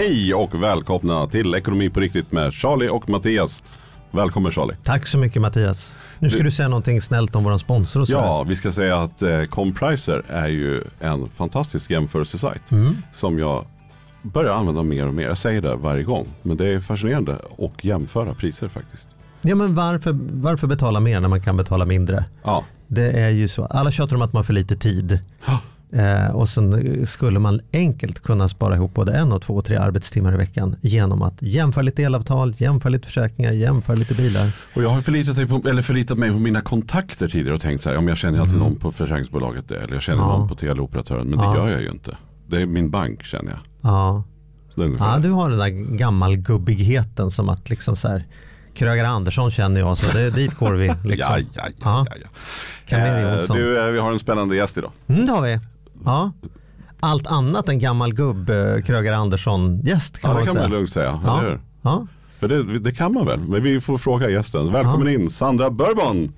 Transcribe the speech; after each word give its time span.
Hej 0.00 0.34
och 0.34 0.62
välkomna 0.62 1.26
till 1.26 1.54
Ekonomi 1.54 1.90
på 1.90 2.00
riktigt 2.00 2.32
med 2.32 2.54
Charlie 2.54 2.88
och 2.88 3.08
Mattias. 3.08 3.62
Välkommen 4.10 4.52
Charlie. 4.52 4.74
Tack 4.84 5.06
så 5.06 5.18
mycket 5.18 5.42
Mattias. 5.42 5.96
Nu 6.18 6.30
ska 6.30 6.38
du, 6.38 6.44
Du- 6.44 6.50
säga 6.50 6.68
någonting 6.68 7.00
snällt 7.02 7.36
om 7.36 7.44
våran 7.44 7.58
sponsor 7.58 8.00
och 8.00 8.06
så. 8.08 8.12
Ja, 8.14 8.42
vi 8.42 8.54
ska 8.56 8.72
säga 8.72 8.98
att 9.02 9.22
eh, 9.22 9.42
Compricer 9.44 10.22
är 10.28 10.48
ju 10.48 10.84
en 11.00 11.28
fantastisk 11.28 11.90
jämförelsesajt 11.90 12.70
Mm. 12.72 12.96
som 13.12 13.38
jag 13.38 13.64
börjar 14.22 14.52
använda 14.52 14.82
mer 14.82 15.06
och 15.06 15.14
mer. 15.14 15.26
Jag 15.28 15.38
säger 15.38 15.60
det 15.62 15.76
varje 15.76 16.02
gång, 16.02 16.26
men 16.42 16.56
det 16.56 16.66
är 16.68 16.80
fascinerande 16.80 17.38
att 17.58 17.84
jämföra 17.84 18.34
priser 18.34 18.68
faktiskt. 18.68 19.16
ja 19.40 19.54
men 19.54 19.74
varför, 19.74 20.18
varför 20.30 20.66
betala 20.66 21.00
mer 21.00 21.20
när 21.20 21.28
man 21.28 21.40
kan 21.42 21.56
betala 21.56 21.84
mindre? 21.86 22.24
Ja, 22.42 22.64
Det 22.86 23.10
är 23.10 23.30
ju 23.30 23.48
så. 23.48 23.64
Alla 23.64 23.90
tjatar 23.90 24.16
om 24.16 24.22
att 24.22 24.32
man 24.32 24.38
har 24.40 24.44
för 24.44 24.52
lite 24.52 24.76
tid. 24.76 25.18
Eh, 25.92 26.26
och 26.30 26.48
sen 26.48 27.06
skulle 27.06 27.38
man 27.38 27.60
enkelt 27.72 28.20
kunna 28.22 28.48
spara 28.48 28.74
ihop 28.74 28.94
både 28.94 29.12
en 29.12 29.32
och 29.32 29.42
två 29.42 29.54
och 29.54 29.64
tre 29.64 29.76
arbetstimmar 29.76 30.34
i 30.34 30.36
veckan 30.36 30.76
genom 30.80 31.22
att 31.22 31.34
jämföra 31.40 31.82
lite 31.82 32.02
elavtal, 32.02 32.54
jämföra 32.56 32.90
lite 32.90 33.06
försäkringar, 33.06 33.52
jämföra 33.52 33.96
lite 33.96 34.14
bilar. 34.14 34.52
och 34.74 34.82
jag 34.82 34.88
har 34.88 35.00
förlitat, 35.00 35.36
mig 35.36 35.46
på, 35.46 35.68
eller 35.68 35.82
förlitat 35.82 36.18
mig 36.18 36.30
på 36.30 36.38
mina 36.38 36.60
kontakter 36.60 37.28
tidigare 37.28 37.54
och 37.54 37.60
tänkt 37.60 37.82
så 37.82 37.88
här, 37.88 37.96
om 37.96 38.08
jag 38.08 38.16
känner 38.16 38.40
alltid 38.40 38.58
någon 38.58 38.76
på 38.76 38.92
försäkringsbolaget 38.92 39.70
eller 39.70 39.92
jag 39.94 40.02
känner 40.02 40.18
Mm. 40.18 40.30
Ja. 40.30 40.38
någon 40.38 40.48
på 40.48 40.54
teleoperatören, 40.54 41.26
men 41.26 41.38
Ja. 41.40 41.50
det 41.52 41.58
gör 41.58 41.68
jag 41.70 41.82
ju 41.82 41.88
inte. 41.90 42.16
Det 42.46 42.62
är 42.62 42.66
min 42.66 42.90
bank 42.90 43.22
känner 43.24 43.50
jag. 43.50 43.60
Ja. 43.80 44.24
Ja, 44.98 45.18
du 45.22 45.30
har 45.30 45.50
den 45.50 45.58
där 45.58 45.96
gammalgubbigheten 45.96 47.30
som 47.30 47.48
att 47.48 47.70
liksom 47.70 47.96
så 47.96 48.08
här 48.08 48.24
Kröger 48.74 49.04
Andersson 49.04 49.50
känner 49.50 49.80
jag 49.80 49.98
så 49.98 50.12
det 50.12 50.20
är 50.20 50.30
dit 50.30 50.54
går 50.54 50.72
vi. 50.72 50.86
Liksom. 51.04 51.34
Ja, 51.34 51.38
ja, 51.54 51.62
ja. 51.80 52.06
Ja. 52.06 52.06
ja, 52.90 52.96
Eh, 52.98 53.54
du, 53.54 53.78
eh, 53.86 53.92
vi 53.92 53.98
har 53.98 54.12
en 54.12 54.18
spännande 54.18 54.56
gäst 54.56 54.78
idag. 54.78 54.90
Mm, 55.06 55.26
det 55.26 55.32
har 55.32 55.42
vi. 55.42 55.58
Ja. 56.04 56.32
Allt 57.00 57.26
annat 57.26 57.68
än 57.68 57.78
gammal 57.78 58.14
gubb 58.14 58.46
Kröger 58.84 59.12
Andersson 59.12 59.80
gäst 59.80 60.18
kan 60.18 60.30
Ja, 60.30 60.34
man 60.34 60.40
det 60.40 60.46
kan 60.46 60.54
säga. 60.54 60.62
man 60.68 60.70
lugnt 60.70 60.92
säga, 60.92 61.20
Ja. 61.24 61.40
eller? 61.40 61.60
Ja. 61.82 62.06
För 62.38 62.48
det, 62.48 62.78
det 62.78 62.92
kan 62.92 63.14
man 63.14 63.26
väl, 63.26 63.40
men 63.40 63.62
vi 63.62 63.80
får 63.80 63.98
fråga 63.98 64.30
gästen. 64.30 64.72
Välkommen 64.72 65.08
in 65.08 65.30
Sandra 65.30 65.70
Bourbon. 65.70 66.32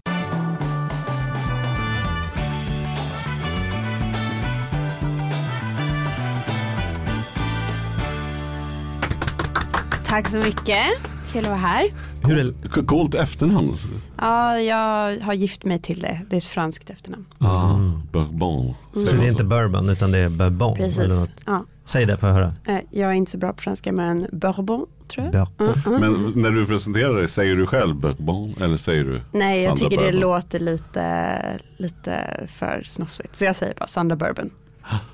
Tack 10.05 10.29
så 10.29 10.37
mycket. 10.37 11.12
Kul 11.33 11.41
att 11.45 11.47
vara 11.47 11.57
här. 11.57 11.85
Hur 12.25 12.39
är, 12.39 12.83
Coolt 12.87 13.15
efternamn. 13.15 13.77
Ja, 14.19 14.59
jag 14.59 15.21
har 15.21 15.33
gift 15.35 15.65
mig 15.65 15.79
till 15.79 16.01
det. 16.01 16.21
Det 16.31 16.37
är 16.37 16.39
ett 16.39 16.45
franskt 16.45 16.91
efternamn. 16.91 17.25
Ah, 17.39 17.75
Bourbon. 18.13 18.75
Säger 18.95 19.07
så 19.07 19.17
det 19.17 19.23
är 19.27 19.29
inte 19.31 19.45
bourbon 19.45 19.89
utan 19.89 20.13
det 20.13 20.19
är 20.19 20.29
bourbon? 20.29 20.77
Eller 20.77 20.85
Precis. 20.87 21.09
något. 21.09 21.31
Ja. 21.47 21.65
Säg 21.87 22.07
det 22.07 22.17
för 22.19 22.29
att 22.29 22.35
höra. 22.35 22.53
Eh, 22.67 22.79
Jag 22.91 23.11
är 23.11 23.15
inte 23.15 23.31
så 23.31 23.39
bra 23.39 23.53
på 23.53 23.63
franska 23.63 23.93
men 23.93 24.27
bourbon 24.33 24.87
tror 25.09 25.31
jag. 25.33 25.49
Bourbon. 25.59 25.83
Mm, 25.95 26.05
mm. 26.05 26.23
Men 26.33 26.43
när 26.43 26.51
du 26.51 26.67
presenterar 26.67 27.15
dig, 27.15 27.29
säger 27.29 27.57
du 27.57 27.67
själv 27.67 27.95
Bourbon 27.97 28.55
eller 28.61 28.77
säger 28.77 29.05
du 29.05 29.21
Nej, 29.33 29.63
jag 29.63 29.79
Sandra 29.79 29.91
tycker 29.91 30.05
det 30.05 30.13
Bourbon? 30.13 30.21
låter 30.21 30.59
lite, 30.59 31.59
lite 31.77 32.47
för 32.49 32.83
snofsigt. 32.89 33.37
Så 33.37 33.45
jag 33.45 33.57
säger 33.57 33.75
bara 33.79 33.87
Sandra 33.87 34.17
Bourbon. 34.17 34.51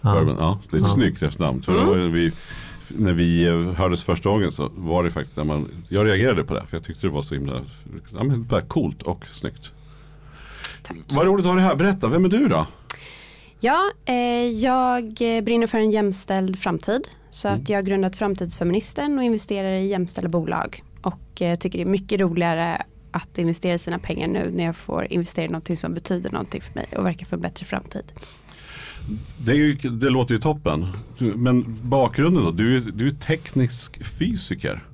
Bourbon? 0.00 0.36
Ja, 0.38 0.58
det 0.70 0.76
är 0.76 0.80
ett 0.80 0.86
Ja. 0.86 0.94
snyggt 0.94 1.22
efternamn. 1.22 1.62
För 1.62 1.96
det 1.96 2.08
vi, 2.08 2.32
när 2.96 3.12
vi 3.12 3.46
eh, 3.46 3.72
hördes 3.72 4.02
första 4.02 4.28
gången 4.28 4.52
så 4.52 4.70
var 4.76 5.04
det 5.04 5.10
faktiskt 5.10 5.36
när 5.36 5.44
man, 5.44 5.68
jag 5.88 6.06
reagerade 6.06 6.44
på 6.44 6.54
det 6.54 6.66
för 6.66 6.76
jag 6.76 6.84
tyckte 6.84 7.06
det 7.06 7.12
var 7.12 7.22
så 7.22 7.34
himla, 7.34 7.60
ja 8.18 8.24
men 8.24 8.44
bara 8.44 8.62
coolt 8.62 9.02
och 9.02 9.26
snyggt. 9.32 9.72
Tack. 10.82 10.96
Vad 11.08 11.26
roligt 11.26 11.46
att 11.46 11.52
ha 11.52 11.56
dig 11.56 11.64
här, 11.64 11.76
berätta, 11.76 12.08
vem 12.08 12.24
är 12.24 12.28
du 12.28 12.48
då? 12.48 12.66
Ja, 13.60 13.90
eh, 14.04 14.14
jag 14.46 15.04
eh, 15.20 15.44
brinner 15.44 15.66
för 15.66 15.78
en 15.78 15.90
jämställd 15.90 16.58
framtid. 16.58 17.08
Så 17.30 17.48
att 17.48 17.68
jag 17.68 17.78
har 17.78 17.82
grundat 17.82 18.16
Framtidsfeministen 18.16 19.18
och 19.18 19.24
investerar 19.24 19.72
i 19.72 19.86
jämställda 19.86 20.28
bolag. 20.28 20.82
Och 21.02 21.42
eh, 21.42 21.58
tycker 21.58 21.78
det 21.78 21.84
är 21.84 21.86
mycket 21.86 22.20
roligare 22.20 22.82
att 23.10 23.38
investera 23.38 23.78
sina 23.78 23.98
pengar 23.98 24.28
nu 24.28 24.50
när 24.54 24.64
jag 24.64 24.76
får 24.76 25.12
investera 25.12 25.44
i 25.44 25.48
någonting 25.48 25.76
som 25.76 25.94
betyder 25.94 26.30
någonting 26.30 26.60
för 26.60 26.74
mig 26.74 26.86
och 26.96 27.06
verkar 27.06 27.26
för 27.26 27.36
en 27.36 27.42
bättre 27.42 27.66
framtid. 27.66 28.12
Det, 29.44 29.52
är 29.52 29.56
ju, 29.56 29.74
det 29.74 30.10
låter 30.10 30.34
ju 30.34 30.40
toppen. 30.40 30.86
Men 31.18 31.76
bakgrunden 31.82 32.44
då? 32.44 32.50
Du, 32.50 32.76
är- 32.76 32.80
du 32.94 33.06
är 33.06 33.10
teknisk 33.10 34.04
fysiker. 34.04 34.84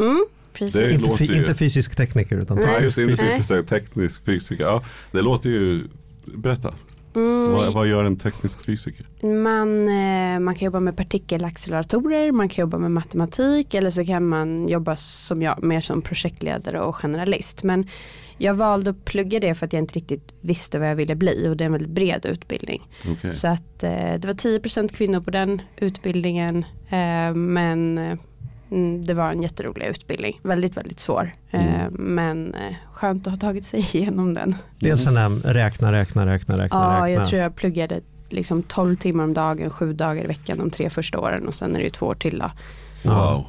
Precis. 0.52 0.72
Det 0.75 0.92
Inte, 0.92 1.25
ju- 1.25 1.41
inte 1.41 1.54
fysisk 1.54 1.97
tekniker 1.97 2.36
utan 2.36 2.56
just 2.82 2.97
teknisk 2.97 3.22
du 3.22 3.28
fysiker. 3.28 3.54
är 3.58 3.62
teknisk 3.62 4.24
fysiker. 4.24 4.64
Ja, 4.64 4.82
det 5.12 5.22
låter 5.22 5.50
ju, 5.50 5.84
berätta. 6.24 6.74
Mm, 7.14 7.52
Vad, 7.52 7.72
vad 7.72 7.86
gör 7.86 8.04
en 8.04 8.16
teknisk 8.16 8.64
fysiker? 8.66 9.06
Man, 9.42 9.88
eh, 9.88 10.41
man 10.41 10.54
kan 10.54 10.66
jobba 10.66 10.80
med 10.80 10.97
partikelacceleratorer, 10.97 12.32
man 12.32 12.48
kan 12.48 12.62
jobba 12.62 12.78
med 12.78 12.91
matematik 12.91 13.75
eller 13.75 13.91
så 13.91 14.04
kan 14.04 14.28
man 14.28 14.69
jobba 14.69 14.97
som 14.97 15.42
jag, 15.42 15.62
mer 15.62 15.80
som 15.80 16.03
projektledare 16.03 16.80
och 16.80 16.97
generalist. 16.97 17.62
Men 17.62 17.88
jag 18.38 18.54
valde 18.54 18.91
att 18.91 19.04
plugga 19.04 19.41
det 19.41 19.54
för 19.54 19.66
att 19.66 19.72
jag 19.72 19.80
inte 19.82 19.94
riktigt 19.94 20.34
visste 20.41 20.78
vad 20.78 20.91
jag 20.91 20.97
ville 20.97 21.14
bli 21.14 21.48
och 21.48 21.56
det 21.56 21.64
är 21.64 21.66
en 21.66 21.72
väldigt 21.72 21.91
bred 21.91 22.26
utbildning. 22.26 22.88
Okej. 23.12 23.32
Så 23.32 23.48
att 23.48 23.82
eh, 23.82 23.91
det 23.91 24.24
var 24.24 24.32
10% 24.34 24.97
kvinnor 24.97 25.20
på 25.20 25.30
den 25.30 25.62
utbildningen 25.76 26.64
eh, 26.91 27.34
men 27.34 27.98
mm, 28.74 29.04
det 29.04 29.14
var 29.14 29.30
en 29.30 29.42
jätterolig 29.42 29.86
utbildning, 29.86 30.40
väldigt 30.42 30.76
väldigt 30.76 31.00
svår. 31.00 31.32
Eh, 31.50 31.90
men 31.90 32.54
eh, 32.54 32.74
skönt 32.92 33.26
att 33.26 33.30
ha 33.32 33.40
tagit 33.40 33.64
sig 33.64 33.80
igenom 33.94 34.34
den. 34.34 34.56
Dels 34.78 35.06
en 35.06 35.14
där 35.14 35.54
räkna, 35.54 35.92
räkna, 35.92 36.26
räkna, 36.26 36.54
räkna. 36.54 36.78
Ja, 36.78 36.92
räkna. 36.92 37.10
jag 37.10 37.28
tror 37.28 37.42
jag 37.42 37.56
pluggade 37.56 38.00
liksom 38.28 38.62
12 38.62 38.96
timmar 38.96 39.24
om 39.24 39.34
dagen, 39.34 39.70
sju 39.70 39.92
dagar 39.92 40.24
i 40.24 40.26
veckan 40.26 40.58
de 40.58 40.70
tre 40.70 40.90
första 40.90 41.18
åren 41.18 41.48
och 41.48 41.54
sen 41.54 41.74
är 41.74 41.78
det 41.78 41.84
ju 41.84 41.90
två 41.90 42.06
år 42.06 42.14
till 42.14 42.38
då. 42.38 42.50
Wow. 43.10 43.44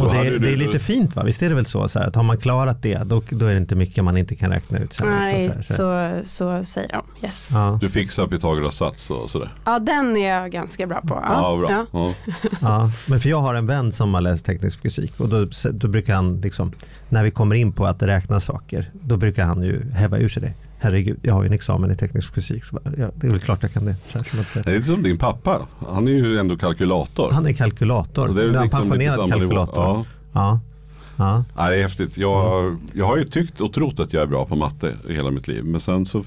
Då 0.00 0.06
Och 0.06 0.12
det, 0.12 0.16
hade 0.18 0.28
är- 0.28 0.32
du- 0.32 0.38
det 0.38 0.52
är 0.52 0.56
lite 0.56 0.78
fint 0.78 1.16
va? 1.16 1.22
Visst 1.22 1.42
är 1.42 1.48
det 1.48 1.54
väl 1.54 1.66
så, 1.66 1.88
så 1.88 1.98
här, 1.98 2.06
att 2.06 2.14
har 2.16 2.22
man 2.22 2.36
klarat 2.38 2.82
det 2.82 3.02
då, 3.04 3.22
då 3.30 3.46
är 3.46 3.50
det 3.52 3.56
inte 3.58 3.74
mycket 3.74 4.04
man 4.04 4.16
inte 4.16 4.34
kan 4.34 4.50
räkna 4.50 4.78
ut 4.78 4.92
sen. 4.92 5.08
Nej, 5.08 5.46
så, 5.48 5.52
här, 5.54 5.62
så. 5.62 5.74
så, 6.24 6.58
så 6.58 6.64
säger 6.64 6.88
de. 6.88 7.26
Yes. 7.26 7.48
Ja, 7.52 7.78
Du 7.80 7.88
fixar 7.88 8.26
Pythagoras 8.26 8.76
sats 8.76 9.10
och 9.10 9.30
sådär. 9.30 9.50
Ja, 9.64 9.78
den 9.78 10.16
är 10.16 10.28
jag 10.28 10.50
ganska 10.50 10.86
bra 10.86 11.00
på. 11.00 11.20
Ja, 11.24 11.56
bra. 11.56 11.70
Ja. 11.70 11.86
Ja. 11.92 12.14
ja. 12.60 12.90
Men 13.08 13.20
för 13.20 13.28
jag 13.28 13.40
har 13.40 13.54
en 13.54 13.66
vän 13.66 13.92
som 13.92 14.14
har 14.14 14.20
läst 14.20 14.46
teknisk 14.46 14.82
fysik 14.82 15.20
och 15.20 15.28
då, 15.28 15.46
då 15.72 15.88
brukar 15.88 16.14
han 16.14 16.40
liksom, 16.40 16.72
när 17.08 17.24
vi 17.24 17.30
kommer 17.30 17.54
in 17.54 17.72
på 17.72 17.86
att 17.86 18.02
räkna 18.02 18.40
saker, 18.40 18.90
då 18.92 19.16
brukar 19.16 19.44
han 19.44 19.62
ju 19.62 19.90
häva 19.90 20.18
ur 20.18 20.28
sig 20.28 20.42
det. 20.42 20.52
Herregud, 20.82 21.18
jag 21.22 21.34
har 21.34 21.42
ju 21.42 21.46
en 21.46 21.52
examen 21.52 21.90
i 21.90 21.96
teknisk 21.96 22.34
fysik. 22.34 22.64
Så 22.64 22.74
bara, 22.74 22.94
ja, 22.98 23.10
det 23.14 23.26
är 23.26 23.30
väl 23.30 23.40
klart 23.40 23.62
jag 23.62 23.72
kan 23.72 23.84
det. 23.84 23.96
Så 24.08 24.18
att, 24.18 24.26
Det 24.54 24.70
är 24.70 24.74
lite 24.74 24.86
som 24.88 25.02
din 25.02 25.18
pappa. 25.18 25.66
Han 25.88 26.08
är 26.08 26.12
ju 26.12 26.38
ändå 26.38 26.56
kalkylator. 26.56 27.30
han 27.30 27.46
är 27.46 27.52
kalkylator. 27.52 28.28
Och 28.28 28.34
det 28.34 28.42
är 28.42 28.54
han 28.54 28.62
liksom 28.64 28.64
lite 28.64 28.76
pensionerad 28.76 29.30
kalkylator. 29.30 29.84
Ja. 29.84 30.04
Ja. 30.32 30.60
Ja. 31.16 31.44
Ja, 31.56 31.70
det 31.70 31.76
är 31.78 31.82
häftigt. 31.82 32.18
Jag, 32.18 32.76
jag 32.92 33.06
har 33.06 33.16
ju 33.16 33.24
tyckt 33.24 33.60
och 33.60 33.72
trott 33.72 34.00
att 34.00 34.12
jag 34.12 34.22
är 34.22 34.26
bra 34.26 34.46
på 34.46 34.56
matte 34.56 34.94
hela 35.08 35.30
mitt 35.30 35.48
liv. 35.48 35.64
Men 35.64 35.80
sen 35.80 36.06
så 36.06 36.24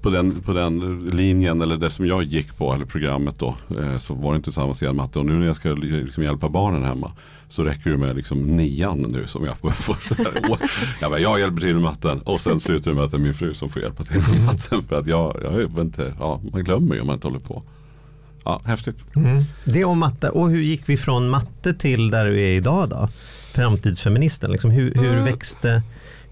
på 0.00 0.10
den, 0.10 0.40
på 0.40 0.52
den 0.52 1.04
linjen 1.12 1.62
eller 1.62 1.76
det 1.76 1.90
som 1.90 2.06
jag 2.06 2.22
gick 2.22 2.56
på, 2.56 2.74
eller 2.74 2.84
programmet 2.84 3.38
då, 3.38 3.54
eh, 3.80 3.98
så 3.98 4.14
var 4.14 4.32
det 4.32 4.36
inte 4.36 4.52
samma 4.52 4.74
sedan 4.74 4.96
matte. 4.96 5.18
Och 5.18 5.26
nu 5.26 5.32
när 5.32 5.46
jag 5.46 5.56
ska 5.56 5.68
liksom 5.72 6.24
hjälpa 6.24 6.48
barnen 6.48 6.84
hemma 6.84 7.12
så 7.48 7.62
räcker 7.62 7.90
det 7.90 7.96
med 7.96 8.16
liksom 8.16 8.56
nian 8.56 8.98
nu 8.98 9.26
som 9.26 9.44
jag 9.44 9.58
får 9.58 9.98
så 10.08 10.14
här 10.14 10.50
år. 10.50 10.58
Jag, 11.00 11.10
bara, 11.10 11.20
jag 11.20 11.40
hjälper 11.40 11.60
till 11.60 11.72
med 11.74 11.82
matten 11.82 12.20
och 12.20 12.40
sen 12.40 12.60
slutar 12.60 12.90
det 12.90 12.94
med 12.94 13.04
att 13.04 13.10
det 13.10 13.16
är 13.16 13.20
min 13.20 13.34
fru 13.34 13.54
som 13.54 13.70
får 13.70 13.82
hjälpa 13.82 14.04
till 14.04 14.20
med 14.32 14.44
matten. 14.44 14.82
För 14.88 14.98
att 14.98 15.06
jag, 15.06 15.36
jag 15.42 15.50
vet 15.52 15.78
inte, 15.78 16.14
ja, 16.18 16.40
man 16.52 16.64
glömmer 16.64 16.94
ju 16.94 17.00
om 17.00 17.06
man 17.06 17.14
inte 17.14 17.26
håller 17.26 17.40
på. 17.40 17.62
Ja, 18.44 18.60
häftigt. 18.64 19.04
Mm. 19.16 19.44
Det 19.64 19.84
om 19.84 19.98
matte. 19.98 20.28
Och 20.28 20.50
hur 20.50 20.62
gick 20.62 20.88
vi 20.88 20.96
från 20.96 21.28
matte 21.30 21.74
till 21.74 22.10
där 22.10 22.26
du 22.26 22.40
är 22.40 22.50
idag 22.52 22.88
då? 22.88 23.08
framtidsfeministen? 23.54 24.52
Liksom 24.52 24.70
hur, 24.70 24.94
hur, 24.94 25.12
Mm. 25.12 25.24
växte, 25.24 25.82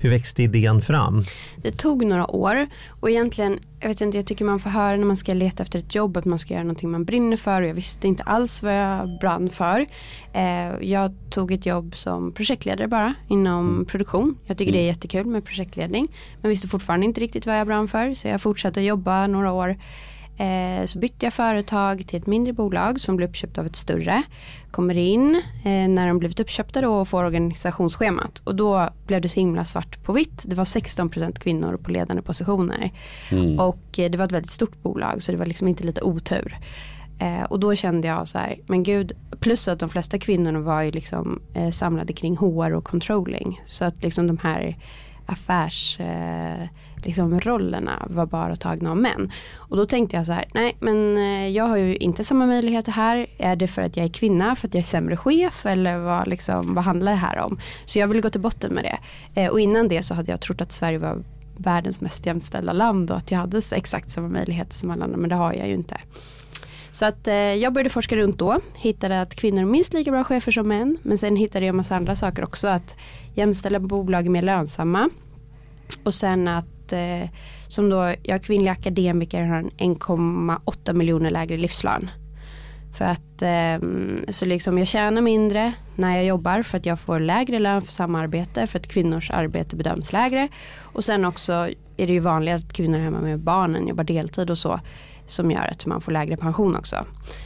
hur 0.04 0.10
växte 0.10 0.42
idén 0.42 0.82
fram? 0.82 1.22
Det 1.56 1.70
tog 1.70 2.06
några 2.06 2.30
år 2.30 2.66
och 3.00 3.10
egentligen, 3.10 3.58
jag 3.80 3.88
vet 3.88 4.00
inte, 4.00 4.16
jag 4.16 4.26
tycker 4.26 4.44
man 4.44 4.58
får 4.58 4.70
höra 4.70 4.96
när 4.96 5.04
man 5.04 5.16
ska 5.16 5.34
leta 5.34 5.62
efter 5.62 5.78
ett 5.78 5.94
jobb 5.94 6.16
att 6.16 6.24
man 6.24 6.38
ska 6.38 6.54
göra 6.54 6.62
någonting 6.64 6.90
man 6.90 7.04
brinner 7.04 7.36
för 7.36 7.62
och 7.62 7.68
jag 7.68 7.74
visste 7.74 8.08
inte 8.08 8.22
alls 8.22 8.62
vad 8.62 8.74
jag 8.74 9.18
brann 9.20 9.50
för. 9.50 9.86
Eh, 10.32 10.72
jag 10.80 11.14
tog 11.30 11.52
ett 11.52 11.66
jobb 11.66 11.96
som 11.96 12.32
projektledare 12.32 12.88
bara 12.88 13.14
inom 13.28 13.84
produktion. 13.88 14.38
Jag 14.44 14.58
tycker 14.58 14.72
det 14.72 14.78
är 14.78 14.86
jättekul 14.86 15.26
med 15.26 15.44
projektledning 15.44 16.08
men 16.40 16.48
visste 16.48 16.68
fortfarande 16.68 17.06
inte 17.06 17.20
riktigt 17.20 17.46
vad 17.46 17.58
jag 17.58 17.66
brann 17.66 17.88
för 17.88 18.14
så 18.14 18.28
jag 18.28 18.40
fortsatte 18.40 18.80
jobba 18.80 19.26
några 19.26 19.52
år. 19.52 19.76
Eh, 20.38 20.84
så 20.84 20.98
bytte 20.98 21.26
jag 21.26 21.32
företag 21.32 22.06
till 22.06 22.18
ett 22.20 22.26
mindre 22.26 22.52
bolag 22.52 23.00
som 23.00 23.16
blev 23.16 23.28
uppköpt 23.28 23.58
av 23.58 23.66
ett 23.66 23.76
större. 23.76 24.22
Kommer 24.70 24.96
in 24.96 25.42
eh, 25.64 25.88
när 25.88 26.06
de 26.06 26.18
blivit 26.18 26.40
uppköpta 26.40 26.80
då 26.80 26.94
och 26.94 27.08
får 27.08 27.24
organisationsschemat. 27.24 28.38
Och 28.44 28.54
då 28.54 28.88
blev 29.06 29.20
det 29.20 29.28
så 29.28 29.40
himla 29.40 29.64
svart 29.64 30.04
på 30.04 30.12
vitt. 30.12 30.42
Det 30.46 30.56
var 30.56 30.64
16% 30.64 31.38
kvinnor 31.38 31.76
på 31.76 31.90
ledande 31.90 32.22
positioner. 32.22 32.92
Och 33.58 33.98
eh, 33.98 34.10
det 34.10 34.18
var 34.18 34.24
ett 34.24 34.32
väldigt 34.32 34.50
stort 34.50 34.82
bolag 34.82 35.22
så 35.22 35.32
det 35.32 35.38
var 35.38 35.46
liksom 35.46 35.68
inte 35.68 35.84
lite 35.84 36.02
otur. 36.02 36.58
Eh, 37.18 37.42
och 37.42 37.60
då 37.60 37.74
kände 37.74 38.08
jag 38.08 38.28
så 38.28 38.38
här, 38.38 38.58
men 38.66 38.82
gud, 38.82 39.12
plus 39.40 39.68
att 39.68 39.78
de 39.78 39.88
flesta 39.88 40.18
kvinnorna 40.18 40.60
var 40.60 40.82
ju 40.82 40.90
liksom 40.90 41.42
eh, 41.54 41.70
samlade 41.70 42.12
kring 42.12 42.36
HR 42.36 42.72
och 42.72 42.84
controlling. 42.84 43.60
Så 43.66 43.84
att 43.84 44.02
liksom 44.02 44.26
de 44.26 44.38
här 44.38 44.76
affärs 45.26 46.00
eh, 46.00 46.68
liksom 47.04 47.40
rollerna 47.40 48.06
var 48.10 48.26
bara 48.26 48.56
tagna 48.56 48.90
av 48.90 48.96
män. 48.96 49.32
Och 49.56 49.76
då 49.76 49.86
tänkte 49.86 50.16
jag 50.16 50.26
så 50.26 50.32
här, 50.32 50.44
nej 50.54 50.76
men 50.80 51.16
eh, 51.16 51.48
jag 51.48 51.64
har 51.64 51.76
ju 51.76 51.96
inte 51.96 52.24
samma 52.24 52.46
möjligheter 52.46 52.92
här. 52.92 53.26
Är 53.38 53.56
det 53.56 53.68
för 53.68 53.82
att 53.82 53.96
jag 53.96 54.04
är 54.04 54.08
kvinna, 54.08 54.56
för 54.56 54.68
att 54.68 54.74
jag 54.74 54.78
är 54.78 54.84
sämre 54.84 55.16
chef 55.16 55.66
eller 55.66 55.98
vad, 55.98 56.28
liksom, 56.28 56.74
vad 56.74 56.84
handlar 56.84 57.12
det 57.12 57.18
här 57.18 57.38
om? 57.38 57.58
Så 57.84 57.98
jag 57.98 58.08
ville 58.08 58.20
gå 58.20 58.30
till 58.30 58.40
botten 58.40 58.74
med 58.74 58.84
det. 58.84 58.98
Eh, 59.40 59.50
och 59.50 59.60
innan 59.60 59.88
det 59.88 60.02
så 60.02 60.14
hade 60.14 60.30
jag 60.30 60.40
trott 60.40 60.60
att 60.60 60.72
Sverige 60.72 60.98
var 60.98 61.22
världens 61.56 62.00
mest 62.00 62.26
jämställda 62.26 62.72
land 62.72 63.10
och 63.10 63.16
att 63.16 63.30
jag 63.30 63.38
hade 63.38 63.60
exakt 63.72 64.10
samma 64.10 64.28
möjligheter 64.28 64.74
som 64.74 64.90
alla 64.90 65.04
andra 65.04 65.16
men 65.16 65.30
det 65.30 65.36
har 65.36 65.52
jag 65.52 65.68
ju 65.68 65.74
inte. 65.74 65.96
Så 66.92 67.06
att 67.06 67.28
eh, 67.28 67.34
jag 67.34 67.72
började 67.72 67.90
forska 67.90 68.16
runt 68.16 68.38
då, 68.38 68.60
hittade 68.74 69.20
att 69.20 69.34
kvinnor 69.34 69.60
är 69.60 69.64
minst 69.64 69.94
lika 69.94 70.10
bra 70.10 70.24
chefer 70.24 70.52
som 70.52 70.68
män 70.68 70.98
men 71.02 71.18
sen 71.18 71.36
hittade 71.36 71.64
jag 71.64 71.68
en 71.68 71.76
massa 71.76 71.96
andra 71.96 72.16
saker 72.16 72.44
också 72.44 72.68
att 72.68 72.96
jämställda 73.34 73.80
bolag 73.80 74.26
är 74.26 74.30
mer 74.30 74.42
lönsamma 74.42 75.10
och 76.04 76.14
sen 76.14 76.48
att 76.48 76.73
eh, 76.92 77.28
som 77.68 77.90
då 77.90 78.14
jag 78.22 78.42
kvinnliga 78.42 78.72
akademiker 78.72 79.42
har 79.42 79.56
en 79.56 79.70
1,8 79.70 80.92
miljoner 80.92 81.30
lägre 81.30 81.56
livslön. 81.56 82.10
För 82.94 83.04
att 83.04 83.42
eh, 83.42 83.88
så 84.28 84.46
liksom 84.46 84.78
jag 84.78 84.86
tjänar 84.86 85.22
mindre 85.22 85.72
när 85.94 86.16
jag 86.16 86.24
jobbar 86.24 86.62
för 86.62 86.78
att 86.78 86.86
jag 86.86 87.00
får 87.00 87.20
lägre 87.20 87.58
lön 87.58 87.82
för 87.82 87.92
samma 87.92 88.20
arbete 88.20 88.66
för 88.66 88.78
att 88.78 88.88
kvinnors 88.88 89.30
arbete 89.30 89.76
bedöms 89.76 90.12
lägre. 90.12 90.48
Och 90.80 91.04
sen 91.04 91.24
också 91.24 91.52
är 91.96 92.06
det 92.06 92.12
ju 92.12 92.18
vanligare 92.18 92.58
att 92.58 92.72
kvinnor 92.72 92.98
är 92.98 93.02
hemma 93.02 93.20
med 93.20 93.38
barnen 93.38 93.88
jobbar 93.88 94.04
deltid 94.04 94.50
och 94.50 94.58
så 94.58 94.80
som 95.26 95.50
gör 95.50 95.68
att 95.70 95.86
man 95.86 96.00
får 96.00 96.12
lägre 96.12 96.36
pension 96.36 96.76
också. 96.76 96.96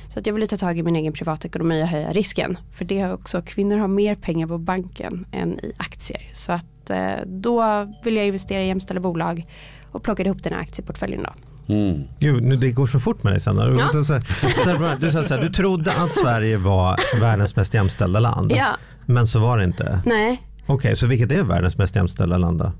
Så 0.08 0.18
att 0.18 0.26
jag 0.26 0.34
ville 0.34 0.46
ta 0.46 0.56
tag 0.56 0.78
i 0.78 0.82
min 0.82 0.96
egen 0.96 1.12
privatekonomi 1.12 1.82
och 1.82 1.86
höja 1.86 2.12
risken. 2.12 2.58
För 2.72 2.84
det 2.84 3.00
har 3.00 3.12
också, 3.12 3.42
kvinnor 3.42 3.76
har 3.76 3.88
mer 3.88 4.14
pengar 4.14 4.46
på 4.46 4.58
banken 4.58 5.26
än 5.32 5.58
i 5.58 5.72
aktier. 5.76 6.28
Så 6.32 6.52
att 6.52 6.66
eh, 6.90 7.12
då 7.26 7.86
ville 8.04 8.16
jag 8.18 8.26
investera 8.26 8.62
i 8.62 8.66
jämställda 8.66 9.00
bolag 9.00 9.46
och 9.92 10.02
plockade 10.02 10.28
ihop 10.28 10.42
den 10.42 10.52
här 10.52 10.60
aktieportföljen 10.60 11.22
då. 11.22 11.32
Mm. 11.74 12.02
Gud, 12.18 12.44
nu, 12.44 12.56
det 12.56 12.70
går 12.70 12.86
så 12.86 13.00
fort 13.00 13.22
med 13.22 13.32
dig 13.32 13.40
Sandra. 13.40 13.66
Du, 13.66 13.76
Ja. 13.78 13.88
du, 13.92 14.04
sa- 14.04 14.18
du, 14.18 15.34
här, 15.34 15.40
du 15.42 15.48
trodde 15.52 15.92
att 15.92 16.12
Sverige 16.14 16.56
var 16.56 16.96
världens 17.20 17.56
mest 17.56 17.74
jämställda 17.74 18.20
land. 18.20 18.52
Ja, 18.56 18.66
Men 19.06 19.26
så 19.26 19.40
var 19.40 19.58
det 19.58 19.64
inte. 19.64 20.00
nej, 20.06 20.42
Okej, 20.66 20.96
så 20.96 21.06
vilket 21.06 21.32
är 21.32 21.42
världens 21.42 21.78
mest 21.78 21.96
jämställda 21.96 22.38
land 22.38 22.58
då? 22.58 22.72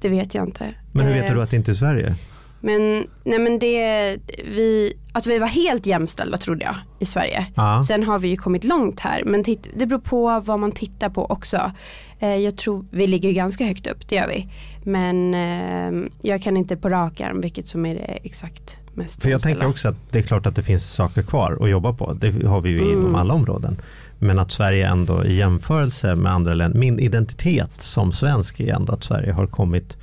det 0.00 0.08
vet 0.08 0.34
jag 0.34 0.46
inte. 0.46 0.74
Men 0.92 1.06
hur 1.06 1.12
vet 1.14 1.24
Eh, 1.30 1.34
du 1.34 1.42
att 1.42 1.50
det 1.50 1.56
inte 1.56 1.70
är 1.70 1.74
Sverige? 1.74 2.14
Men, 2.60 3.04
nej 3.24 3.38
men 3.38 3.58
det, 3.58 4.16
vi, 4.44 4.92
att 5.12 5.26
vi 5.26 5.38
var 5.38 5.46
helt 5.46 5.86
jämställda 5.86 6.38
trodde 6.38 6.64
jag 6.64 6.74
i 6.98 7.06
Sverige. 7.06 7.46
Ja. 7.54 7.82
Sen 7.82 8.04
har 8.04 8.18
vi 8.18 8.28
ju 8.28 8.36
kommit 8.36 8.64
långt 8.64 9.00
här 9.00 9.22
men 9.24 9.44
titt, 9.44 9.68
det 9.76 9.86
beror 9.86 10.00
på 10.00 10.40
vad 10.40 10.58
man 10.58 10.72
tittar 10.72 11.08
på 11.08 11.24
också. 11.26 11.72
Eh, 12.20 12.36
jag 12.36 12.56
tror 12.56 12.84
vi 12.90 13.06
ligger 13.06 13.32
ganska 13.32 13.64
högt 13.64 13.86
upp, 13.86 14.08
det 14.08 14.16
gör 14.16 14.28
vi. 14.28 14.48
Men 14.84 15.34
eh, 15.34 16.10
jag 16.22 16.42
kan 16.42 16.56
inte 16.56 16.76
på 16.76 16.88
rak 16.88 17.20
arm 17.20 17.40
vilket 17.40 17.66
som 17.66 17.86
är 17.86 17.94
det 17.94 18.00
exakt 18.00 18.76
mest 18.94 19.22
För 19.22 19.30
jag 19.30 19.42
tänker 19.42 19.66
också 19.66 19.88
att 19.88 19.96
det 20.10 20.18
är 20.18 20.22
klart 20.22 20.46
att 20.46 20.56
det 20.56 20.62
finns 20.62 20.90
saker 20.90 21.22
kvar 21.22 21.58
att 21.60 21.70
jobba 21.70 21.92
på. 21.92 22.12
Det 22.12 22.46
har 22.46 22.60
vi 22.60 22.70
ju 22.70 22.78
inom 22.78 23.04
Mm. 23.04 23.14
alla 23.14 23.34
områden. 23.34 23.76
Men 24.18 24.38
att 24.38 24.52
Sverige 24.52 24.88
ändå 24.88 25.24
i 25.24 25.34
jämförelse 25.34 26.16
med 26.16 26.32
andra 26.32 26.54
länder, 26.54 26.78
min 26.78 26.98
identitet 26.98 27.70
som 27.80 28.12
svensk 28.12 28.60
är 28.60 28.74
ändå 28.74 28.92
att 28.92 29.04
Sverige 29.04 29.32
har 29.32 29.46
kommit, 29.46 29.96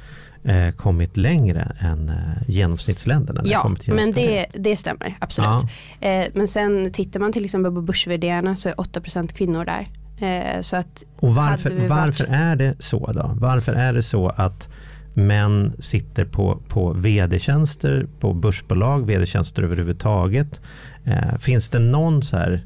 eh, 0.43 0.71
kommit 0.71 1.17
längre 1.17 1.75
än 1.79 2.09
eh, 2.09 2.15
genomsnittsländerna. 2.47 3.41
Ja, 3.45 3.71
men 3.87 4.11
det, 4.11 4.45
det 4.53 4.77
stämmer 4.77 5.17
absolut. 5.19 5.63
Eh, 5.99 6.25
men 6.33 6.47
sen 6.47 6.91
tittar 6.91 7.19
man 7.19 7.33
till 7.33 7.45
exempel 7.45 7.71
på 7.71 7.81
börsvärderarna 7.81 8.55
så 8.55 8.69
är 8.69 8.73
8% 8.73 9.33
kvinnor 9.33 9.65
där. 9.65 9.87
Eh, 10.19 10.61
så 10.61 10.75
att 10.77 11.03
Och 11.19 11.35
varför, 11.35 11.69
varit- 11.75 11.89
varför 11.89 12.25
är 12.29 12.55
det 12.55 12.75
så 12.79 13.11
då? 13.11 13.31
Varför 13.33 13.73
är 13.73 13.93
det 13.93 14.03
så 14.03 14.27
att 14.29 14.69
män 15.13 15.73
sitter 15.79 16.25
på, 16.25 16.57
på 16.67 16.93
vd-tjänster, 16.93 18.07
på 18.19 18.33
börsbolag, 18.33 19.05
vd-tjänster 19.05 19.63
överhuvudtaget? 19.63 20.61
Eh, 21.05 21.37
finns 21.39 21.69
det 21.69 21.79
någon 21.79 22.23
så 22.23 22.37
här 22.37 22.65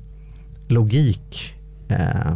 logik? 0.68 1.54
Eh, 1.90 2.36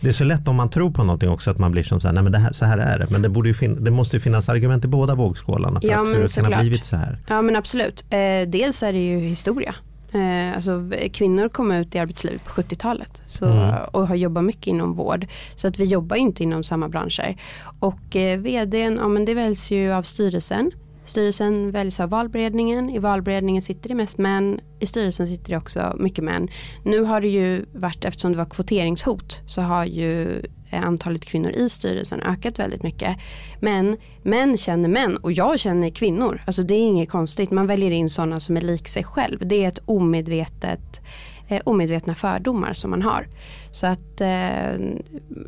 det 0.00 0.08
är 0.08 0.12
så 0.12 0.24
lätt 0.24 0.48
om 0.48 0.56
man 0.56 0.70
tror 0.70 0.90
på 0.90 1.04
någonting 1.04 1.28
också 1.28 1.50
att 1.50 1.58
man 1.58 1.72
blir 1.72 1.82
som 1.82 2.00
så 2.00 2.08
här, 2.08 2.14
nej 2.14 2.22
men 2.22 2.32
det 2.32 2.38
här, 2.38 2.52
så 2.52 2.64
här 2.64 2.78
är 2.78 2.98
det. 2.98 3.06
Men 3.10 3.22
det, 3.22 3.28
borde 3.28 3.52
det 3.80 3.90
måste 3.90 4.16
ju 4.16 4.20
finnas 4.20 4.48
argument 4.48 4.84
i 4.84 4.88
båda 4.88 5.14
vågskålarna 5.14 5.80
för 5.80 5.88
Ja, 5.88 6.02
att 6.02 6.08
hur 6.08 6.14
det 6.22 6.34
kan 6.42 6.52
ha 6.52 6.60
blivit 6.60 6.84
så 6.84 6.96
här. 6.96 7.18
Ja 7.28 7.42
men 7.42 7.56
absolut. 7.56 8.04
Eh, 8.10 8.48
dels 8.48 8.82
är 8.82 8.92
det 8.92 8.98
ju 9.06 9.18
historia. 9.20 9.74
Eh, 10.14 10.56
alltså, 10.56 10.90
kvinnor 11.12 11.48
kom 11.48 11.72
ut 11.72 11.94
i 11.94 11.98
arbetslivet 11.98 12.44
på 12.44 12.50
70-talet 12.50 13.22
så, 13.26 13.44
Mm. 13.46 13.74
och 13.92 14.08
har 14.08 14.14
jobbat 14.16 14.44
mycket 14.44 14.66
inom 14.66 14.94
vård. 14.94 15.26
Så 15.54 15.68
att 15.68 15.78
vi 15.78 15.84
jobbar 15.84 16.16
inte 16.16 16.42
inom 16.42 16.64
samma 16.64 16.88
branscher. 16.88 17.36
Och 17.80 18.16
eh, 18.16 18.38
vdn, 18.38 18.98
ja, 19.02 19.08
men 19.08 19.24
det 19.24 19.34
väljs 19.34 19.70
ju 19.72 19.92
av 19.92 20.02
styrelsen. 20.02 20.70
Styrelsen 21.04 21.70
väljs 21.70 22.00
av 22.00 22.10
valberedningen. 22.10 22.90
I 22.90 22.98
valberedningen 22.98 23.62
sitter 23.62 23.88
det 23.88 23.94
mest 23.94 24.18
män. 24.18 24.60
I 24.80 24.86
styrelsen 24.86 25.26
sitter 25.26 25.50
det 25.50 25.56
också 25.56 25.96
mycket 25.98 26.24
män. 26.24 26.48
Nu 26.84 27.02
har 27.02 27.20
det 27.20 27.28
ju 27.28 27.64
varit, 27.72 28.04
eftersom 28.04 28.32
det 28.32 28.38
var 28.38 28.44
kvoteringshot, 28.44 29.42
så 29.46 29.60
har 29.60 29.84
ju 29.84 30.42
eh, 30.70 30.84
antalet 30.84 31.24
kvinnor 31.24 31.50
i 31.50 31.68
styrelsen 31.68 32.20
ökat 32.20 32.58
väldigt 32.58 32.82
mycket. 32.82 33.16
Men 33.60 33.96
män 34.22 34.56
känner 34.56 34.88
män 34.88 35.16
och 35.16 35.32
jag 35.32 35.58
känner 35.58 35.90
kvinnor. 35.90 36.42
Alltså 36.46 36.62
det 36.62 36.74
är 36.74 36.86
inget 36.86 37.10
konstigt. 37.10 37.50
Man 37.50 37.66
väljer 37.66 37.90
in 37.90 38.08
sådana 38.08 38.40
som 38.40 38.56
är 38.56 38.60
lik 38.60 38.88
sig 38.88 39.04
själv. 39.04 39.38
Det 39.46 39.64
är 39.64 39.68
ett 39.68 39.80
omedvetet 39.84 41.00
eh, 41.48 41.60
omedvetna 41.64 42.14
fördomar 42.14 42.72
som 42.72 42.90
man 42.90 43.02
har. 43.02 43.28
Så 43.72 43.86
att 43.86 44.20
eh, 44.20 44.80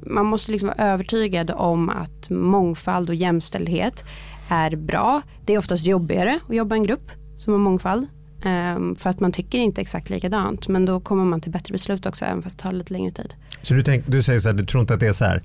man 0.02 0.26
måste 0.26 0.52
liksom 0.52 0.68
vara 0.68 0.92
övertygad 0.92 1.50
om 1.50 1.88
att 1.88 2.30
mångfald 2.30 3.08
och 3.08 3.14
jämställdhet 3.14 4.04
är 4.48 4.76
bra. 4.76 5.22
Det 5.44 5.54
är 5.54 5.58
oftast 5.58 5.86
jobbigare 5.86 6.40
att 6.48 6.54
jobba 6.54 6.76
i 6.76 6.78
en 6.78 6.84
grupp 6.84 7.10
som 7.36 7.52
har 7.52 7.60
mångfald. 7.60 8.06
Ehm, 8.44 8.96
för 8.96 9.10
att 9.10 9.20
man 9.20 9.32
tycker 9.32 9.58
inte 9.58 9.80
exakt 9.80 10.10
likadant. 10.10 10.68
Men 10.68 10.86
då 10.86 11.00
kommer 11.00 11.24
man 11.24 11.40
till 11.40 11.52
bättre 11.52 11.72
beslut 11.72 12.06
också 12.06 12.24
även 12.24 12.42
fast 12.42 12.58
det 12.58 12.62
tar 12.62 12.72
lite 12.72 12.92
längre 12.92 13.12
tid. 13.12 13.34
Så 13.62 13.74
du, 13.74 13.82
tänk, 13.82 14.04
du 14.06 14.22
säger 14.22 14.40
så 14.40 14.48
här, 14.48 14.54
du 14.54 14.64
tror 14.64 14.80
inte 14.80 14.94
att 14.94 15.00
det 15.00 15.06
är 15.06 15.12
så 15.12 15.24
här, 15.24 15.42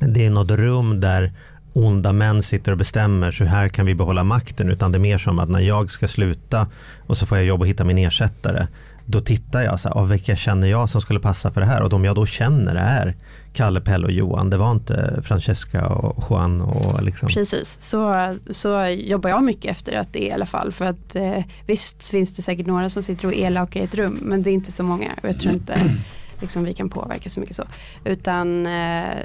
det 0.00 0.26
är 0.26 0.30
något 0.30 0.50
rum 0.50 1.00
där 1.00 1.32
onda 1.72 2.12
män 2.12 2.42
sitter 2.42 2.72
och 2.72 2.78
bestämmer 2.78 3.30
så 3.30 3.44
här 3.44 3.68
kan 3.68 3.86
vi 3.86 3.94
behålla 3.94 4.24
makten 4.24 4.70
utan 4.70 4.92
det 4.92 4.98
är 4.98 5.00
mer 5.00 5.18
som 5.18 5.38
att 5.38 5.48
när 5.48 5.60
jag 5.60 5.90
ska 5.90 6.08
sluta 6.08 6.66
och 7.06 7.16
så 7.16 7.26
får 7.26 7.38
jag 7.38 7.46
jobb 7.46 7.60
och 7.60 7.66
hitta 7.66 7.84
min 7.84 7.98
ersättare 7.98 8.66
då 9.06 9.20
tittar 9.20 9.62
jag 9.62 9.80
så 9.80 9.88
här, 9.88 9.96
av 9.96 10.08
vilka 10.08 10.36
känner 10.36 10.68
jag 10.68 10.88
som 10.88 11.00
skulle 11.00 11.20
passa 11.20 11.50
för 11.50 11.60
det 11.60 11.66
här 11.66 11.82
och 11.82 11.88
de 11.88 12.04
jag 12.04 12.14
då 12.14 12.26
känner 12.26 12.74
är 12.74 13.14
Kalle, 13.52 13.80
Pelle 13.80 14.06
och 14.06 14.12
Johan. 14.12 14.50
Det 14.50 14.56
var 14.56 14.72
inte 14.72 15.22
Francesca 15.24 15.86
och 15.86 16.24
Juan 16.30 16.60
och 16.60 17.02
liksom. 17.02 17.28
Precis, 17.28 17.80
så, 17.80 18.34
så 18.50 18.86
jobbar 18.86 19.30
jag 19.30 19.44
mycket 19.44 19.70
efter 19.70 19.92
att 19.92 20.12
det 20.12 20.24
är 20.24 20.28
i 20.28 20.32
alla 20.32 20.46
fall. 20.46 20.72
För 20.72 20.84
att 20.84 21.16
eh, 21.16 21.44
visst 21.66 22.10
finns 22.10 22.36
det 22.36 22.42
säkert 22.42 22.66
några 22.66 22.88
som 22.88 23.02
sitter 23.02 23.26
och 23.26 23.34
är 23.34 23.46
elaka 23.46 23.78
i 23.78 23.82
ett 23.82 23.94
rum 23.94 24.18
men 24.22 24.42
det 24.42 24.50
är 24.50 24.52
inte 24.52 24.72
så 24.72 24.82
många. 24.82 25.12
Och 25.22 25.28
jag 25.28 25.40
tror 25.40 25.54
inte 25.54 25.80
liksom, 26.40 26.64
vi 26.64 26.74
kan 26.74 26.88
påverka 26.88 27.28
så 27.28 27.40
mycket 27.40 27.56
så. 27.56 27.64
Utan 28.04 28.66
eh, 28.66 29.16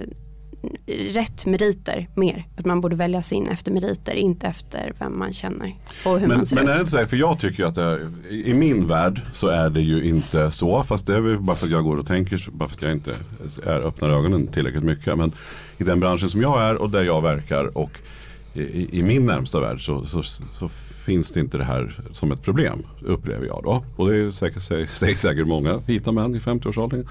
rätt 1.14 1.46
meriter 1.46 2.08
mer. 2.16 2.46
Att 2.58 2.66
man 2.66 2.82
borde 2.82 2.96
väljas 2.96 3.32
in 3.34 3.48
efter 3.48 3.72
meriter, 3.72 4.16
inte 4.16 4.48
efter 4.48 4.94
vem 5.00 5.20
man 5.20 5.34
känner 5.34 5.76
och 6.06 6.20
hur 6.20 6.28
Men, 6.28 6.38
man 6.38 6.46
ser 6.46 6.56
men 6.56 6.68
är 6.68 6.70
det 6.70 6.76
ut. 6.76 6.80
inte 6.80 6.92
så 6.92 6.98
här, 6.98 7.06
för 7.06 7.18
jag 7.18 7.40
tycker 7.40 7.64
ju 7.64 7.70
att 7.70 7.76
det, 7.76 8.12
i 8.30 8.54
min 8.54 8.88
värld 8.88 9.22
så 9.34 9.48
är 9.48 9.70
det 9.70 9.82
ju 9.82 10.04
inte 10.04 10.52
så. 10.52 10.84
Fast 10.84 11.08
det 11.08 11.16
är 11.16 11.20
väl 11.20 11.40
bara 11.40 11.56
för 11.56 11.66
att 11.66 11.72
jag 11.72 11.84
går 11.84 11.98
och 11.98 12.08
tänker, 12.08 12.50
bara 12.52 12.70
för 12.70 12.76
att 12.76 12.82
jag 12.82 12.92
inte 12.92 13.16
är, 13.66 13.88
öppnar 13.88 14.10
ögonen 14.10 14.48
tillräckligt 14.48 14.84
mycket. 14.84 15.18
Men 15.18 15.32
i 15.78 15.84
den 15.84 16.00
branschen 16.00 16.30
som 16.30 16.42
jag 16.42 16.62
är 16.62 16.76
och 16.76 16.90
där 16.90 17.04
jag 17.04 17.22
verkar 17.22 17.78
och 17.78 17.92
i, 18.62 18.90
i 19.00 19.04
min 19.04 19.26
närmsta 19.26 19.60
värld 19.60 19.86
så, 19.86 20.06
så, 20.06 20.24
så 20.24 20.70
finns 21.06 21.32
det 21.32 21.40
inte 21.40 21.58
det 21.58 21.64
här 21.64 22.00
som 22.12 22.32
ett 22.32 22.44
problem 22.44 22.80
upplever 23.06 23.46
jag 23.46 23.62
då. 23.64 23.84
Och 23.96 24.10
det 24.10 24.18
är 24.18 24.32
säkert, 24.32 24.62
säger 24.62 25.16
säkert 25.16 25.48
många 25.48 25.78
vita 25.78 26.12
män 26.12 26.36
i 26.36 26.40
50-årsåldern. 26.40 27.08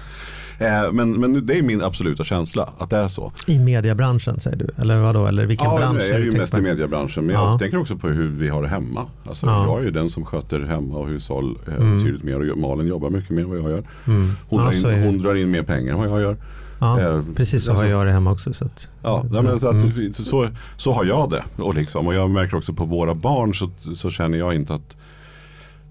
Eh, 0.59 0.91
men, 0.91 1.11
men 1.11 1.45
det 1.45 1.57
är 1.57 1.61
min 1.61 1.81
absoluta 1.83 2.23
känsla 2.23 2.69
att 2.77 2.89
det 2.89 2.97
är 2.97 3.07
så. 3.07 3.31
I 3.47 3.59
mediebranschen 3.59 4.39
säger 4.39 4.57
du? 4.57 4.67
Eller 4.77 4.99
vadå? 5.01 5.25
Eller 5.25 5.45
vilken 5.45 5.69
ja, 5.69 5.77
bransch? 5.77 6.01
jag 6.01 6.09
är 6.09 6.19
ju 6.19 6.31
mest 6.31 6.53
tänker 6.53 6.57
i 6.57 6.71
på? 6.71 6.75
mediebranschen. 6.75 7.25
Men 7.25 7.35
Ja. 7.35 7.51
jag 7.51 7.59
tänker 7.59 7.77
också 7.77 7.95
på 7.97 8.07
hur 8.07 8.27
vi 8.27 8.49
har 8.49 8.61
det 8.61 8.67
hemma. 8.67 9.05
Alltså, 9.25 9.45
Ja. 9.45 9.65
Jag 9.67 9.79
är 9.79 9.83
ju 9.83 9.91
den 9.91 10.09
som 10.09 10.25
sköter 10.25 10.59
hemma 10.59 10.95
och 10.97 11.07
hushåll 11.07 11.57
eh, 11.67 11.73
Mm. 11.75 11.97
betydligt 11.97 12.23
mer. 12.23 12.51
Och 12.51 12.57
Malin 12.57 12.87
jobbar 12.87 13.09
mycket 13.09 13.29
mer 13.29 13.41
än 13.43 13.49
vad 13.49 13.59
jag 13.59 13.69
gör. 13.69 13.83
Mm. 14.07 14.31
Hon, 14.49 14.63
Ja, 14.63 14.71
drar 14.81 14.91
in, 14.91 15.03
hon 15.03 15.17
drar 15.17 15.35
in 15.35 15.51
mer 15.51 15.63
pengar 15.63 15.93
än 15.93 15.99
vad 15.99 16.09
jag 16.09 16.21
gör. 16.21 16.37
Ja, 16.79 16.99
Eh, 17.01 17.21
precis 17.35 17.63
så 17.63 17.71
alltså- 17.71 17.85
har 17.85 17.91
jag 17.91 18.05
det 18.05 18.11
hemma 18.11 18.31
också. 18.31 18.53
Så 18.53 18.65
att, 18.65 18.87
Ja, 19.03 19.25
nej, 19.31 19.43
men 19.43 19.59
så, 19.59 19.67
att, 19.67 19.83
Mm. 19.83 20.13
så, 20.13 20.49
så, 20.77 20.91
har 20.91 21.05
jag 21.05 21.29
det. 21.29 21.43
Och, 21.63 21.75
liksom, 21.75 22.07
och 22.07 22.15
jag 22.15 22.29
märker 22.29 22.57
också 22.57 22.73
på 22.73 22.85
våra 22.85 23.15
barn 23.15 23.55
så, 23.55 23.69
så 23.95 24.09
känner 24.09 24.37
jag 24.37 24.55
inte 24.55 24.73
att 24.73 24.97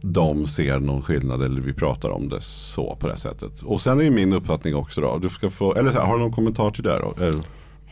de 0.03 0.47
ser 0.47 0.79
någon 0.79 1.03
skillnad 1.03 1.43
eller 1.43 1.61
vi 1.61 1.73
pratar 1.73 2.09
om 2.09 2.29
det 2.29 2.41
så 2.41 2.97
på 3.01 3.09
det 3.09 3.17
sättet. 3.17 3.63
Och 3.63 3.81
sen 3.81 4.01
är 4.01 4.11
min 4.11 4.33
uppfattning 4.33 4.75
också 4.77 5.01
då, 5.01 5.19
du 5.19 5.29
ska 5.29 5.51
få, 5.51 5.75
eller 5.75 5.91
så 5.91 5.99
här, 5.99 6.07
har 6.07 6.15
du 6.15 6.21
någon 6.21 6.33
kommentar 6.33 6.71
till 6.71 6.83
det 6.83 6.99
då? 6.99 7.15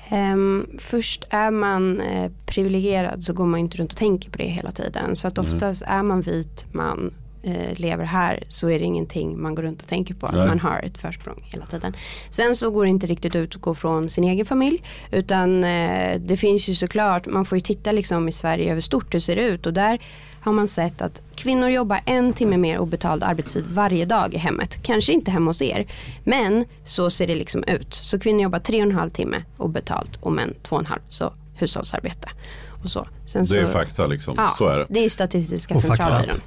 Ehm, 0.09 0.67
först 0.79 1.25
är 1.31 1.51
man 1.51 2.01
eh, 2.01 2.31
privilegierad 2.47 3.23
så 3.25 3.33
går 3.33 3.47
man 3.47 3.61
inte 3.61 3.77
runt 3.77 3.93
och 3.93 3.99
tänker 3.99 4.31
på 4.31 4.39
det 4.39 4.45
hela 4.45 4.73
tiden. 4.73 5.17
Så 5.17 5.29
att 5.29 5.39
Mm. 5.39 5.53
oftast 5.55 5.83
är 5.87 6.03
man 6.03 6.21
vit 6.21 6.67
man 6.73 7.15
eh, 7.45 7.79
lever 7.79 8.05
här 8.05 8.43
så 8.49 8.71
är 8.71 8.79
det 8.79 8.85
ingenting 8.85 9.43
man 9.43 9.55
går 9.55 9.63
runt 9.63 9.83
och 9.83 9.89
tänker 9.89 10.15
på. 10.15 10.29
Nej. 10.33 10.47
Man 10.47 10.61
har 10.61 10.81
ett 10.85 10.99
försprång 10.99 11.49
hela 11.53 11.67
tiden. 11.67 11.97
Sen 12.31 12.57
så 12.57 12.71
går 12.71 12.85
det 12.85 12.91
inte 12.91 13.07
riktigt 13.07 13.37
ut 13.37 13.55
att 13.55 13.61
gå 13.61 13.75
från 13.75 14.11
sin 14.11 14.25
egen 14.25 14.47
familj. 14.47 14.83
Utan 15.11 15.65
eh, 15.65 16.21
det 16.21 16.37
finns 16.37 16.69
ju 16.69 16.75
såklart, 16.75 17.27
man 17.27 17.45
får 17.45 17.59
ju 17.59 17.63
titta 17.63 17.93
liksom 17.93 18.29
i 18.29 18.33
Sverige 18.33 18.71
över 18.73 18.81
stort 18.81 19.15
hur 19.15 19.21
ser 19.21 19.37
det 19.37 19.43
ut. 19.43 19.67
Och 19.67 19.73
där 19.73 19.99
har 20.41 20.53
man 20.53 20.69
sett 20.69 21.03
att 21.03 21.23
kvinnor 21.35 21.69
jobbar 21.69 22.01
en 22.07 22.33
timme 22.33 22.57
mer 22.57 22.79
obetald 22.79 23.23
arbetstid 23.23 23.65
varje 23.69 24.05
dag 24.05 24.35
i 24.35 24.39
hemmet. 24.39 24.83
Kanske 24.83 25.13
inte 25.13 25.31
hemma 25.31 25.51
hos 25.51 25.63
er. 25.63 25.87
Men 26.25 26.65
så 26.85 27.11
ser 27.11 27.27
det 27.27 27.35
liksom 27.35 27.65
ut. 27.65 27.95
Så 27.95 28.19
kvinnor 28.19 28.43
jobbar 28.43 28.59
tre 28.59 28.77
och 28.77 28.91
en 28.91 28.95
halv 28.95 29.11
timme 29.11 29.45
obetalt 29.57 30.17
och 30.21 30.33
män 30.33 30.55
två 30.63 30.77
och 30.77 30.83
en 30.83 30.87
halv. 30.87 31.01
Så 31.09 31.33
hushållsarbete. 31.55 32.29
Och 32.85 32.91
så. 32.91 33.07
Sen 33.27 33.45
det 33.45 33.59
är 33.59 33.67
så, 33.67 33.73
fakta 33.73 34.07
liksom, 34.07 34.35
Ja, 34.37 34.55
så 34.59 34.67
är 34.67 34.79
det. 34.79 34.87
det 34.89 35.05
är 35.05 35.09
Statistiska 35.09 35.79
centralbyrån. 35.79 36.41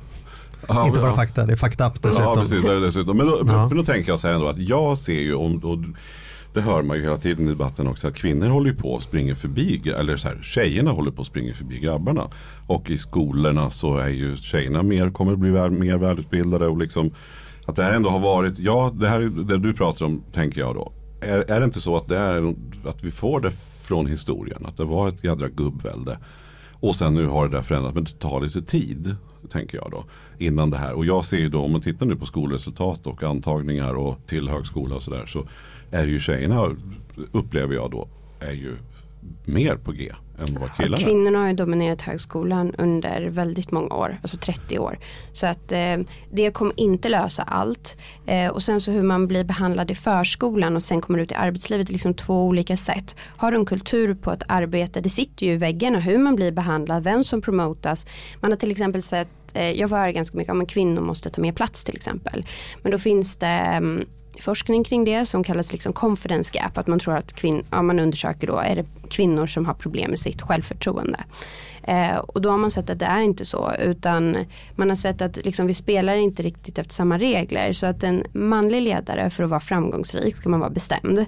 Ja, 0.67 0.87
inte 0.87 0.99
bara 0.99 1.09
ja. 1.09 1.15
fakta, 1.15 1.45
det 1.45 1.51
är 1.51 1.57
fakta 1.57 1.87
up 1.87 2.01
dessutom. 2.01 2.23
Ja, 2.25 2.35
precis. 2.35 2.63
Det 2.63 2.71
är 2.71 2.79
dessutom. 2.81 3.17
Men 3.17 3.27
då, 3.27 3.43
Ja. 3.47 3.69
då 3.75 3.83
tänker 3.83 4.11
jag 4.11 4.19
så 4.19 4.27
här 4.27 4.33
ändå 4.35 4.47
att 4.47 4.57
jag 4.59 4.97
ser 4.97 5.19
ju 5.21 5.33
om, 5.33 5.57
och 5.57 5.77
det 6.53 6.61
hör 6.61 6.81
man 6.81 6.97
ju 6.97 7.03
hela 7.03 7.17
tiden 7.17 7.45
i 7.45 7.49
debatten 7.49 7.87
också, 7.87 8.07
att 8.07 8.15
kvinnor 8.15 8.47
håller 8.47 8.73
på 8.73 8.93
och 8.93 9.03
springer 9.03 9.35
förbi, 9.35 9.89
eller 9.99 10.17
så 10.17 10.27
här, 10.27 10.39
tjejerna 10.41 10.91
håller 10.91 11.11
på 11.11 11.19
och 11.19 11.25
springer 11.25 11.53
förbi 11.53 11.79
grabbarna. 11.79 12.23
Och 12.67 12.89
i 12.89 12.97
skolorna 12.97 13.69
så 13.69 13.97
är 13.97 14.09
ju 14.09 14.35
tjejerna 14.35 14.83
mer, 14.83 15.09
kommer 15.09 15.33
att 15.33 15.39
bli 15.39 15.49
väl, 15.49 15.71
mer 15.71 15.97
välutbildade 15.97 16.67
och 16.67 16.77
liksom 16.77 17.11
att 17.65 17.75
det 17.75 17.83
här 17.83 17.93
ändå 17.93 18.09
har 18.09 18.19
varit, 18.19 18.59
ja 18.59 18.91
det 18.99 19.07
här 19.07 19.19
det 19.19 19.57
du 19.57 19.73
pratar 19.73 20.05
om 20.05 20.23
tänker 20.33 20.61
jag 20.61 20.75
då. 20.75 20.91
Är, 21.21 21.51
är 21.51 21.59
det 21.59 21.65
inte 21.65 21.81
så 21.81 21.97
att 21.97 22.07
det 22.07 22.17
är 22.17 22.53
att 22.89 23.03
vi 23.03 23.11
får 23.11 23.39
det 23.41 23.51
från 23.81 24.07
historien, 24.07 24.65
att 24.65 24.77
det 24.77 24.85
var 24.85 25.09
ett 25.09 25.23
jädra 25.23 25.47
gubbvälde. 25.47 26.17
Och 26.79 26.95
sen 26.95 27.13
nu 27.13 27.27
har 27.27 27.47
det 27.47 27.55
där 27.57 27.61
förändrats, 27.61 27.95
men 27.95 28.03
det 28.03 28.19
tar 28.19 28.41
lite 28.41 28.61
tid, 28.61 29.15
tänker 29.49 29.77
jag 29.77 29.91
då, 29.91 30.05
innan 30.37 30.69
det 30.69 30.77
här. 30.77 30.93
Och 30.93 31.05
jag 31.05 31.25
ser 31.25 31.37
ju 31.37 31.49
då, 31.49 31.61
om 31.61 31.71
man 31.71 31.81
tittar 31.81 32.05
nu 32.05 32.15
på 32.15 32.25
skolresultat 32.25 33.07
och 33.07 33.23
antagningar 33.23 33.93
och 33.93 34.27
till 34.27 34.49
högskola 34.49 34.95
och 34.95 35.03
sådär, 35.03 35.25
så 35.25 35.47
är 35.91 36.07
ju 36.07 36.19
tjejerna, 36.19 36.75
upplever 37.31 37.75
jag 37.75 37.91
då, 37.91 38.07
är 38.39 38.51
ju 38.51 38.77
mer 39.45 39.75
på 39.75 39.91
G 39.91 40.11
än 40.39 40.57
vad 40.59 40.75
killarna. 40.75 40.97
Kvinnorna 40.97 41.39
har 41.39 41.47
ju 41.47 41.53
dominerat 41.53 42.01
högskolan 42.01 42.75
under 42.77 43.21
väldigt 43.29 43.71
många 43.71 43.95
år, 43.95 44.19
alltså 44.21 44.37
30 44.37 44.79
år. 44.79 44.99
Så 45.31 45.47
att 45.47 45.71
eh, 45.71 45.97
det 46.31 46.51
kommer 46.51 46.79
inte 46.79 47.09
lösa 47.09 47.43
allt. 47.43 47.97
Eh, 48.25 48.51
och 48.51 48.63
sen 48.63 48.81
så 48.81 48.91
hur 48.91 49.03
man 49.03 49.27
blir 49.27 49.43
behandlad 49.43 49.91
i 49.91 49.95
förskolan 49.95 50.75
och 50.75 50.83
sen 50.83 51.01
kommer 51.01 51.19
ut 51.19 51.31
i 51.31 51.35
arbetslivet, 51.35 51.89
liksom 51.89 52.13
två 52.13 52.43
olika 52.45 52.77
sätt. 52.77 53.15
Har 53.37 53.51
du 53.51 53.57
en 53.57 53.65
kultur 53.65 54.13
på 54.13 54.31
ett 54.31 54.43
arbete, 54.47 55.01
det 55.01 55.09
sitter 55.09 55.45
ju 55.45 55.53
i 55.53 55.57
väggarna 55.57 55.99
hur 55.99 56.17
man 56.17 56.35
blir 56.35 56.51
behandlad, 56.51 57.03
vem 57.03 57.23
som 57.23 57.41
promotas. 57.41 58.05
Man 58.41 58.51
har 58.51 58.57
till 58.57 58.71
exempel 58.71 59.03
sett, 59.03 59.27
eh, 59.53 59.71
jag 59.71 59.89
får 59.89 59.97
höra 59.97 60.11
ganska 60.11 60.37
mycket 60.37 60.51
om 60.51 60.61
att 60.61 60.69
kvinnor 60.69 61.01
måste 61.01 61.29
ta 61.29 61.41
mer 61.41 61.51
plats 61.53 61.83
till 61.83 61.95
exempel. 61.95 62.45
Men 62.81 62.91
då 62.91 62.97
finns 62.97 63.37
det 63.37 63.47
mm, 63.47 64.05
forskning 64.41 64.83
kring 64.83 65.05
det 65.05 65.25
som 65.25 65.43
kallas 65.43 65.71
liksom 65.71 65.93
confidence 65.93 66.57
gap. 66.57 66.77
Att 66.77 66.87
man 66.87 66.99
tror 66.99 67.17
att 67.17 67.35
kvin- 67.35 67.65
ja, 67.71 67.81
man 67.81 67.99
undersöker 67.99 68.47
då, 68.47 68.57
är 68.57 68.75
det 68.75 68.85
kvinnor 69.09 69.47
som 69.47 69.65
har 69.65 69.73
problem 69.73 70.09
med 70.09 70.19
sitt 70.19 70.41
självförtroende. 70.41 71.23
Eh, 71.83 72.17
och 72.17 72.41
då 72.41 72.49
har 72.49 72.57
man 72.57 72.71
sett 72.71 72.89
att 72.89 72.99
det 72.99 73.05
är 73.05 73.21
inte 73.21 73.45
så 73.45 73.73
utan 73.79 74.37
man 74.75 74.89
har 74.89 74.95
sett 74.95 75.21
att 75.21 75.45
liksom, 75.45 75.67
vi 75.67 75.73
spelar 75.73 76.15
inte 76.15 76.43
riktigt 76.43 76.77
efter 76.77 76.93
samma 76.93 77.17
regler. 77.17 77.73
Så 77.73 77.85
att 77.85 78.03
en 78.03 78.23
manlig 78.33 78.81
ledare 78.81 79.29
för 79.29 79.43
att 79.43 79.49
vara 79.49 79.59
framgångsrik 79.59 80.35
ska 80.35 80.49
man 80.49 80.59
vara 80.59 80.69
bestämd. 80.69 81.25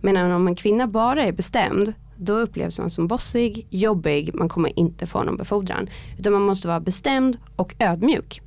Medan 0.00 0.32
om 0.32 0.46
en 0.46 0.54
kvinna 0.54 0.86
bara 0.86 1.24
är 1.24 1.32
bestämd 1.32 1.94
då 2.16 2.32
upplevs 2.32 2.78
man 2.78 2.90
som 2.90 3.06
bossig, 3.06 3.66
jobbig, 3.70 4.34
man 4.34 4.48
kommer 4.48 4.78
inte 4.78 5.06
få 5.06 5.22
någon 5.22 5.36
befordran. 5.36 5.88
Utan 6.18 6.32
man 6.32 6.42
måste 6.42 6.68
vara 6.68 6.80
bestämd 6.80 7.36
och 7.56 7.74
ödmjuk. 7.78 8.41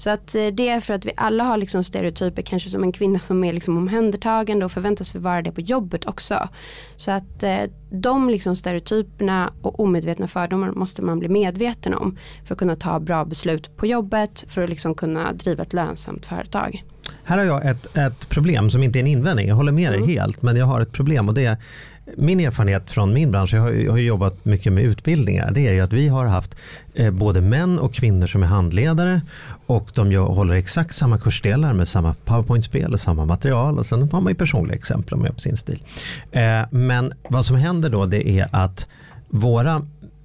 Så 0.00 0.10
att 0.10 0.34
eh, 0.34 0.46
det 0.46 0.68
är 0.68 0.80
för 0.80 0.94
att 0.94 1.04
vi 1.04 1.12
alla 1.16 1.44
har 1.44 1.56
liksom 1.56 1.84
stereotyper, 1.84 2.42
kanske 2.42 2.70
som 2.70 2.82
en 2.82 2.92
kvinna 2.92 3.18
som 3.18 3.44
är 3.44 3.52
liksom 3.52 3.76
omhändertagande 3.76 4.64
och 4.64 4.72
förväntas 4.72 5.14
vara 5.14 5.42
det 5.42 5.52
på 5.52 5.60
jobbet 5.60 6.06
också. 6.06 6.48
Så 6.96 7.10
att 7.10 7.42
eh, 7.42 7.58
de 7.90 8.30
liksom 8.30 8.56
stereotyperna 8.56 9.52
och 9.62 9.80
omedvetna 9.80 10.26
fördomar 10.26 10.70
måste 10.70 11.02
man 11.02 11.18
bli 11.18 11.28
medveten 11.28 11.94
om 11.94 12.18
för 12.44 12.54
att 12.54 12.58
kunna 12.58 12.76
ta 12.76 13.00
bra 13.00 13.24
beslut 13.24 13.76
på 13.76 13.86
jobbet, 13.86 14.44
för 14.48 14.62
att 14.62 14.70
liksom 14.70 14.94
kunna 14.94 15.32
driva 15.32 15.62
ett 15.62 15.72
lönsamt 15.72 16.26
företag. 16.26 16.84
Här 17.24 17.38
har 17.38 17.44
jag 17.44 17.66
ett, 17.66 17.96
ett 17.96 18.28
problem 18.28 18.70
som 18.70 18.82
inte 18.82 18.98
är 18.98 19.00
en 19.00 19.06
invändning, 19.06 19.48
jag 19.48 19.56
håller 19.56 19.72
med 19.72 19.92
dig 19.92 19.98
Mm. 19.98 20.08
helt, 20.10 20.42
men 20.42 20.56
jag 20.56 20.66
har 20.66 20.80
ett 20.80 20.92
problem 20.92 21.28
och 21.28 21.34
det 21.34 21.44
är 21.44 21.56
min 22.16 22.40
erfarenhet 22.40 22.90
från 22.90 23.12
min 23.12 23.30
bransch, 23.30 23.54
jag 23.54 23.62
har, 23.62 23.70
jag 23.70 23.90
har 23.90 23.98
ju 23.98 24.06
jobbat 24.06 24.44
mycket 24.44 24.72
med 24.72 24.84
utbildningar, 24.84 25.50
det 25.50 25.68
är 25.68 25.72
ju 25.72 25.80
att 25.80 25.92
vi 25.92 26.08
har 26.08 26.26
haft 26.26 26.54
eh, 26.94 27.10
både 27.10 27.40
män 27.40 27.78
och 27.78 27.94
kvinnor 27.94 28.26
som 28.26 28.42
är 28.42 28.46
handledare 28.46 29.20
och 29.66 29.90
de 29.94 30.12
gör, 30.12 30.24
håller 30.24 30.54
exakt 30.54 30.96
samma 30.96 31.18
kursdelar 31.18 31.72
med 31.72 31.88
samma 31.88 32.14
powerpointspel 32.24 32.92
och 32.92 33.00
samma 33.00 33.24
material 33.24 33.78
och 33.78 33.86
sen 33.86 34.08
har 34.12 34.20
man 34.20 34.32
ju 34.32 34.34
personliga 34.34 34.76
exempel 34.76 35.14
om 35.14 35.24
jag 35.24 35.34
på 35.34 35.40
sin 35.40 35.56
stil. 35.56 35.82
Eh, 36.32 36.62
men 36.70 37.12
vad 37.28 37.44
som 37.44 37.56
händer 37.56 37.90
då 37.90 38.06
det 38.06 38.28
är 38.28 38.48
att 38.52 38.88
våra 39.28 39.82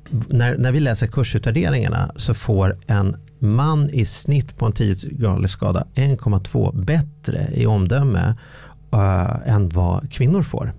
när, 0.09 0.57
när 0.57 0.71
vi 0.71 0.79
läser 0.79 1.07
kursutvärderingarna 1.07 2.11
så 2.15 2.33
får 2.33 2.77
en 2.87 3.15
man 3.39 3.89
i 3.89 4.05
snitt 4.05 4.57
på 4.57 4.65
en 4.65 4.71
10-gradig 4.71 5.47
skada 5.47 5.87
1,2 5.95 6.85
bättre 6.85 7.47
i 7.53 7.65
omdöme 7.65 8.35
uh, 8.93 9.49
än 9.49 9.69
vad 9.69 10.11
kvinnor 10.11 10.41
får. 10.41 10.73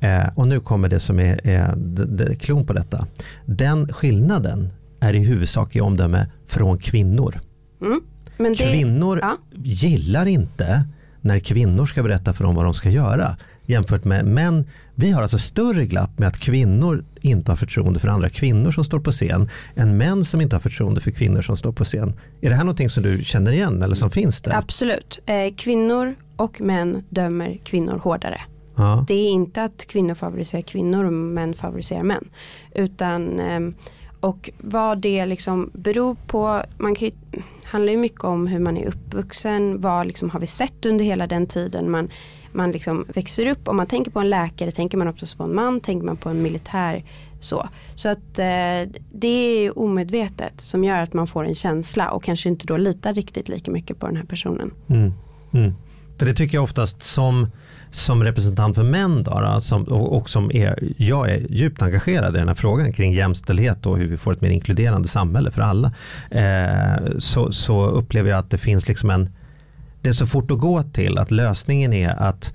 Eh, 0.00 0.28
och 0.34 0.48
nu 0.48 0.60
kommer 0.60 0.88
det 0.88 1.00
som 1.00 1.18
är, 1.18 1.46
är 1.46 1.74
det, 2.06 2.34
klon 2.34 2.66
på 2.66 2.72
detta. 2.72 3.06
Den 3.44 3.92
skillnaden 3.92 4.68
är 5.00 5.14
i 5.14 5.18
huvudsak 5.18 5.76
i 5.76 5.80
omdöme 5.80 6.26
från 6.46 6.78
kvinnor. 6.78 7.40
Mm. 7.80 8.00
Det, 8.38 8.54
Kvinnor 8.54 9.18
ja. 9.22 9.36
gillar 9.54 10.26
inte 10.26 10.84
när 11.20 11.38
kvinnor 11.38 11.86
ska 11.86 12.02
berätta 12.02 12.32
för 12.32 12.44
dem 12.44 12.54
vad 12.54 12.64
de 12.64 12.74
ska 12.74 12.90
göra. 12.90 13.36
Jämfört 13.66 14.04
med 14.04 14.24
män. 14.24 14.64
Vi 14.94 15.10
har 15.10 15.22
alltså 15.22 15.38
större 15.38 15.86
glapp 15.86 16.18
med 16.18 16.28
att 16.28 16.38
kvinnor 16.38 17.04
inte 17.20 17.52
har 17.52 17.56
förtroende 17.56 18.00
för 18.00 18.08
andra 18.08 18.28
kvinnor 18.28 18.70
som 18.70 18.84
står 18.84 19.00
på 19.00 19.10
scen. 19.10 19.48
Än 19.74 19.96
män 19.96 20.24
som 20.24 20.40
inte 20.40 20.56
har 20.56 20.60
förtroende 20.60 21.00
för 21.00 21.10
kvinnor 21.10 21.42
som 21.42 21.56
står 21.56 21.72
på 21.72 21.84
scen. 21.84 22.14
Är 22.40 22.50
det 22.50 22.56
här 22.56 22.64
någonting 22.64 22.90
som 22.90 23.02
du 23.02 23.24
känner 23.24 23.52
igen 23.52 23.82
eller 23.82 23.94
som 23.94 24.10
finns 24.10 24.40
där? 24.40 24.54
Absolut. 24.54 25.20
Eh, 25.26 25.54
kvinnor 25.56 26.14
och 26.36 26.60
män 26.60 27.04
dömer 27.08 27.58
kvinnor 27.64 28.00
hårdare. 28.02 28.40
Ja. 28.76 29.04
Det 29.08 29.14
är 29.14 29.30
inte 29.30 29.64
att 29.64 29.86
kvinnor 29.86 30.14
favoriserar 30.14 30.62
kvinnor 30.62 31.04
och 31.04 31.12
män 31.12 31.54
favoriserar 31.54 32.02
män. 32.02 32.28
Utan, 32.74 33.40
ehm, 33.40 33.74
och 34.20 34.50
vad 34.58 34.98
det 34.98 35.26
liksom 35.26 35.70
beror 35.74 36.16
på, 36.26 36.62
man 36.78 36.94
kan 36.94 37.08
ju, 37.08 37.14
handlar 37.64 37.92
ju 37.92 37.98
mycket 37.98 38.24
om 38.24 38.46
hur 38.46 38.58
man 38.58 38.76
är 38.76 38.86
uppvuxen, 38.86 39.80
vad 39.80 40.06
liksom 40.06 40.30
har 40.30 40.40
vi 40.40 40.46
sett 40.46 40.86
under 40.86 41.04
hela 41.04 41.26
den 41.26 41.46
tiden 41.46 41.90
man, 41.90 42.10
man 42.52 42.72
liksom 42.72 43.06
växer 43.14 43.46
upp. 43.46 43.68
Om 43.68 43.76
man 43.76 43.86
tänker 43.86 44.10
på 44.10 44.20
en 44.20 44.30
läkare 44.30 44.70
tänker 44.70 44.98
man 44.98 45.08
också 45.08 45.36
på 45.36 45.42
en 45.42 45.54
man, 45.54 45.80
tänker 45.80 46.06
man 46.06 46.16
på 46.16 46.28
en 46.28 46.42
militär 46.42 47.04
så. 47.40 47.68
Så 47.94 48.08
att 48.08 48.38
eh, 48.38 48.92
det 49.12 49.28
är 49.28 49.78
omedvetet 49.78 50.60
som 50.60 50.84
gör 50.84 51.02
att 51.02 51.12
man 51.12 51.26
får 51.26 51.44
en 51.44 51.54
känsla 51.54 52.10
och 52.10 52.24
kanske 52.24 52.48
inte 52.48 52.66
då 52.66 52.76
litar 52.76 53.14
riktigt 53.14 53.48
lika 53.48 53.70
mycket 53.70 53.98
på 53.98 54.06
den 54.06 54.16
här 54.16 54.24
personen. 54.24 54.70
Mm. 54.88 55.12
Mm. 55.52 55.74
För 56.18 56.26
det 56.26 56.34
tycker 56.34 56.56
jag 56.56 56.64
oftast 56.64 57.02
som, 57.02 57.50
som 57.90 58.24
representant 58.24 58.74
för 58.74 58.82
män 58.82 59.22
då, 59.22 59.40
då, 59.40 59.60
som, 59.60 59.84
och, 59.84 60.16
och 60.16 60.30
som 60.30 60.50
är, 60.54 60.78
jag 60.96 61.30
är 61.30 61.46
djupt 61.50 61.82
engagerad 61.82 62.34
i 62.36 62.38
den 62.38 62.48
här 62.48 62.54
frågan 62.54 62.92
kring 62.92 63.12
jämställdhet 63.12 63.86
och 63.86 63.98
hur 63.98 64.06
vi 64.06 64.16
får 64.16 64.32
ett 64.32 64.40
mer 64.40 64.50
inkluderande 64.50 65.08
samhälle 65.08 65.50
för 65.50 65.62
alla. 65.62 65.92
Eh, 66.30 67.18
så, 67.18 67.52
så 67.52 67.86
upplever 67.86 68.30
jag 68.30 68.38
att 68.38 68.50
det 68.50 68.58
finns 68.58 68.88
liksom 68.88 69.10
en, 69.10 69.30
det 70.00 70.08
är 70.08 70.12
så 70.12 70.26
fort 70.26 70.50
att 70.50 70.58
gå 70.58 70.82
till 70.82 71.18
att 71.18 71.30
lösningen 71.30 71.92
är 71.92 72.22
att 72.22 72.52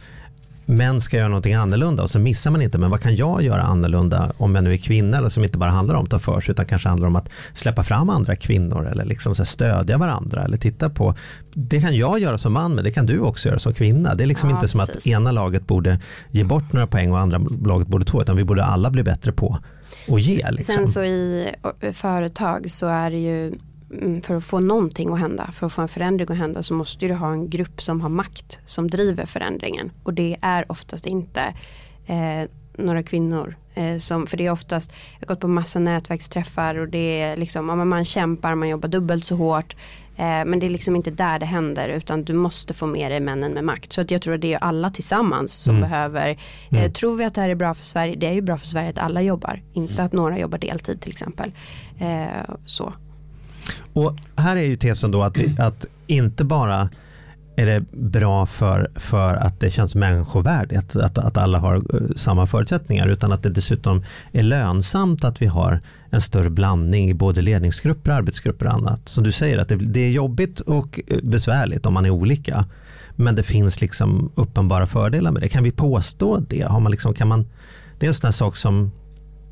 män 0.65 1.01
ska 1.01 1.17
göra 1.17 1.27
någonting 1.27 1.53
annorlunda 1.53 2.03
och 2.03 2.09
så 2.09 2.19
missar 2.19 2.51
man 2.51 2.61
inte, 2.61 2.77
men 2.77 2.89
vad 2.89 3.01
kan 3.01 3.15
jag 3.15 3.41
göra 3.41 3.61
annorlunda 3.61 4.31
om 4.37 4.55
jag 4.55 4.63
nu 4.63 4.73
är 4.73 4.77
kvinna, 4.77 5.17
eller 5.17 5.29
som 5.29 5.43
inte 5.43 5.57
bara 5.57 5.69
handlar 5.69 5.95
om 5.95 6.03
att 6.03 6.09
ta 6.09 6.19
för 6.19 6.41
sig, 6.41 6.51
utan 6.51 6.65
kanske 6.65 6.89
handlar 6.89 7.07
om 7.07 7.15
att 7.15 7.29
släppa 7.53 7.83
fram 7.83 8.09
andra 8.09 8.35
kvinnor 8.35 8.87
eller 8.87 9.05
liksom 9.05 9.35
så 9.35 9.45
stödja 9.45 9.97
varandra 9.97 10.43
eller 10.43 10.57
titta 10.57 10.89
på, 10.89 11.15
det 11.53 11.81
kan 11.81 11.95
jag 11.95 12.19
göra 12.19 12.37
som 12.37 12.53
man, 12.53 12.75
men 12.75 12.83
det 12.83 12.91
kan 12.91 13.05
du 13.05 13.19
också 13.19 13.49
göra 13.49 13.59
som 13.59 13.73
kvinna. 13.73 14.15
Det 14.15 14.23
är 14.23 14.27
liksom 14.27 14.49
Ja, 14.49 14.55
inte 14.55 14.67
som 14.67 14.79
precis. 14.79 14.95
att 14.95 15.07
ena 15.07 15.31
laget 15.31 15.67
borde 15.67 15.99
ge 16.31 16.43
bort 16.43 16.73
några 16.73 16.87
poäng 16.87 17.11
och 17.11 17.19
andra 17.19 17.37
laget 17.65 17.87
borde 17.87 18.05
två, 18.05 18.21
utan 18.21 18.37
vi 18.37 18.43
borde 18.43 18.65
alla 18.65 18.89
bli 18.89 19.03
bättre 19.03 19.31
på 19.31 19.57
att 20.07 20.21
ge. 20.21 20.51
Liksom. 20.51 20.75
Sen 20.75 20.87
så 20.87 21.03
i 21.03 21.47
företag 21.93 22.71
så 22.71 22.87
är 22.87 23.11
det 23.11 23.17
ju 23.17 23.53
för 24.23 24.35
att 24.35 24.43
få 24.45 24.59
någonting 24.59 25.13
att 25.13 25.19
hända, 25.19 25.49
för 25.51 25.65
att 25.65 25.73
få 25.73 25.81
en 25.81 25.87
förändring 25.87 26.27
att 26.31 26.37
hända 26.37 26.63
så 26.63 26.73
måste 26.73 27.07
du 27.07 27.13
ha 27.13 27.31
en 27.31 27.49
grupp 27.49 27.81
som 27.81 28.01
har 28.01 28.09
makt 28.09 28.59
som 28.65 28.89
driver 28.89 29.25
förändringen. 29.25 29.91
Och 30.03 30.13
det 30.13 30.37
är 30.41 30.71
oftast 30.71 31.05
inte 31.05 31.41
eh, 32.05 32.49
några 32.77 33.03
kvinnor. 33.03 33.55
Eh, 33.73 33.97
som, 33.97 34.27
för 34.27 34.37
det 34.37 34.45
är 34.45 34.51
oftast, 34.51 34.91
jag 35.19 35.27
har 35.27 35.35
gått 35.35 35.39
på 35.41 35.47
massa 35.47 35.79
nätverksträffar 35.79 36.75
och 36.75 36.87
det 36.87 37.21
är 37.21 37.37
liksom, 37.37 37.69
ja, 37.69 37.75
man 37.75 38.05
kämpar, 38.05 38.55
man 38.55 38.69
jobbar 38.69 38.89
dubbelt 38.89 39.23
så 39.25 39.35
hårt. 39.35 39.75
Eh, 40.17 40.45
men 40.45 40.59
det 40.59 40.65
är 40.65 40.69
liksom 40.69 40.95
inte 40.95 41.11
där 41.11 41.39
det 41.39 41.45
händer 41.45 41.89
utan 41.89 42.23
du 42.23 42.33
måste 42.33 42.73
få 42.73 42.85
med 42.85 43.11
dig 43.11 43.19
männen 43.19 43.51
med 43.51 43.63
makt. 43.63 43.93
Så 43.93 44.01
att 44.01 44.11
jag 44.11 44.21
tror 44.21 44.33
att 44.35 44.41
det 44.41 44.53
är 44.53 44.57
alla 44.63 44.89
tillsammans 44.89 45.53
som 45.53 45.75
Mm. 45.75 45.89
behöver, 45.89 46.29
eh, 46.29 46.77
Mm. 46.79 46.93
tror 46.93 47.15
vi 47.15 47.23
att 47.23 47.35
det 47.35 47.41
här 47.41 47.49
är 47.49 47.55
bra 47.55 47.73
för 47.73 47.85
Sverige, 47.85 48.15
det 48.15 48.27
är 48.27 48.33
ju 48.33 48.41
bra 48.41 48.57
för 48.57 48.67
Sverige 48.67 48.89
att 48.89 48.97
alla 48.97 49.21
jobbar. 49.21 49.61
Inte 49.73 50.03
att 50.03 50.13
några 50.13 50.39
jobbar 50.39 50.57
deltid 50.57 51.01
till 51.01 51.11
exempel. 51.11 51.51
Eh, 51.99 52.25
så. 52.65 52.93
Och 53.93 54.15
här 54.35 54.55
är 54.55 54.61
ju 54.61 54.75
tesen 54.75 55.11
då 55.11 55.23
att, 55.23 55.37
att 55.59 55.85
inte 56.07 56.43
bara 56.43 56.89
är 57.55 57.65
det 57.65 57.81
bra 57.91 58.45
för, 58.45 58.89
för 58.95 59.35
att 59.35 59.59
det 59.59 59.69
känns 59.69 59.95
människovärdigt, 59.95 60.95
att, 60.95 61.17
att 61.17 61.37
alla 61.37 61.59
har 61.59 61.75
eh, 61.75 62.15
samma 62.15 62.47
förutsättningar, 62.47 63.07
utan 63.07 63.31
att 63.31 63.43
det 63.43 63.49
dessutom 63.49 64.03
är 64.31 64.43
lönsamt 64.43 65.23
att 65.23 65.41
vi 65.41 65.45
har 65.45 65.79
en 66.09 66.21
större 66.21 66.49
blandning 66.49 67.09
i 67.09 67.13
både 67.13 67.41
ledningsgrupper, 67.41 68.11
arbetsgrupper 68.11 68.65
och 68.65 68.73
annat. 68.73 69.09
Som 69.09 69.23
du 69.23 69.31
säger, 69.31 69.57
att 69.57 69.69
det, 69.69 69.75
det 69.75 70.01
är 70.01 70.11
jobbigt 70.11 70.59
och 70.59 70.99
eh, 71.07 71.17
besvärligt 71.23 71.85
om 71.85 71.93
man 71.93 72.05
är 72.05 72.09
olika. 72.09 72.65
Men 73.15 73.35
det 73.35 73.43
finns 73.43 73.81
liksom 73.81 74.31
uppenbara 74.35 74.87
fördelar 74.87 75.31
med 75.31 75.41
det. 75.41 75.49
Kan 75.49 75.63
vi 75.63 75.71
påstå 75.71 76.39
det? 76.39 76.61
Har 76.61 76.79
man 76.79 76.91
liksom, 76.91 77.13
kan 77.13 77.27
man, 77.27 77.45
det 77.99 78.05
är 78.05 78.07
en 78.07 78.13
sån 78.13 78.27
här 78.27 78.31
sak 78.31 78.57
som 78.57 78.91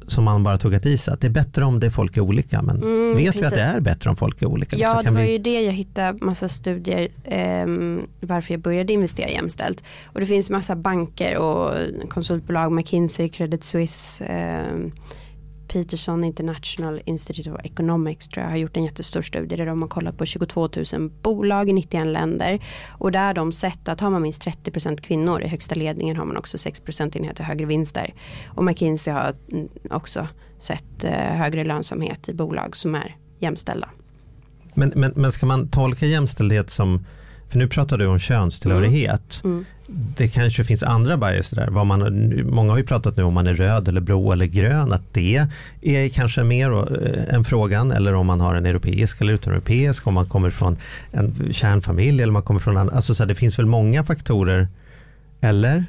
som 0.09 0.23
man 0.23 0.43
bara 0.43 0.57
tuggat 0.57 0.85
i 0.85 0.97
sig, 0.97 1.13
att 1.13 1.21
det 1.21 1.27
är 1.27 1.31
bättre 1.31 1.65
om 1.65 1.79
det 1.79 1.91
folk 1.91 2.17
är 2.17 2.21
olika, 2.21 2.61
men 2.61 2.75
Mm, 2.77 3.09
vet 3.17 3.19
vi 3.19 3.27
att 3.27 3.33
det 3.35 3.41
precis. 3.57 3.77
är 3.77 3.81
bättre 3.81 4.09
om 4.09 4.15
folk 4.15 4.41
är 4.41 4.45
olika? 4.45 4.77
Ja, 4.77 4.95
Så 4.97 5.01
det 5.01 5.11
var 5.11 5.21
vi- 5.21 5.31
ju 5.31 5.37
det 5.37 5.61
jag 5.61 5.71
hittade 5.73 6.25
massa 6.25 6.49
studier 6.49 7.07
ehm, 7.25 8.07
varför 8.19 8.53
jag 8.53 8.61
började 8.61 8.93
investera 8.93 9.29
jämställt. 9.29 9.83
Och 10.05 10.19
det 10.19 10.25
finns 10.25 10.49
massa 10.49 10.75
banker 10.75 11.37
och 11.37 11.73
konsultbolag, 12.09 12.71
McKinsey, 12.71 13.29
Credit 13.29 13.63
Suisse, 13.63 14.25
ehm, 14.25 14.91
Peterson 15.69 16.23
International 16.23 17.01
Institute 17.05 17.51
of 17.51 17.59
Economics 17.63 18.27
tror 18.27 18.43
jag 18.43 18.51
har 18.51 18.57
gjort 18.57 18.77
en 18.77 18.83
jättestor 18.83 19.21
studie 19.21 19.55
där 19.55 19.65
de 19.65 19.81
har 19.81 19.89
kollat 19.89 20.17
på 20.17 20.25
22 20.25 20.69
000 20.93 21.09
bolag 21.21 21.69
i 21.69 21.73
91 21.73 22.07
länder. 22.07 22.59
Och 22.89 23.11
där 23.11 23.25
har 23.25 23.33
de 23.33 23.51
sett 23.51 23.87
att 23.87 23.99
har 23.99 24.09
man 24.09 24.21
minst 24.21 24.45
30% 24.45 25.01
kvinnor 25.01 25.41
i 25.41 25.47
högsta 25.47 25.75
ledningen 25.75 26.17
har 26.17 26.25
man 26.25 26.37
också 26.37 26.57
6 26.57 26.79
procentenheter 26.79 27.43
högre 27.43 27.65
vinster. 27.65 28.13
Och 28.47 28.63
McKinsey 28.63 29.13
har 29.13 29.33
mm, 29.51 29.67
också 29.89 30.27
sett 30.57 31.03
eh, 31.03 31.11
högre 31.11 31.63
lönsamhet 31.63 32.29
i 32.29 32.33
bolag 32.33 32.75
som 32.75 32.95
är 32.95 33.15
jämställda. 33.39 33.89
Men, 34.73 34.93
men, 34.95 35.13
men 35.15 35.31
ska 35.31 35.45
man 35.45 35.67
tolka 35.67 36.05
jämställdhet 36.05 36.69
som, 36.69 37.05
för 37.49 37.57
nu 37.57 37.67
pratar 37.67 37.97
du 37.97 38.05
om 38.05 38.19
könstillhörighet. 38.19 39.41
Mm. 39.43 39.65
Det 40.17 40.27
kanske 40.27 40.63
finns 40.63 40.83
andra 40.83 41.17
bias 41.17 41.49
där. 41.49 41.67
Vad 41.69 41.85
man, 41.85 42.33
många 42.49 42.71
har 42.71 42.77
ju 42.77 42.85
pratat 42.85 43.17
nu 43.17 43.23
om 43.23 43.33
man 43.33 43.47
är 43.47 43.53
röd 43.53 43.87
eller 43.87 44.01
blå 44.01 44.31
eller 44.31 44.45
grön. 44.45 44.93
Att 44.93 45.13
det 45.13 45.47
är 45.81 46.09
kanske 46.09 46.43
mer 46.43 46.71
eh, 46.71 47.35
en 47.35 47.43
frågan. 47.43 47.91
Eller 47.91 48.13
om 48.13 48.27
man 48.27 48.41
har 48.41 48.55
en 48.55 48.65
europeisk 48.65 49.21
eller 49.21 49.33
utomeuropeisk. 49.33 50.07
Om 50.07 50.13
man 50.13 50.25
kommer 50.25 50.49
från 50.49 50.77
en 51.11 51.53
kärnfamilj 51.53 52.23
eller 52.23 52.33
man 52.33 52.43
kommer 52.43 52.59
från 52.59 52.77
en, 52.77 52.89
alltså 52.89 53.15
så 53.15 53.23
här, 53.23 53.27
Det 53.27 53.35
finns 53.35 53.59
väl 53.59 53.65
många 53.65 54.03
faktorer. 54.03 54.67
Eller? 55.41 55.85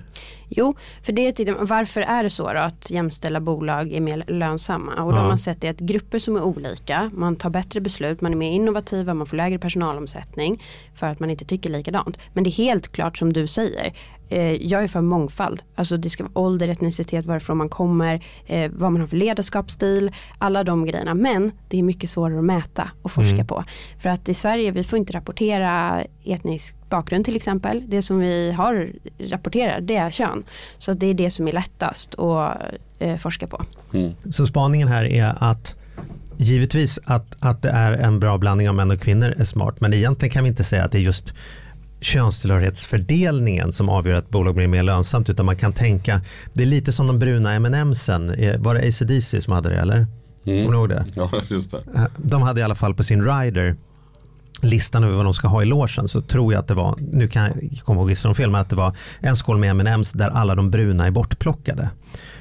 Jo, 0.53 0.75
för 1.03 1.13
det 1.13 1.29
är 1.29 1.33
till, 1.33 1.55
varför 1.55 2.01
är 2.01 2.23
det 2.23 2.31
så 2.31 2.53
då 2.53 2.59
att 2.59 2.91
jämställda 2.91 3.41
bolag 3.41 3.93
är 3.93 4.01
mer 4.01 4.25
lönsamma? 4.27 5.03
Och 5.03 5.13
då 5.13 5.19
har 5.19 5.29
man 5.29 5.39
sett 5.39 5.61
det 5.61 5.69
att 5.69 5.81
grupper 5.81 6.19
som 6.19 6.37
är 6.37 6.43
olika, 6.43 7.11
man 7.15 7.37
tar 7.37 7.51
bättre 7.51 7.81
beslut, 7.81 8.21
man 8.21 8.33
är 8.33 8.37
mer 8.37 8.51
innovativa, 8.51 9.15
man 9.15 9.27
får 9.27 9.37
lägre 9.37 9.59
personalomsättning 9.59 10.63
för 10.95 11.07
att 11.07 11.21
man 11.21 11.31
inte 11.31 11.45
tycker 11.45 11.71
likadant. 11.71 12.19
Men 12.33 12.45
det 12.45 12.51
är 12.51 12.53
helt 12.53 12.93
klart 12.93 13.19
som 13.19 13.33
du 13.33 13.47
säger, 13.47 13.93
jag 14.61 14.85
är 14.85 14.89
för 14.89 15.01
mångfald. 15.01 15.63
Alltså 15.75 15.97
det 15.97 16.11
ska 16.11 16.25
vara 16.25 16.39
ålder, 16.39 16.69
etnicitet, 16.69 17.27
varifrån 17.27 17.57
man 17.57 17.69
kommer, 17.69 18.25
eh, 18.47 18.71
vad 18.75 18.93
man 18.93 19.01
har 19.01 19.09
för 19.09 19.17
ledarskapsstil, 19.17 20.11
alla 20.39 20.65
de 20.65 20.85
grejerna. 20.87 21.15
Men 21.15 21.53
det 21.69 21.79
är 21.79 21.83
mycket 21.83 22.11
svårare 22.11 22.39
att 22.39 22.45
mäta 22.45 22.91
och 23.03 23.11
forska 23.13 23.35
Mm. 23.35 23.47
på. 23.47 23.65
För 23.99 24.09
att 24.09 24.29
i 24.29 24.35
Sverige, 24.35 24.71
vi 24.71 24.85
får 24.85 24.99
inte 24.99 25.13
rapportera 25.13 26.03
etnisk 26.25 26.77
bakgrund 26.89 27.25
till 27.25 27.37
exempel. 27.37 27.83
Det 27.87 28.03
som 28.03 28.19
vi 28.19 28.53
har 28.53 28.93
rapporterat, 29.19 29.87
det 29.87 29.97
är 29.97 30.11
kön. 30.11 30.45
Så 30.79 30.93
det 30.93 31.07
är 31.07 31.15
det 31.15 31.31
som 31.31 31.49
är 31.49 31.53
lättast 31.53 32.15
att 32.19 32.57
eh, 32.99 33.17
forska 33.17 33.47
på. 33.47 33.63
Mm. 33.95 34.13
Så 34.31 34.47
spaningen 34.47 34.89
här 34.89 35.05
är 35.05 35.35
att 35.39 35.75
givetvis 36.37 36.99
att, 37.05 37.37
att 37.41 37.63
det 37.63 37.71
är 37.71 37.93
en 37.93 38.21
bra 38.21 38.39
blandning 38.39 38.69
av 38.69 38.75
män 38.75 38.91
och 38.91 39.01
kvinnor 39.01 39.35
är 39.39 39.45
smart. 39.45 39.81
Men 39.81 39.95
egentligen 39.95 40.33
kan 40.33 40.45
vi 40.45 40.49
inte 40.51 40.65
säga 40.65 40.85
att 40.85 40.93
det 40.93 40.99
är 40.99 41.03
just 41.03 41.35
könstillhörighetsfördelningen 42.01 43.73
som 43.73 43.89
avgör 43.89 44.15
att 44.15 44.31
bolag 44.31 44.55
blir 44.55 44.67
mer 44.69 44.83
lönsamt. 44.83 45.31
Utan 45.31 45.47
man 45.47 45.57
kan 45.57 45.73
tänka, 45.73 46.21
det 46.53 46.63
är 46.63 46.67
lite 46.67 46.93
som 46.93 47.07
de 47.07 47.19
bruna 47.19 47.53
M&M'sen. 47.55 48.35
Eh, 48.39 48.61
Var 48.61 48.75
det 48.75 48.89
AC/DC 48.89 49.41
som 49.41 49.53
hade 49.53 49.69
det 49.69 49.77
eller? 49.77 50.07
Mm. 50.45 50.65
Kommer 50.65 50.71
du 50.73 50.79
ihåg 50.79 50.89
det? 50.89 51.05
Ja, 51.15 51.31
just 51.49 51.71
det. 51.71 51.79
Eh, 51.95 52.05
De 52.17 52.43
hade 52.43 52.61
i 52.61 52.63
alla 52.63 52.75
fall 52.75 52.95
på 52.95 53.03
sin 53.03 53.23
rider 53.25 53.77
listan 54.63 55.05
över 55.05 55.17
vad 55.17 55.25
de 55.27 55.35
ska 55.35 55.49
ha 55.49 55.63
i 55.63 55.65
logen 55.65 56.09
så 56.09 56.21
tror 56.21 56.53
jag 56.53 56.61
att 56.61 56.69
det 56.69 56.75
var, 56.75 56.97
nu 57.13 57.29
kan 57.29 57.43
jag 57.43 57.81
komma 57.85 58.01
ihåg 58.01 58.11
gissa 58.11 58.29
dem 58.29 58.35
fel, 58.35 58.51
men 58.51 58.61
att 58.61 58.71
det 58.71 58.77
var 58.77 58.97
en 59.21 59.37
skål 59.37 59.59
med 59.59 59.71
M&M's 59.71 60.17
där 60.17 60.29
alla 60.31 60.55
de 60.55 60.71
bruna 60.71 61.07
är 61.07 61.11
bortplockade. 61.11 61.91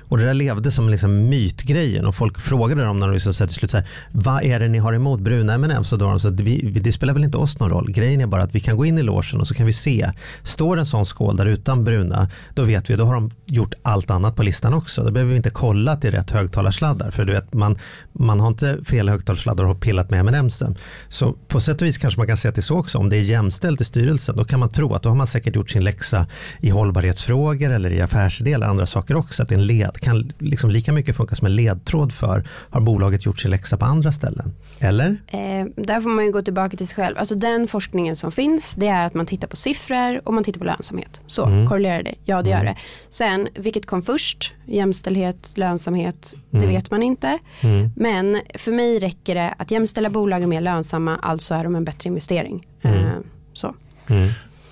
Och 0.09 0.17
det 0.17 0.25
där 0.25 0.33
levde 0.33 0.71
som 0.71 0.89
liksom 0.89 1.29
mytgrejen 1.29 2.05
och 2.05 2.15
folk 2.15 2.39
frågade 2.39 2.83
dem 2.83 2.99
när 2.99 3.07
de 3.07 3.13
liksom 3.13 3.33
sa 3.33 3.47
till 3.47 3.55
slut 3.55 3.71
så 3.71 3.77
här, 3.77 3.87
vad 4.11 4.43
är 4.43 4.59
det 4.59 4.67
ni 4.67 4.77
har 4.77 4.93
emot 4.93 5.19
bruna 5.19 5.53
M&M's? 5.53 5.93
Och 5.93 5.99
då 5.99 6.05
de 6.05 6.19
så 6.19 6.27
att 6.27 6.39
vi, 6.39 6.61
det 6.61 6.91
spelar 6.91 7.13
väl 7.13 7.23
inte 7.23 7.37
oss 7.37 7.59
någon 7.59 7.69
roll. 7.69 7.91
Grejen 7.91 8.21
är 8.21 8.27
bara 8.27 8.43
att 8.43 8.55
vi 8.55 8.59
kan 8.59 8.77
gå 8.77 8.85
in 8.85 8.97
i 8.97 9.03
logen 9.03 9.39
och 9.39 9.47
så 9.47 9.53
kan 9.53 9.65
vi 9.65 9.73
se, 9.73 10.11
står 10.43 10.77
en 10.77 10.85
sån 10.85 11.05
skål 11.05 11.37
där 11.37 11.45
utan 11.45 11.83
bruna, 11.83 12.29
då 12.53 12.63
vet 12.63 12.89
vi, 12.89 12.95
då 12.95 13.05
har 13.05 13.13
de 13.13 13.31
gjort 13.45 13.73
allt 13.81 14.09
annat 14.09 14.35
på 14.35 14.43
listan 14.43 14.73
också. 14.73 15.03
Då 15.03 15.11
behöver 15.11 15.31
vi 15.31 15.37
inte 15.37 15.49
kolla 15.49 15.91
att 15.91 16.01
det 16.01 16.07
är 16.07 16.11
rätt 16.11 16.31
högtalarsladdar, 16.31 17.11
för 17.11 17.25
du 17.25 17.33
vet, 17.33 17.53
man, 17.53 17.77
man 18.11 18.39
har 18.39 18.47
inte 18.47 18.83
fel 18.83 19.09
högtalarsladdar 19.09 19.63
och 19.63 19.69
har 19.69 19.75
pillat 19.75 20.09
med 20.09 20.19
M&M's. 20.19 20.75
Så 21.09 21.33
på 21.47 21.59
sätt 21.59 21.81
och 21.81 21.87
vis 21.87 21.97
kanske 21.97 22.19
man 22.19 22.27
kan 22.27 22.37
säga 22.37 22.49
att 22.49 22.55
det 22.55 22.59
är 22.59 22.63
så 22.63 22.77
också, 22.77 22.97
om 22.97 23.09
det 23.09 23.17
är 23.17 23.21
jämställt 23.21 23.81
i 23.81 23.83
styrelsen, 23.83 24.35
då 24.35 24.43
kan 24.43 24.59
man 24.59 24.69
tro 24.69 24.93
att 24.93 25.03
då 25.03 25.09
har 25.09 25.15
man 25.15 25.27
säkert 25.27 25.55
gjort 25.55 25.69
sin 25.69 25.83
läxa 25.83 26.25
i 26.59 26.69
hållbarhetsfrågor 26.69 27.71
eller 27.71 27.91
i 27.91 28.01
affärsidé 28.01 28.53
eller 28.53 28.67
andra 28.67 28.85
saker 28.85 29.15
också. 29.15 29.43
Att 29.43 29.49
det 29.49 29.55
är 29.55 29.59
en 29.59 29.65
led, 29.65 29.98
kan 29.99 30.31
liksom 30.37 30.69
lika 30.69 30.91
mycket 30.93 31.15
funka 31.17 31.35
som 31.35 31.45
en 31.47 31.55
ledtråd 31.55 32.13
för, 32.13 32.43
har 32.69 32.81
bolaget 32.81 33.25
gjort 33.25 33.39
sin 33.39 33.51
läxa 33.51 33.77
på 33.77 33.85
andra 33.85 34.11
ställen? 34.11 34.55
Eller? 34.79 35.17
Eh, 35.27 35.65
där 35.75 36.01
får 36.01 36.09
man 36.09 36.25
ju 36.25 36.31
gå 36.31 36.41
tillbaka 36.41 36.77
till 36.77 36.87
sig 36.87 36.95
själv. 36.95 37.17
Alltså 37.17 37.35
den 37.35 37.67
forskningen 37.67 38.15
som 38.15 38.31
finns 38.31 38.75
det 38.75 38.87
är 38.87 39.05
att 39.07 39.13
man 39.13 39.25
tittar 39.25 39.47
på 39.47 39.55
siffror 39.55 40.21
och 40.27 40.33
man 40.33 40.43
tittar 40.43 40.59
på 40.59 40.65
lönsamhet. 40.65 41.21
Så 41.27 41.45
Mm. 41.45 41.67
korrelerar 41.67 42.03
det? 42.03 42.15
Ja 42.25 42.41
det 42.41 42.49
gör 42.49 42.63
det. 42.63 42.75
Sen 43.09 43.47
vilket 43.55 43.85
kom 43.85 44.01
först? 44.01 44.53
Jämställdhet, 44.65 45.51
lönsamhet, 45.55 46.35
det 46.49 46.57
Mm. 46.57 46.69
vet 46.69 46.91
man 46.91 47.03
inte. 47.03 47.37
Mm. 47.61 47.89
Men 47.95 48.41
för 48.55 48.71
mig 48.71 48.99
räcker 48.99 49.35
det 49.35 49.53
att 49.57 49.71
jämställa 49.71 50.09
bolag 50.09 50.43
är 50.43 50.47
mer 50.47 50.61
lönsamma, 50.61 51.17
alltså 51.17 51.53
är 51.53 51.63
de 51.63 51.75
en 51.75 51.83
bättre 51.85 52.07
investering. 52.07 52.67
Mm. 52.81 52.97
Eh, 52.99 53.11
så. 53.53 53.75
Mm. 54.07 54.29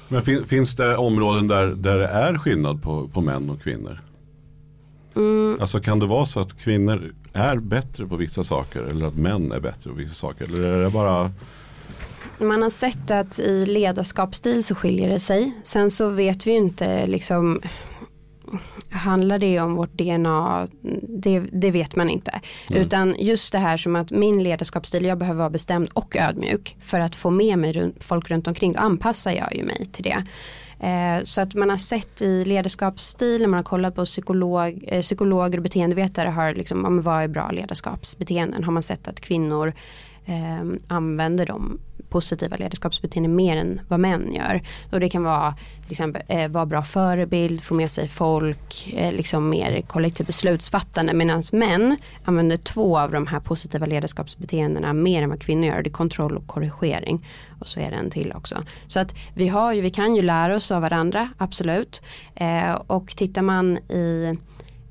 Men 0.10 0.22
fin, 0.22 0.46
finns 0.46 0.76
det 0.76 0.98
områden 0.98 1.48
där, 1.48 1.68
där 1.68 1.98
det 1.98 2.08
är 2.08 2.38
skillnad 2.38 2.82
på, 2.84 3.08
på 3.08 3.22
män 3.22 3.50
och 3.50 3.62
kvinnor? 3.62 4.02
Mm, 5.18 5.58
Alltså 5.62 5.80
kan 5.80 6.00
det 6.00 6.06
vara 6.06 6.26
så 6.26 6.40
att 6.40 6.60
kvinnor 6.60 7.14
är 7.34 7.58
bättre 7.58 8.08
på 8.08 8.16
vissa 8.16 8.44
saker 8.44 8.80
eller 8.80 9.08
att 9.08 9.16
män 9.16 9.52
är 9.52 9.60
bättre 9.60 9.90
på 9.90 9.96
vissa 9.96 10.14
saker? 10.14 10.46
Eller 10.46 10.72
är 10.72 10.84
det 10.84 10.90
bara 10.90 11.32
Man 12.40 12.62
har 12.62 12.70
sett 12.70 13.12
att 13.12 13.40
i 13.40 13.66
ledarskapsstil 13.66 14.64
så 14.64 14.76
skiljer 14.76 15.10
det 15.10 15.20
sig. 15.20 15.52
Sen 15.64 15.92
så 15.92 16.10
vet 16.10 16.48
vi 16.48 16.52
ju 16.52 16.58
inte 16.58 17.08
liksom 17.08 17.62
Handlar 18.90 19.40
det 19.40 19.60
om 19.60 19.76
vårt 19.76 19.94
DNA? 19.94 20.68
Det, 21.02 21.40
det 21.40 21.72
vet 21.72 21.96
man 21.96 22.10
inte. 22.10 22.40
Utan 22.70 23.16
just 23.20 23.52
det 23.52 23.58
här 23.58 23.78
som 23.78 23.96
att 23.96 24.12
min 24.12 24.44
ledarskapsstil, 24.44 25.06
jag 25.06 25.18
behöver 25.18 25.38
vara 25.40 25.50
bestämd 25.50 25.90
och 25.94 26.16
ödmjuk 26.16 26.76
för 26.80 27.00
att 27.00 27.16
få 27.16 27.30
med 27.30 27.60
mig 27.60 27.94
folk 28.00 28.32
runt 28.32 28.48
omkring. 28.48 28.74
Då 28.74 28.80
anpassar 28.80 29.32
jag 29.32 29.56
ju 29.56 29.64
mig 29.64 29.86
till 29.92 30.04
det. 30.04 30.26
Eh, 30.80 31.24
så 31.24 31.42
att 31.42 31.56
man 31.56 31.70
har 31.70 31.78
sett 31.78 32.22
i 32.22 32.46
ledarskapsstil, 32.46 33.42
när 33.42 33.48
man 33.48 33.58
har 33.58 33.64
kollat 33.64 33.96
på 33.96 34.06
psykolog, 34.06 34.84
eh, 34.88 35.02
psykologer 35.02 35.58
och 35.58 35.64
beteendevetare 35.64 36.30
har 36.30 36.54
liksom, 36.54 36.84
ja, 36.84 37.02
vad 37.12 37.24
är 37.24 37.28
bra 37.28 37.52
ledarskapsbeteenden? 37.52 38.64
Har 38.64 38.72
man 38.72 38.84
sett 38.84 39.08
att 39.08 39.20
kvinnor 39.20 39.74
eh, 40.26 40.78
använder 40.88 41.46
dem? 41.46 41.80
Positiva 42.10 42.58
ledarskapsbeteenden 42.58 43.36
mer 43.36 43.58
än 43.58 43.82
vad 43.88 44.00
män 44.00 44.34
gör. 44.34 44.62
Och 44.92 45.00
det 45.00 45.10
kan 45.10 45.24
vara 45.24 45.56
till 45.84 45.92
exempel 45.92 46.22
eh, 46.28 46.48
vara 46.48 46.66
bra 46.66 46.84
förebild, 46.84 47.64
få 47.64 47.74
med 47.74 47.92
sig 47.92 48.08
folk, 48.08 48.94
eh, 48.94 49.12
liksom 49.12 49.50
mer 49.50 49.82
kollektivt 49.82 50.28
beslutsfattande. 50.28 51.14
Medan 51.14 51.44
män 51.54 51.98
använder 52.24 52.58
två 52.58 53.00
av 53.00 53.12
de 53.12 53.28
här 53.28 53.40
positiva 53.40 53.86
ledarskapsbeteendena 53.86 54.94
mer 54.94 55.24
än 55.24 55.30
vad 55.30 55.42
kvinnor 55.42 55.66
gör. 55.66 55.82
Det 55.82 55.90
är 55.90 55.92
kontroll 55.92 56.38
och 56.38 56.48
korrigering. 56.48 57.28
Och 57.60 57.68
så 57.68 57.80
är 57.80 57.92
det 57.92 57.98
en 57.98 58.10
till 58.10 58.34
också. 58.34 58.64
Så 58.88 59.00
att 59.00 59.16
vi, 59.34 59.48
har 59.48 59.74
ju, 59.74 59.82
vi 59.82 59.90
kan 59.90 60.16
ju 60.16 60.22
lära 60.22 60.56
oss 60.56 60.72
av 60.72 60.82
varandra, 60.82 61.30
absolut. 61.38 62.02
Eh, 62.36 62.74
och 62.74 63.08
tittar 63.08 63.42
man 63.42 63.78
i 63.78 64.38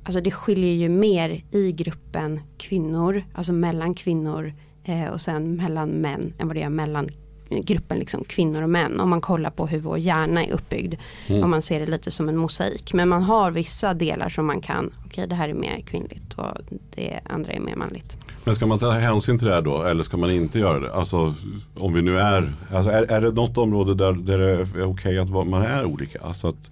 Alltså 0.03 0.21
det 0.21 0.31
skiljer 0.31 0.73
ju 0.73 0.89
mer 0.89 1.43
i 1.51 1.71
gruppen 1.71 2.39
kvinnor, 2.57 3.23
alltså 3.33 3.53
mellan 3.53 3.93
kvinnor 3.93 4.53
eh, 4.87 5.07
och 5.07 5.21
sen 5.21 5.55
mellan 5.55 5.89
män 5.89 6.33
än 6.37 6.47
vad 6.47 6.55
det 6.55 6.61
är 6.61 6.69
mellan 6.69 7.09
gruppen 7.49 7.99
liksom 7.99 8.23
kvinnor 8.23 8.63
och 8.63 8.69
män. 8.69 8.99
Om 8.99 9.09
man 9.09 9.21
kollar 9.21 9.49
på 9.49 9.67
hur 9.67 9.79
vår 9.79 9.97
hjärna 9.97 10.45
är 10.45 10.51
uppbyggd. 10.51 10.95
Mm. 11.27 11.43
Om 11.43 11.49
man 11.49 11.61
ser 11.61 11.79
det 11.79 11.85
lite 11.85 12.11
som 12.11 12.29
en 12.29 12.37
mosaik. 12.37 12.93
Men 12.93 13.09
man 13.09 13.23
har 13.23 13.51
vissa 13.51 13.93
delar 13.93 14.29
som 14.29 14.45
man 14.45 14.61
kan, 14.61 14.85
okej 14.85 15.07
okay, 15.07 15.25
det 15.25 15.35
här 15.35 15.49
är 15.49 15.53
mer 15.53 15.81
kvinnligt 15.81 16.33
och 16.33 16.57
det 16.95 17.19
andra 17.25 17.51
är 17.51 17.59
mer 17.59 17.75
manligt. 17.75 18.17
Men 18.43 18.55
ska 18.55 18.65
man 18.65 18.79
ta 18.79 18.91
hänsyn 18.91 19.37
till 19.37 19.47
det 19.47 19.53
här 19.53 19.61
då 19.61 19.83
eller 19.83 20.03
ska 20.03 20.17
man 20.17 20.31
inte 20.31 20.59
göra 20.59 20.79
det? 20.79 20.93
Alltså 20.93 21.35
om 21.75 21.93
vi 21.93 22.01
nu 22.01 22.19
är, 22.19 22.53
alltså 22.73 22.91
är, 22.91 23.03
är 23.03 23.21
det 23.21 23.31
något 23.31 23.57
område 23.57 23.95
där, 23.95 24.13
där 24.13 24.37
det 24.37 24.51
är 24.51 24.63
okej 24.63 24.85
okay 24.85 25.17
att 25.17 25.29
man 25.29 25.61
är 25.61 25.85
olika? 25.85 26.19
Alltså 26.21 26.47
att 26.47 26.71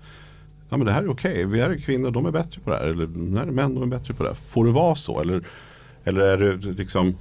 ja 0.69 0.77
men 0.77 0.85
det 0.85 0.91
här 0.91 1.03
är 1.03 1.09
okej, 1.09 1.31
okay. 1.31 1.45
vi 1.45 1.59
är 1.59 1.77
kvinnor, 1.77 2.11
de 2.11 2.25
är 2.25 2.31
bättre 2.31 2.61
på 2.61 2.69
det 2.69 2.75
här. 2.75 2.83
Eller 2.83 3.37
här 3.37 3.47
är 3.47 3.51
män, 3.51 3.75
de 3.75 3.83
är 3.83 3.97
bättre 3.97 4.13
på 4.13 4.23
det 4.23 4.29
här. 4.29 4.35
Får 4.35 4.65
det 4.65 4.71
vara 4.71 4.95
så? 4.95 5.21
Eller, 5.21 5.43
eller 6.03 6.21
är 6.21 6.37
det 6.37 6.71
liksom 6.71 7.15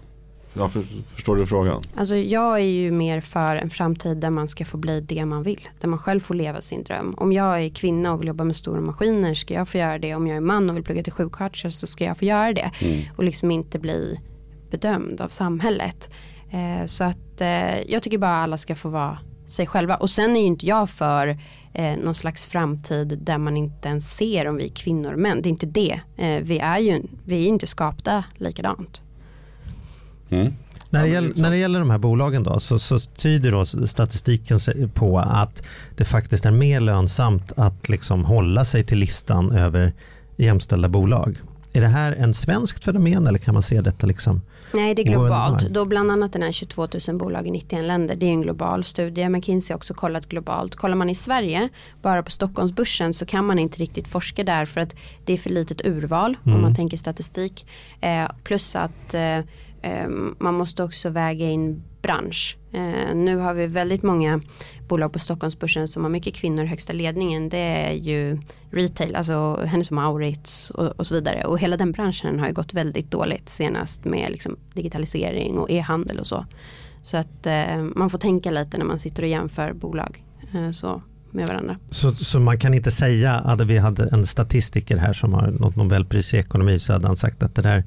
Ja, 0.56 0.68
för, 0.68 0.82
förstår 1.14 1.36
du 1.36 1.46
frågan? 1.46 1.82
Alltså 1.96 2.16
jag 2.16 2.54
är 2.54 2.64
ju 2.64 2.90
mer 2.90 3.20
för 3.20 3.56
en 3.56 3.70
framtid 3.70 4.16
där 4.16 4.30
man 4.30 4.48
ska 4.48 4.64
få 4.64 4.76
bli 4.76 5.00
det 5.00 5.24
man 5.24 5.42
vill. 5.42 5.68
Där 5.80 5.88
man 5.88 5.98
själv 5.98 6.20
får 6.20 6.34
leva 6.34 6.60
sin 6.60 6.84
dröm. 6.84 7.14
Om 7.16 7.32
jag 7.32 7.64
är 7.64 7.68
kvinna 7.68 8.12
och 8.12 8.20
vill 8.20 8.28
jobba 8.28 8.44
med 8.44 8.56
stora 8.56 8.80
maskiner 8.80 9.34
ska 9.34 9.54
jag 9.54 9.68
få 9.68 9.78
göra 9.78 9.98
det. 9.98 10.14
Om 10.14 10.26
jag 10.26 10.36
är 10.36 10.40
man 10.40 10.70
och 10.70 10.76
vill 10.76 10.84
plugga 10.84 11.02
till 11.02 11.12
sjuksköterska 11.12 11.70
så 11.70 11.86
ska 11.86 12.04
jag 12.04 12.18
få 12.18 12.24
göra 12.24 12.52
det. 12.52 12.70
Mm. 12.80 13.04
Och 13.16 13.24
liksom 13.24 13.50
inte 13.50 13.78
bli 13.78 14.20
bedömd 14.70 15.20
av 15.20 15.28
samhället. 15.28 16.10
Eh, 16.50 16.86
så 16.86 17.04
att 17.04 17.40
eh, 17.40 17.80
jag 17.80 18.02
tycker 18.02 18.18
bara 18.18 18.36
alla 18.36 18.58
ska 18.58 18.74
få 18.74 18.88
vara 18.88 19.18
sig 19.46 19.66
själva. 19.66 19.96
Och 19.96 20.10
sen 20.10 20.36
är 20.36 20.40
ju 20.40 20.46
inte 20.46 20.66
jag 20.66 20.90
för 20.90 21.38
eh, 21.72 21.96
någon 21.96 22.14
slags 22.14 22.46
framtid 22.46 23.18
där 23.22 23.38
man 23.38 23.56
inte 23.56 23.88
ens 23.88 24.16
ser 24.16 24.46
om 24.48 24.56
vi 24.56 24.64
är 24.64 24.68
kvinnor 24.68 25.12
och 25.12 25.18
män. 25.18 25.42
Det 25.42 25.48
är 25.48 25.50
inte 25.50 25.66
det. 25.66 26.00
Eh, 26.16 26.42
vi 26.42 26.58
är 26.58 26.78
ju 26.78 27.02
vi 27.24 27.44
är 27.44 27.48
inte 27.48 27.66
skapta 27.66 28.24
likadant. 28.34 29.02
Mm. 30.30 30.52
När, 30.90 31.02
det 31.02 31.08
gäller, 31.08 31.32
när 31.36 31.50
det 31.50 31.56
gäller 31.56 31.78
de 31.78 31.90
här 31.90 31.98
bolagen 31.98 32.42
då 32.42 32.60
så, 32.60 32.78
så 32.78 32.98
tyder 32.98 33.50
då 33.50 33.64
statistiken 33.86 34.60
på 34.94 35.18
att 35.18 35.62
det 35.96 36.04
faktiskt 36.04 36.46
är 36.46 36.50
mer 36.50 36.80
lönsamt 36.80 37.52
att 37.56 37.88
liksom 37.88 38.24
hålla 38.24 38.64
sig 38.64 38.84
till 38.84 38.98
listan 38.98 39.50
över 39.52 39.92
jämställda 40.36 40.88
bolag. 40.88 41.36
Är 41.72 41.80
det 41.80 41.88
här 41.88 42.12
en 42.12 42.34
svenskt 42.34 42.84
fenomen 42.84 43.26
eller 43.26 43.38
kan 43.38 43.54
man 43.54 43.62
se 43.62 43.80
detta 43.80 44.06
liksom 44.06 44.40
Nej 44.74 44.94
det 44.94 45.02
är 45.02 45.06
globalt. 45.06 45.68
Då 45.68 45.84
bland 45.84 46.10
annat 46.10 46.32
den 46.32 46.42
här 46.42 46.52
22 46.52 46.88
000 47.08 47.18
bolag 47.18 47.46
i 47.46 47.50
91 47.50 47.84
länder. 47.84 48.16
Det 48.16 48.26
är 48.26 48.30
en 48.30 48.42
global 48.42 48.84
studie. 48.84 49.28
McKinsey 49.28 49.72
har 49.74 49.76
också 49.76 49.94
kollat 49.94 50.28
globalt. 50.28 50.76
Kollar 50.76 50.96
man 50.96 51.10
i 51.10 51.14
Sverige, 51.14 51.68
bara 52.02 52.22
på 52.22 52.30
Stockholmsbörsen 52.30 53.14
så 53.14 53.26
kan 53.26 53.44
man 53.46 53.58
inte 53.58 53.78
riktigt 53.78 54.08
forska 54.08 54.44
där 54.44 54.64
för 54.64 54.80
att 54.80 54.94
det 55.24 55.32
är 55.32 55.36
för 55.36 55.50
litet 55.50 55.86
urval 55.86 56.36
mm. 56.44 56.56
om 56.56 56.62
man 56.62 56.74
tänker 56.74 56.96
statistik. 56.96 57.66
Eh, 58.00 58.30
plus 58.44 58.76
att 58.76 59.14
eh, 59.14 59.38
Eh, 59.84 60.08
man 60.38 60.54
måste 60.54 60.82
också 60.82 61.10
väga 61.10 61.50
in 61.50 61.82
bransch. 62.02 62.56
Eh, 62.72 63.14
nu 63.14 63.36
har 63.36 63.54
vi 63.54 63.66
väldigt 63.66 64.02
många 64.02 64.40
bolag 64.88 65.12
på 65.12 65.18
Stockholmsbörsen 65.18 65.88
som 65.88 66.02
har 66.02 66.10
mycket 66.10 66.34
kvinnor 66.34 66.64
i 66.64 66.66
högsta 66.66 66.92
ledningen. 66.92 67.48
Det 67.48 67.58
är 67.58 67.92
ju 67.92 68.38
retail, 68.70 69.16
alltså 69.16 69.60
Hennes 69.64 69.90
Mauritz 69.90 70.70
och, 70.70 70.86
och, 70.86 71.06
så 71.06 71.14
vidare. 71.14 71.44
Och 71.44 71.58
hela 71.58 71.76
den 71.76 71.92
branschen 71.92 72.40
har 72.40 72.46
ju 72.46 72.52
gått 72.52 72.74
väldigt 72.74 73.10
dåligt 73.10 73.48
senast 73.48 74.04
med 74.04 74.30
liksom 74.30 74.56
digitalisering 74.72 75.58
och 75.58 75.70
e-handel 75.70 76.18
och 76.18 76.26
så. 76.26 76.46
Så 77.02 77.16
att 77.16 77.46
eh, 77.46 77.82
man 77.96 78.10
får 78.10 78.18
tänka 78.18 78.50
lite 78.50 78.78
när 78.78 78.84
man 78.84 78.98
sitter 78.98 79.22
och 79.22 79.28
jämför 79.28 79.72
bolag. 79.72 80.24
Så 80.72 81.02
med 81.30 81.48
varandra. 81.48 81.76
Så, 81.90 82.14
så 82.14 82.40
man 82.40 82.58
kan 82.58 82.74
inte 82.74 82.90
säga 82.90 83.32
att 83.32 83.60
vi 83.60 83.78
hade 83.78 84.08
en 84.12 84.24
statistiker 84.26 84.96
här 84.96 85.12
som 85.12 85.32
har 85.32 85.50
något 85.50 85.76
Nobelpris 85.76 86.34
i 86.34 86.36
ekonomi 86.36 86.78
så 86.78 86.92
hade 86.92 87.06
han 87.06 87.16
sagt 87.16 87.42
att 87.42 87.54
det 87.54 87.62
där 87.62 87.84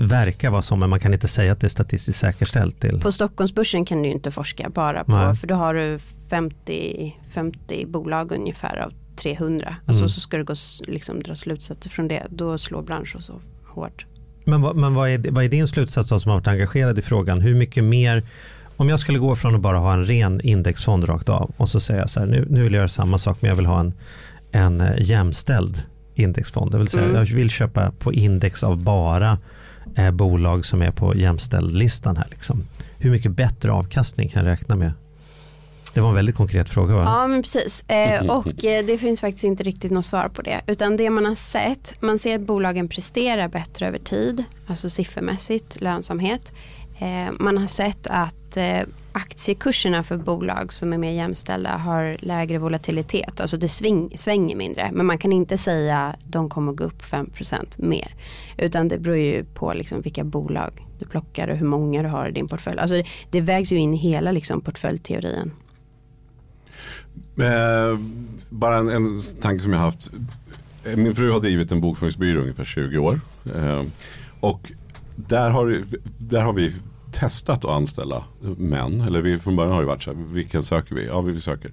verkar 0.00 0.50
vara 0.50 0.62
så, 0.62 0.76
men 0.76 0.90
man 0.90 1.00
kan 1.00 1.14
inte 1.14 1.28
säga 1.28 1.52
att 1.52 1.60
det 1.60 1.66
är 1.66 1.68
statistiskt 1.68 2.18
säkerställt. 2.18 2.80
Till. 2.80 3.00
På 3.00 3.12
Stockholmsbörsen 3.12 3.84
kan 3.84 4.02
du 4.02 4.08
inte 4.08 4.30
forska 4.30 4.68
bara 4.68 5.04
på, 5.04 5.12
Nej. 5.12 5.36
för 5.36 5.46
då 5.46 5.54
har 5.54 5.74
du 5.74 5.98
50, 6.30 7.16
50 7.30 7.86
bolag 7.86 8.32
ungefär 8.32 8.76
av 8.76 8.92
300. 9.16 9.76
Alltså 9.86 10.00
mm. 10.00 10.08
så 10.08 10.20
ska 10.20 10.36
du 10.36 10.44
gå, 10.44 10.54
liksom, 10.86 11.22
dra 11.22 11.34
slutsatser 11.34 11.90
från 11.90 12.08
det. 12.08 12.26
Då 12.30 12.58
slår 12.58 12.82
branschen 12.82 13.20
så 13.20 13.40
hårt. 13.66 14.06
Men, 14.44 14.62
vad, 14.62 14.76
men 14.76 14.94
vad, 14.94 15.10
är, 15.10 15.30
vad 15.30 15.44
är 15.44 15.48
din 15.48 15.66
slutsats 15.66 16.08
då 16.08 16.20
som 16.20 16.30
har 16.30 16.38
varit 16.38 16.48
engagerad 16.48 16.98
i 16.98 17.02
frågan? 17.02 17.40
Hur 17.40 17.54
mycket 17.54 17.84
mer 17.84 18.22
om 18.76 18.88
jag 18.88 19.00
skulle 19.00 19.18
gå 19.18 19.36
från 19.36 19.54
att 19.54 19.60
bara 19.60 19.78
ha 19.78 19.92
en 19.92 20.04
ren 20.04 20.40
indexfond 20.40 21.08
rakt 21.08 21.28
av 21.28 21.52
och 21.56 21.68
så 21.68 21.80
säga 21.80 22.08
så 22.08 22.20
här, 22.20 22.26
nu, 22.26 22.46
nu 22.50 22.62
vill 22.62 22.72
jag 22.72 22.80
göra 22.80 22.88
samma 22.88 23.18
sak 23.18 23.38
men 23.40 23.48
jag 23.48 23.56
vill 23.56 23.66
ha 23.66 23.80
en, 23.80 23.92
en 24.52 24.80
eh, 24.80 24.92
jämställd 24.98 25.82
indexfond. 26.14 26.72
Det 26.72 26.78
vill 26.78 26.88
säga 26.88 27.04
mm. 27.04 27.16
jag 27.16 27.24
vill 27.24 27.50
köpa 27.50 27.92
på 27.98 28.12
index 28.12 28.62
av 28.62 28.82
bara 28.82 29.38
eh, 29.96 30.10
bolag 30.10 30.66
som 30.66 30.82
är 30.82 30.90
på 30.90 31.16
jämställdlistan 31.16 32.16
här. 32.16 32.26
Liksom. 32.30 32.64
Hur 32.98 33.10
mycket 33.10 33.32
bättre 33.32 33.72
avkastning 33.72 34.28
kan 34.28 34.44
jag 34.44 34.52
räkna 34.52 34.76
med? 34.76 34.92
Det 35.94 36.00
var 36.00 36.08
en 36.08 36.14
väldigt 36.14 36.36
konkret 36.36 36.68
fråga 36.68 36.94
va? 36.94 37.02
Ja 37.04 37.26
men 37.26 37.42
precis. 37.42 37.84
Eh, 37.88 38.26
och 38.26 38.64
eh, 38.64 38.86
det 38.86 38.98
finns 38.98 39.20
faktiskt 39.20 39.44
inte 39.44 39.62
riktigt 39.62 39.90
något 39.90 40.04
svar 40.04 40.28
på 40.28 40.42
det. 40.42 40.60
Utan 40.66 40.96
det 40.96 41.10
man 41.10 41.24
har 41.24 41.34
sett, 41.34 41.94
man 42.00 42.18
ser 42.18 42.34
att 42.34 42.40
bolagen 42.40 42.88
presterar 42.88 43.48
bättre 43.48 43.86
över 43.86 43.98
tid. 43.98 44.44
Alltså 44.66 44.90
siffermässigt, 44.90 45.80
lönsamhet. 45.80 46.52
Eh, 46.98 47.32
man 47.38 47.58
har 47.58 47.66
sett 47.66 48.06
att 48.06 48.45
eh, 48.56 48.82
aktiekurserna 49.12 50.02
för 50.02 50.16
bolag 50.16 50.72
som 50.72 50.92
är 50.92 50.98
mer 50.98 51.12
jämställda 51.12 51.76
har 51.76 52.16
lägre 52.20 52.58
volatilitet. 52.58 53.40
Alltså 53.40 53.56
det 53.56 53.68
sving, 53.68 54.12
svänger 54.16 54.56
mindre. 54.56 54.90
Men 54.92 55.06
man 55.06 55.18
kan 55.18 55.32
inte 55.32 55.58
säga 55.58 56.16
de 56.24 56.48
kommer 56.48 56.72
gå 56.72 56.84
upp 56.84 57.02
5% 57.02 57.74
mer. 57.76 58.14
Utan 58.58 58.88
det 58.88 58.98
beror 58.98 59.16
ju 59.16 59.44
på 59.44 59.72
liksom 59.72 60.00
vilka 60.00 60.24
bolag 60.24 60.70
du 60.98 61.04
plockar 61.04 61.48
och 61.48 61.56
hur 61.56 61.66
många 61.66 62.02
du 62.02 62.08
har 62.08 62.28
i 62.28 62.32
din 62.32 62.48
portfölj. 62.48 62.78
Alltså 62.78 62.96
det, 62.96 63.06
det 63.30 63.40
vägs 63.40 63.72
ju 63.72 63.76
in 63.76 63.94
i 63.94 63.96
hela 63.96 64.32
liksom 64.32 64.60
portföljteorin. 64.60 65.50
Eh, 67.38 67.98
bara 68.50 68.76
en, 68.76 68.88
en 68.88 69.20
tanke 69.40 69.62
som 69.62 69.72
jag 69.72 69.80
haft. 69.80 70.10
Eh, 70.84 70.96
min 70.96 71.14
fru 71.14 71.30
har 71.30 71.40
drivit 71.40 71.72
en 71.72 71.80
bokföringsbyrå 71.80 72.40
ungefär 72.40 72.64
20 72.64 72.98
år. 72.98 73.20
Eh, 73.54 73.82
och 74.40 74.72
där 75.16 75.50
har, 75.50 75.84
där 76.18 76.42
har 76.42 76.52
vi 76.52 76.74
testat 77.20 77.64
att 77.64 77.70
anställa 77.70 78.24
män. 78.56 79.00
Eller 79.00 79.22
vi, 79.22 79.38
från 79.38 79.56
början 79.56 79.72
har 79.72 79.80
det 79.80 79.86
varit 79.86 80.02
så 80.02 80.14
här, 80.14 80.24
vilken 80.32 80.62
söker 80.62 80.94
vi? 80.94 81.06
Ja, 81.06 81.20
vi 81.20 81.40
söker 81.40 81.70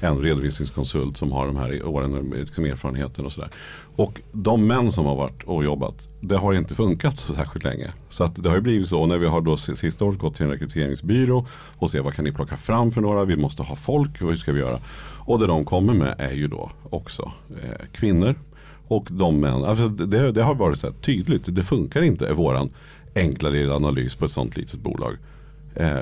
en 0.00 0.18
redovisningskonsult 0.18 1.16
som 1.16 1.32
har 1.32 1.46
de 1.46 1.56
här 1.56 1.86
åren, 1.86 2.34
liksom 2.36 2.64
erfarenheten 2.64 3.26
och 3.26 3.32
sådär. 3.32 3.50
Och 3.96 4.20
de 4.32 4.66
män 4.66 4.92
som 4.92 5.06
har 5.06 5.16
varit 5.16 5.42
och 5.42 5.64
jobbat, 5.64 6.08
det 6.20 6.36
har 6.36 6.52
inte 6.52 6.74
funkat 6.74 7.18
så 7.18 7.34
särskilt 7.34 7.64
länge. 7.64 7.90
Så 8.10 8.24
att 8.24 8.42
det 8.42 8.48
har 8.48 8.56
ju 8.56 8.62
blivit 8.62 8.88
så 8.88 9.06
när 9.06 9.18
vi 9.18 9.26
har 9.26 9.40
då 9.40 9.56
sista 9.56 10.04
året 10.04 10.18
gått 10.18 10.34
till 10.34 10.44
en 10.44 10.50
rekryteringsbyrå 10.50 11.46
och 11.78 11.90
se 11.90 12.00
vad 12.00 12.14
kan 12.14 12.24
ni 12.24 12.32
plocka 12.32 12.56
fram 12.56 12.92
för 12.92 13.00
några, 13.00 13.24
vi 13.24 13.36
måste 13.36 13.62
ha 13.62 13.76
folk, 13.76 14.22
hur 14.22 14.36
ska 14.36 14.52
vi 14.52 14.60
göra? 14.60 14.78
Och 15.18 15.38
det 15.38 15.46
de 15.46 15.64
kommer 15.64 15.94
med 15.94 16.14
är 16.18 16.32
ju 16.32 16.48
då 16.48 16.70
också 16.90 17.32
eh, 17.62 17.86
kvinnor 17.92 18.34
och 18.88 19.08
de 19.10 19.40
män. 19.40 19.64
Alltså 19.64 19.88
det, 19.88 20.32
det 20.32 20.42
har 20.42 20.54
varit 20.54 20.78
så 20.78 20.92
tydligt, 20.92 21.42
det 21.46 21.62
funkar 21.62 22.02
inte 22.02 22.26
i 22.26 22.32
våran 22.32 22.70
enklare 23.14 23.74
analys 23.74 24.14
på 24.14 24.24
ett 24.24 24.32
sånt 24.32 24.56
litet 24.56 24.80
bolag. 24.80 25.16
Eh, 25.74 25.98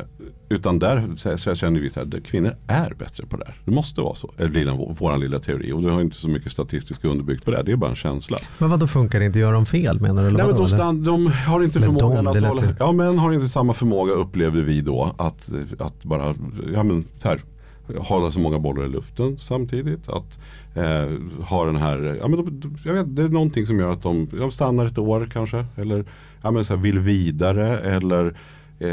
utan 0.49 0.79
där 0.79 1.09
så, 1.17 1.39
så 1.39 1.55
känner 1.55 1.81
vi 1.81 1.89
att 1.89 2.25
kvinnor 2.25 2.57
är 2.67 2.95
bättre 2.95 3.27
på 3.27 3.37
det 3.37 3.45
här. 3.47 3.57
Det 3.65 3.71
måste 3.71 4.01
vara 4.01 4.15
så. 4.15 4.33
Eller 4.39 4.95
vår 4.99 5.19
lilla 5.19 5.39
teori. 5.39 5.73
Och 5.73 5.83
du 5.83 5.91
har 5.91 6.01
inte 6.01 6.17
så 6.17 6.29
mycket 6.29 6.53
statistiskt 6.53 7.05
underbyggt 7.05 7.45
på 7.45 7.51
det. 7.51 7.63
Det 7.63 7.73
är 7.73 7.77
bara 7.77 7.91
en 7.91 7.97
känsla. 7.97 8.39
Men 8.59 8.71
vad 8.71 8.81
då 8.81 8.87
funkar 8.87 9.21
det 9.21 9.27
inte? 9.27 9.39
Gör 9.39 9.53
de 9.53 9.67
fel 9.67 10.01
menar 10.01 10.23
du? 10.23 10.29
Eller 10.29 10.39
Nej, 10.39 10.47
men 10.47 10.57
de, 10.57 10.69
stand, 10.69 11.05
de 11.05 11.27
har 11.27 11.65
inte 11.65 11.81
förmågan 11.81 12.27
att 12.27 12.43
hålla. 12.43 12.63
Ja 12.79 12.93
men 12.93 13.19
har 13.19 13.33
inte 13.33 13.49
samma 13.49 13.73
förmåga 13.73 14.13
upplevde 14.13 14.63
vi 14.63 14.81
då. 14.81 15.15
Att, 15.19 15.51
att 15.79 16.05
bara 16.05 16.35
ja, 16.75 16.83
men, 16.83 17.05
så 17.19 17.29
här, 17.29 17.41
hålla 17.99 18.31
så 18.31 18.39
många 18.39 18.59
bollar 18.59 18.85
i 18.85 18.89
luften 18.89 19.39
samtidigt. 19.39 20.09
Att 20.09 20.39
eh, 20.75 21.45
ha 21.45 21.65
den 21.65 21.77
här, 21.77 22.19
ja, 22.21 22.29
men 22.29 22.61
de, 22.61 22.77
jag 22.85 22.93
vet, 22.93 23.17
det 23.17 23.23
är 23.23 23.29
någonting 23.29 23.67
som 23.67 23.79
gör 23.79 23.93
att 23.93 24.03
de, 24.03 24.29
de 24.33 24.53
stannar 24.53 24.87
ett 24.87 24.99
år 24.99 25.31
kanske. 25.33 25.67
Eller 25.77 26.05
ja, 26.43 26.51
men 26.51 26.65
så 26.65 26.75
här, 26.75 26.83
vill 26.83 26.99
vidare. 26.99 27.79
Eller 27.79 28.37
eh, 28.79 28.91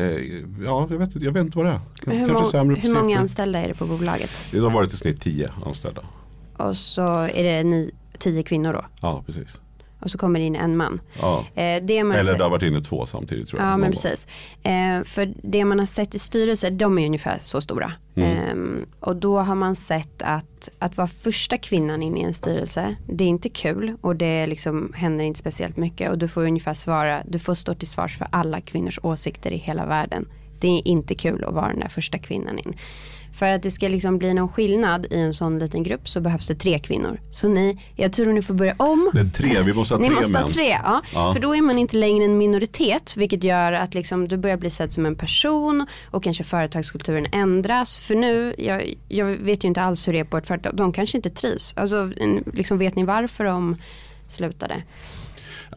ja, 0.66 0.88
jag 0.90 0.98
vet, 0.98 1.16
jag 1.16 1.32
vet 1.32 1.46
inte 1.46 1.58
vad 1.58 1.68
det 1.68 1.72
är. 1.72 1.80
Kanske 2.04 2.26
hur, 2.26 2.34
må 2.34 2.50
sämre 2.50 2.80
hur 2.80 2.94
många 2.94 3.20
anställda 3.20 3.60
är 3.60 3.68
det 3.68 3.74
på 3.74 3.86
bolaget? 3.86 4.46
Det 4.52 4.60
har 4.60 4.70
varit 4.70 4.94
i 4.94 4.98
snitt 4.98 5.22
tio 5.22 5.50
anställda. 5.66 6.02
Och 6.58 6.78
så 6.78 7.08
är 7.18 7.44
det 7.44 7.64
ni, 7.64 7.92
tio 8.18 8.44
kvinnor 8.44 8.74
då? 8.74 8.86
Ja, 9.02 9.24
precis. 9.26 9.62
Och 10.00 10.12
så 10.12 10.18
kommer 10.18 10.40
det 10.40 10.46
in 10.46 10.56
en 10.56 10.78
man. 10.78 11.02
Ja. 11.22 11.46
Eh, 11.56 11.84
det 11.84 12.04
man 12.04 12.18
Eller 12.18 12.38
det 12.38 12.44
har 12.44 12.50
varit 12.50 12.64
inne 12.64 12.82
två 12.82 13.06
samtidigt 13.06 13.50
tror 13.50 13.62
jag. 13.62 13.72
Ja 13.72 13.78
men 13.78 13.92
precis. 13.92 14.28
Eh, 14.64 15.04
för 15.04 15.34
det 15.44 15.66
man 15.66 15.80
har 15.80 15.86
sett 15.86 16.16
i 16.16 16.20
styrelser, 16.20 16.72
de 16.72 16.98
är 16.98 17.06
ungefär 17.06 17.40
så 17.42 17.62
stora. 17.62 17.92
Mm. 18.16 18.32
Eh, 18.32 18.84
och 19.00 19.16
då 19.16 19.40
har 19.40 19.56
man 19.56 19.76
sett 19.76 20.22
att, 20.22 20.70
att 20.80 20.98
vara 20.98 21.08
första 21.08 21.58
kvinnan 21.58 22.04
in 22.04 22.18
i 22.18 22.22
en 22.22 22.34
styrelse, 22.34 22.96
det 23.08 23.24
är 23.24 23.28
inte 23.28 23.50
kul 23.50 23.94
och 24.02 24.16
det 24.16 24.48
liksom 24.48 24.94
händer 24.96 25.26
inte 25.26 25.40
speciellt 25.40 25.78
mycket. 25.78 26.10
Och 26.12 26.18
du 26.18 26.28
får 26.28 26.44
ungefär 26.44 26.74
svara, 26.74 27.24
du 27.26 27.40
får 27.40 27.56
stå 27.56 27.74
till 27.74 27.88
svars 27.88 28.18
för 28.18 28.28
alla 28.32 28.62
kvinnors 28.62 29.00
åsikter 29.04 29.52
i 29.52 29.58
hela 29.58 29.86
världen. 29.86 30.28
Det 30.60 30.68
är 30.68 30.88
inte 30.88 31.16
kul 31.16 31.44
att 31.44 31.54
vara 31.54 31.68
den 31.68 31.80
där 31.80 31.88
första 31.88 32.18
kvinnan 32.18 32.60
in. 32.60 32.76
För 33.38 33.50
att 33.50 33.64
det 33.64 33.72
ska 33.72 33.88
liksom 33.88 34.18
bli 34.18 34.34
någon 34.34 34.50
skillnad 34.50 35.06
i 35.12 35.20
en 35.20 35.34
sån 35.34 35.60
liten 35.60 35.84
grupp 35.84 36.10
så 36.10 36.20
behövs 36.22 36.48
det 36.48 36.56
tre 36.56 36.80
kvinnor. 36.80 37.20
Så 37.32 37.48
ni, 37.48 37.78
jag 37.96 38.14
tror 38.14 38.34
ni 38.34 38.42
får 38.42 38.54
börja 38.54 38.76
om. 38.78 39.12
Det 39.14 39.20
är 39.20 39.30
tre, 39.30 39.62
vi 39.66 39.74
måste 39.74 39.94
ha 39.94 40.02
Ni 40.02 40.08
tre 40.08 40.16
måste 40.16 40.34
män. 40.34 40.44
ha 40.44 40.50
tre, 40.50 40.70
ja. 40.84 41.02
Ja. 41.14 41.34
För 41.34 41.42
då 41.42 41.56
är 41.56 41.62
man 41.62 41.78
inte 41.78 41.98
längre 41.98 42.26
en 42.26 42.38
minoritet 42.38 43.14
vilket 43.18 43.44
gör 43.44 43.74
att 43.74 43.94
liksom, 43.94 44.28
du 44.28 44.38
börjar 44.38 44.58
bli 44.58 44.70
sedd 44.70 44.94
som 44.94 45.06
en 45.06 45.16
person 45.16 45.86
och 46.12 46.24
kanske 46.24 46.44
företagskulturen 46.44 47.28
ändras. 47.32 48.00
För 48.00 48.16
nu, 48.16 48.56
jag, 48.58 48.94
jag 49.08 49.26
vet 49.26 49.64
ju 49.64 49.68
inte 49.68 49.82
alls 49.82 50.08
hur 50.08 50.14
det 50.14 50.20
är 50.20 50.24
på 50.24 50.38
ett 50.38 50.48
företag, 50.48 50.76
de 50.76 50.92
kanske 50.94 51.18
inte 51.18 51.30
trivs. 51.30 51.74
Alltså, 51.78 52.12
liksom, 52.54 52.78
vet 52.78 52.96
ni 52.96 53.04
varför 53.04 53.44
de 53.44 53.76
slutade? 54.28 54.84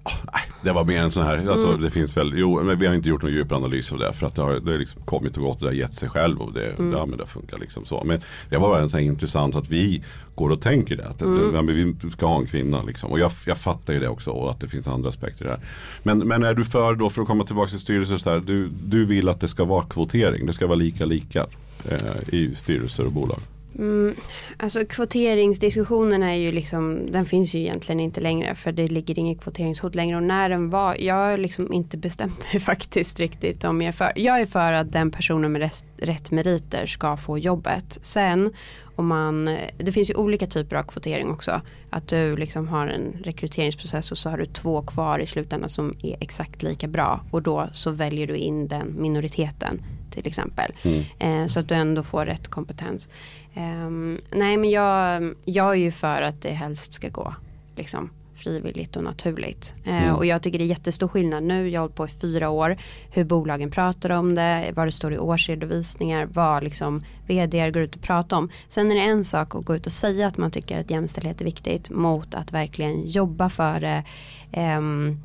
Nej, 0.05 0.43
Det 0.63 0.73
var 0.73 0.85
mer 0.85 1.03
en 1.03 1.11
sån 1.11 1.23
här, 1.25 1.49
alltså 1.51 1.69
Mm. 1.69 1.83
det 1.83 1.91
finns 1.91 2.17
väl, 2.17 2.33
jo 2.37 2.63
men 2.63 2.79
vi 2.79 2.87
har 2.87 2.95
inte 2.95 3.09
gjort 3.09 3.23
någon 3.23 3.33
djupare 3.33 3.57
analys 3.59 3.93
av 3.93 3.99
det 3.99 4.13
för 4.13 4.27
att 4.27 4.35
det 4.35 4.43
har, 4.43 4.53
det 4.61 4.71
har 4.71 4.79
liksom 4.79 5.03
kommit 5.03 5.37
och 5.37 5.43
gått 5.43 5.55
och 5.57 5.61
det 5.61 5.67
har 5.67 5.73
gett 5.73 5.95
sig 5.95 6.09
själv 6.09 6.41
och 6.41 6.53
det, 6.53 6.67
Mm. 6.79 6.93
ja, 6.93 7.07
men 7.07 7.19
det 7.19 7.27
funkar 7.27 7.59
liksom 7.59 7.85
så. 7.85 8.03
Men 8.05 8.21
det 8.51 8.57
var 8.57 8.69
bara 8.69 8.81
en 8.83 8.91
sån 8.91 9.01
här 9.01 9.07
intressant 9.07 9.57
att 9.57 9.69
vi 9.69 10.03
går 10.35 10.51
och 10.51 10.61
tänker 10.61 10.97
det, 10.97 11.07
att 11.09 11.23
Mm. 11.23 11.67
det, 11.67 11.73
vi 11.73 12.11
ska 12.11 12.27
ha 12.27 12.39
en 12.39 12.47
kvinna 12.47 12.83
liksom. 12.83 13.11
Och 13.11 13.19
jag, 13.19 13.31
jag 13.47 13.59
fattar 13.59 13.93
ju 13.93 14.01
det 14.01 14.09
också 14.09 14.31
och 14.31 14.51
att 14.51 14.61
det 14.61 14.69
finns 14.69 14.89
andra 14.89 15.09
aspekter 15.09 15.45
där. 15.45 15.59
Men, 16.03 16.19
men 16.19 16.45
är 16.45 16.55
du 16.55 16.65
för 16.65 16.95
då, 16.95 17.11
för 17.11 17.23
att 17.23 17.29
komma 17.29 17.45
tillbaka 17.45 17.71
till 17.71 17.79
styrelser, 17.79 18.19
så 18.19 18.31
här, 18.31 18.41
du, 18.41 18.69
du 18.85 19.05
vill 19.07 19.29
att 19.29 19.41
det 19.41 19.49
ska 19.49 19.65
vara 19.65 19.85
kvotering, 19.85 20.47
det 20.47 20.53
ska 20.53 20.67
vara 20.67 20.77
lika 20.77 21.05
lika 21.05 21.47
eh, 21.89 22.35
i 22.35 22.55
styrelser 22.55 23.05
och 23.07 23.13
bolag. 23.13 23.41
Mm, 23.79 24.17
alltså 24.57 24.85
kvoteringsdiskussionen 24.85 26.23
är 26.23 26.35
ju 26.35 26.53
liksom, 26.53 27.13
den 27.13 27.27
finns 27.27 27.55
ju 27.55 27.59
egentligen 27.59 28.01
inte 28.01 28.21
längre 28.21 28.55
för 28.55 28.73
det 28.73 28.87
ligger 28.87 29.19
inget 29.19 29.41
kvoteringshot 29.41 29.95
längre 29.95 30.17
och 30.17 30.23
när 30.23 30.49
den 30.49 30.71
var, 30.71 30.97
jag 31.01 31.15
har 31.15 31.39
liksom 31.39 31.73
inte 31.73 31.97
bestämt 31.97 32.53
mig 32.53 32.61
faktiskt 32.61 33.21
riktigt 33.21 33.65
om 33.65 33.83
jag 33.83 33.89
är 33.89 33.93
för. 33.93 34.13
Jag 34.17 34.41
är 34.41 34.47
för 34.47 34.73
att 34.73 34.93
den 34.93 35.11
personen 35.11 35.53
med 35.53 35.61
rätt, 35.61 35.85
rätt 35.97 36.31
meriter 36.31 36.87
ska 36.87 37.17
få 37.17 37.39
jobbet. 37.39 37.99
Sen 38.03 38.53
om 38.97 39.07
man, 39.07 39.45
det 39.79 39.93
finns 39.93 40.11
ju 40.11 40.15
olika 40.15 40.47
typer 40.47 40.77
av 40.77 40.83
kvotering 40.83 41.31
också. 41.31 41.61
Att 41.91 42.09
du 42.09 42.37
liksom 42.37 42.69
har 42.69 42.87
en 42.87 43.17
rekryteringsprocess 43.25 44.13
och 44.13 44.19
så 44.19 44.31
har 44.31 44.39
du 44.39 44.47
två 44.47 44.83
kvar 44.83 45.19
i 45.19 45.27
slutändan 45.27 45.71
som 45.71 45.95
är 46.03 46.17
exakt 46.21 46.63
lika 46.63 46.89
bra 46.89 47.21
och 47.31 47.43
då 47.43 47.69
så 47.73 47.91
väljer 47.91 48.27
du 48.27 48.37
in 48.37 48.69
den 48.69 49.03
minoriteten 49.03 49.79
till 50.11 50.27
exempel. 50.27 50.73
Eh, 51.19 51.47
så 51.47 51.61
att 51.61 51.69
du 51.69 51.75
ändå 51.75 52.03
får 52.03 52.27
rätt 52.27 52.49
kompetens. 52.49 53.09
Ehm, 53.55 54.21
nej 54.31 54.57
men 54.57 54.71
jag, 54.71 55.35
jag 55.45 55.71
är 55.71 55.75
ju 55.75 55.91
för 55.91 56.23
att 56.23 56.43
det 56.43 56.51
helst 56.51 56.93
ska 56.93 57.09
gå 57.09 57.35
liksom, 57.77 58.11
frivilligt 58.35 58.97
och 58.97 59.05
naturligt. 59.05 59.75
Eh, 59.85 60.15
Och 60.15 60.27
jag 60.27 60.43
tycker 60.43 60.59
det 60.59 60.65
är 60.65 60.67
jättestor 60.67 61.09
skillnad 61.09 61.43
nu, 61.43 61.69
jag 61.69 61.81
har 61.81 61.85
hållit 61.85 61.97
på 61.97 62.05
i 62.05 62.09
fyra 62.09 62.49
år, 62.51 62.77
hur 63.13 63.25
bolagen 63.25 63.71
pratar 63.71 64.11
om 64.11 64.35
det, 64.35 64.73
vad 64.75 64.87
det 64.87 64.93
står 64.93 65.13
i 65.13 65.19
årsredovisningar, 65.19 66.29
vad 66.33 66.63
liksom 66.65 67.05
vd 67.27 67.71
går 67.71 67.83
ut 67.83 67.95
och 67.97 68.03
pratar 68.03 68.37
om. 68.37 68.51
Sen 68.69 68.91
är 68.91 68.95
det 68.95 69.01
en 69.01 69.25
sak 69.25 69.55
att 69.55 69.65
gå 69.65 69.77
ut 69.77 69.87
och 69.87 69.93
säga 69.93 70.27
att 70.27 70.39
man 70.39 70.51
tycker 70.51 70.81
att 70.81 70.91
jämställdhet 70.91 71.41
är 71.41 71.45
viktigt 71.45 71.91
mot 71.91 72.35
att 72.35 72.53
verkligen 72.53 73.07
jobba 73.07 73.49
för 73.49 73.81
det. 73.81 74.05
ehm, 74.53 75.21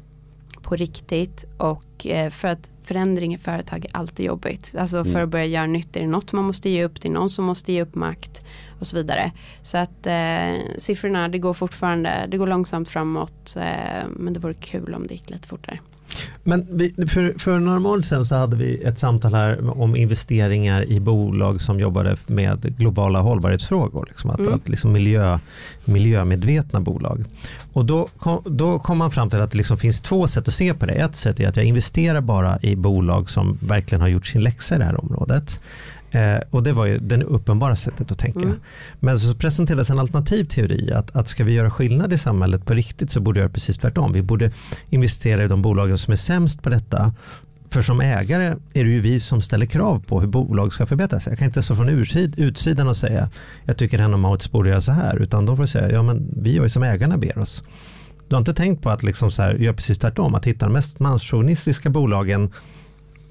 på 0.65 0.75
riktigt 0.75 1.45
och 1.57 2.07
eh, 2.07 2.29
för 2.29 2.47
att 2.47 2.71
förändring 2.83 3.33
i 3.33 3.37
företag 3.37 3.85
är 3.85 3.95
alltid 3.95 4.25
jobbigt. 4.25 4.75
Alltså 4.77 5.03
för 5.03 5.21
att 5.21 5.29
börja 5.29 5.45
göra 5.45 5.65
nytt 5.65 5.95
är 5.95 5.99
det 5.99 6.07
något 6.07 6.33
man 6.33 6.45
måste 6.45 6.69
ge 6.69 6.83
upp, 6.83 7.01
det 7.01 7.07
är 7.07 7.11
någon 7.11 7.29
som 7.29 7.45
måste 7.45 7.73
ge 7.73 7.81
upp 7.81 7.95
makt 7.95 8.41
och 8.79 8.87
så 8.87 8.97
vidare. 8.97 9.31
Så 9.61 9.77
att 9.77 10.07
eh, 10.07 10.77
siffrorna, 10.77 11.27
det 11.27 11.39
går 11.39 11.53
fortfarande, 11.53 12.25
det 12.27 12.37
går 12.37 12.47
långsamt 12.47 12.89
framåt 12.89 13.55
eh, 13.55 14.07
men 14.09 14.33
det 14.33 14.39
vore 14.39 14.53
kul 14.53 14.93
om 14.93 15.07
det 15.07 15.13
gick 15.13 15.29
lite 15.29 15.47
fortare. 15.47 15.79
Men 16.43 16.67
vi, 16.69 17.07
för, 17.07 17.39
för 17.39 17.59
några 17.59 17.79
månader 17.79 18.03
sedan 18.03 18.25
så 18.25 18.35
hade 18.35 18.55
vi 18.55 18.83
ett 18.83 18.99
samtal 18.99 19.33
här 19.33 19.79
om 19.81 19.95
investeringar 19.95 20.83
i 20.83 20.99
bolag 20.99 21.61
som 21.61 21.79
jobbade 21.79 22.17
med 22.27 22.77
globala 22.77 23.19
hållbarhetsfrågor. 23.19 24.05
Liksom 24.07 24.29
att, 24.29 24.47
att 24.47 24.69
liksom 24.69 24.91
miljö, 24.91 25.39
miljömedvetna 25.85 26.79
bolag. 26.79 27.23
Och 27.73 27.85
då 27.85 28.07
kom, 28.17 28.41
då 28.45 28.79
kom 28.79 28.97
man 28.97 29.11
fram 29.11 29.29
till 29.29 29.41
att 29.41 29.51
det 29.51 29.57
liksom 29.57 29.77
finns 29.77 30.01
två 30.01 30.27
sätt 30.27 30.47
att 30.47 30.53
se 30.53 30.73
på 30.73 30.85
det. 30.85 30.93
Ett 30.93 31.15
sätt 31.15 31.39
är 31.39 31.47
att 31.47 31.55
jag 31.55 31.65
investerar 31.65 32.21
bara 32.21 32.59
i 32.61 32.75
bolag 32.75 33.29
som 33.29 33.57
verkligen 33.61 34.01
har 34.01 34.07
gjort 34.07 34.27
sin 34.27 34.41
läxa 34.41 34.75
i 34.75 34.77
det 34.77 34.85
här 34.85 35.03
området. 35.03 35.59
Eh, 36.15 36.41
och 36.49 36.63
det 36.63 36.73
var 36.73 36.85
ju 36.85 36.97
det 36.97 37.23
uppenbara 37.23 37.75
sättet 37.75 38.11
att 38.11 38.19
tänka. 38.19 38.51
Men 38.99 39.19
så 39.19 39.35
presenterades 39.35 39.89
en 39.89 39.99
alternativ 39.99 40.43
teori 40.43 40.91
att, 40.91 41.15
att 41.15 41.27
ska 41.27 41.43
vi 41.43 41.53
göra 41.53 41.71
skillnad 41.71 42.13
i 42.13 42.17
samhället 42.17 42.65
på 42.65 42.73
riktigt 42.73 43.11
så 43.11 43.19
borde 43.19 43.39
vi 43.39 43.41
göra 43.41 43.53
precis 43.53 43.77
tvärtom. 43.77 44.11
Vi 44.11 44.21
borde 44.21 44.51
investera 44.89 45.43
i 45.43 45.47
de 45.47 45.61
bolagen 45.61 45.97
som 45.97 46.11
är 46.11 46.17
sämst 46.17 46.63
på 46.63 46.69
detta. 46.69 47.13
För 47.69 47.81
som 47.81 48.01
ägare 48.01 48.45
är 48.73 48.83
det 48.83 48.89
ju 48.89 48.99
vi 48.99 49.19
som 49.19 49.41
ställer 49.41 49.65
krav 49.65 50.03
på 50.07 50.21
hur 50.21 50.27
bolag 50.27 50.73
ska 50.73 50.85
förbättra 50.85 51.19
sig. 51.19 51.31
Jag 51.31 51.39
kan 51.39 51.47
inte 51.47 51.63
stå 51.63 51.75
från 51.75 51.89
ursid, 51.89 52.39
utsidan 52.39 52.87
och 52.87 52.97
säga 52.97 53.29
jag 53.65 53.77
tycker 53.77 53.99
Hennes 53.99 54.19
Mauritz 54.19 54.51
borde 54.51 54.69
göra 54.69 54.81
så 54.81 54.91
här. 54.91 55.21
Utan 55.21 55.45
de 55.45 55.57
får 55.57 55.65
säga 55.65 55.91
ja 55.91 56.03
men 56.03 56.27
vi 56.41 56.53
gör 56.53 56.63
ju 56.63 56.69
som 56.69 56.83
ägarna 56.83 57.17
ber 57.17 57.37
oss. 57.37 57.63
Du 58.27 58.35
har 58.35 58.39
inte 58.39 58.53
tänkt 58.53 58.83
på 58.83 58.89
att 58.89 59.03
liksom 59.03 59.31
så 59.31 59.41
här, 59.41 59.55
göra 59.55 59.73
precis 59.73 59.97
tvärtom. 59.97 60.35
Att 60.35 60.45
hitta 60.45 60.65
de 60.65 60.73
mest 60.73 60.99
manschauvinistiska 60.99 61.89
bolagen 61.89 62.51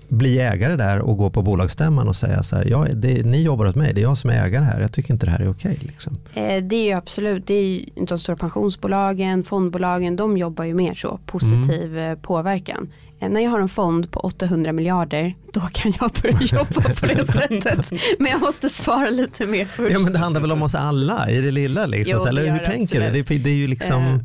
bli 0.09 0.39
ägare 0.39 0.77
där 0.77 0.99
och 0.99 1.17
gå 1.17 1.31
på 1.31 1.43
bolagsstämman 1.43 2.09
och 2.09 2.17
säga 2.17 2.43
så 2.43 2.57
här, 2.57 2.65
ja, 2.65 2.87
det, 2.95 3.23
ni 3.23 3.43
jobbar 3.43 3.67
åt 3.67 3.75
mig, 3.75 3.95
det 3.95 4.01
är 4.01 4.03
jag 4.03 4.19
som 4.19 4.31
är 4.31 4.45
ägare 4.45 4.65
här, 4.65 4.81
jag 4.81 4.93
tycker 4.93 5.13
inte 5.13 5.27
det 5.27 5.33
här 5.33 5.41
är 5.41 5.51
okej. 5.51 5.79
liksom. 5.81 6.19
Eh, 6.35 6.65
det 6.65 6.77
är 6.77 6.85
ju 6.85 6.93
absolut, 6.93 7.47
det 7.47 7.55
är 7.55 7.65
ju 7.65 7.85
de 8.07 8.19
stora 8.19 8.37
pensionsbolagen, 8.37 9.45
fondbolagen, 9.45 10.17
de 10.17 10.39
jobbar 10.39 10.65
ju 10.65 10.75
mer 10.75 10.95
så, 10.95 11.21
positiv 11.27 11.99
eh, 11.99 12.15
påverkan. 12.15 12.89
Eh, 13.21 13.29
när 13.29 13.41
jag 13.41 13.51
har 13.51 13.61
en 13.61 13.69
fond 13.69 14.11
på 14.11 14.21
800 14.21 14.73
miljarder, 14.73 15.35
då 15.53 15.61
kan 15.61 15.93
jag 16.01 16.11
börja 16.23 16.39
jobba 16.59 16.95
på 16.95 17.07
det 17.07 17.27
sättet. 17.27 17.93
Men 18.19 18.31
jag 18.31 18.41
måste 18.41 18.69
spara 18.69 19.11
lite 19.11 19.47
mer 19.47 19.65
först. 19.65 19.93
Ja 19.93 19.99
men 19.99 20.13
det 20.13 20.19
handlar 20.19 20.41
väl 20.41 20.53
om 20.53 20.63
oss 20.63 20.75
alla 20.75 21.31
i 21.31 21.41
det 21.41 21.51
lilla 21.51 21.87
liksom, 21.87 22.19
Jo, 22.19 22.25
det 22.25 22.29
eller 22.29 22.53
hur 22.53 22.59
tänker 22.59 23.01
du? 23.01 23.23
Det, 23.23 23.39
det 23.39 23.51
är 23.51 23.55
ju 23.55 23.67
liksom, 23.67 24.25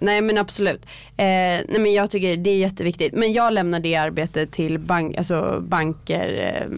Nej 0.00 0.20
men 0.20 0.38
absolut. 0.38 0.86
Eh, 1.16 1.24
nej 1.68 1.78
men 1.78 1.92
jag 1.92 2.10
tycker 2.10 2.36
det 2.36 2.50
är 2.50 2.56
jätteviktigt. 2.56 3.12
Men 3.12 3.32
jag 3.32 3.52
lämnar 3.52 3.80
det 3.80 3.94
arbetet 3.96 4.50
till 4.52 4.78
bank, 4.78 5.16
alltså 5.16 5.62
banker, 5.68 6.54
eh, 6.56 6.68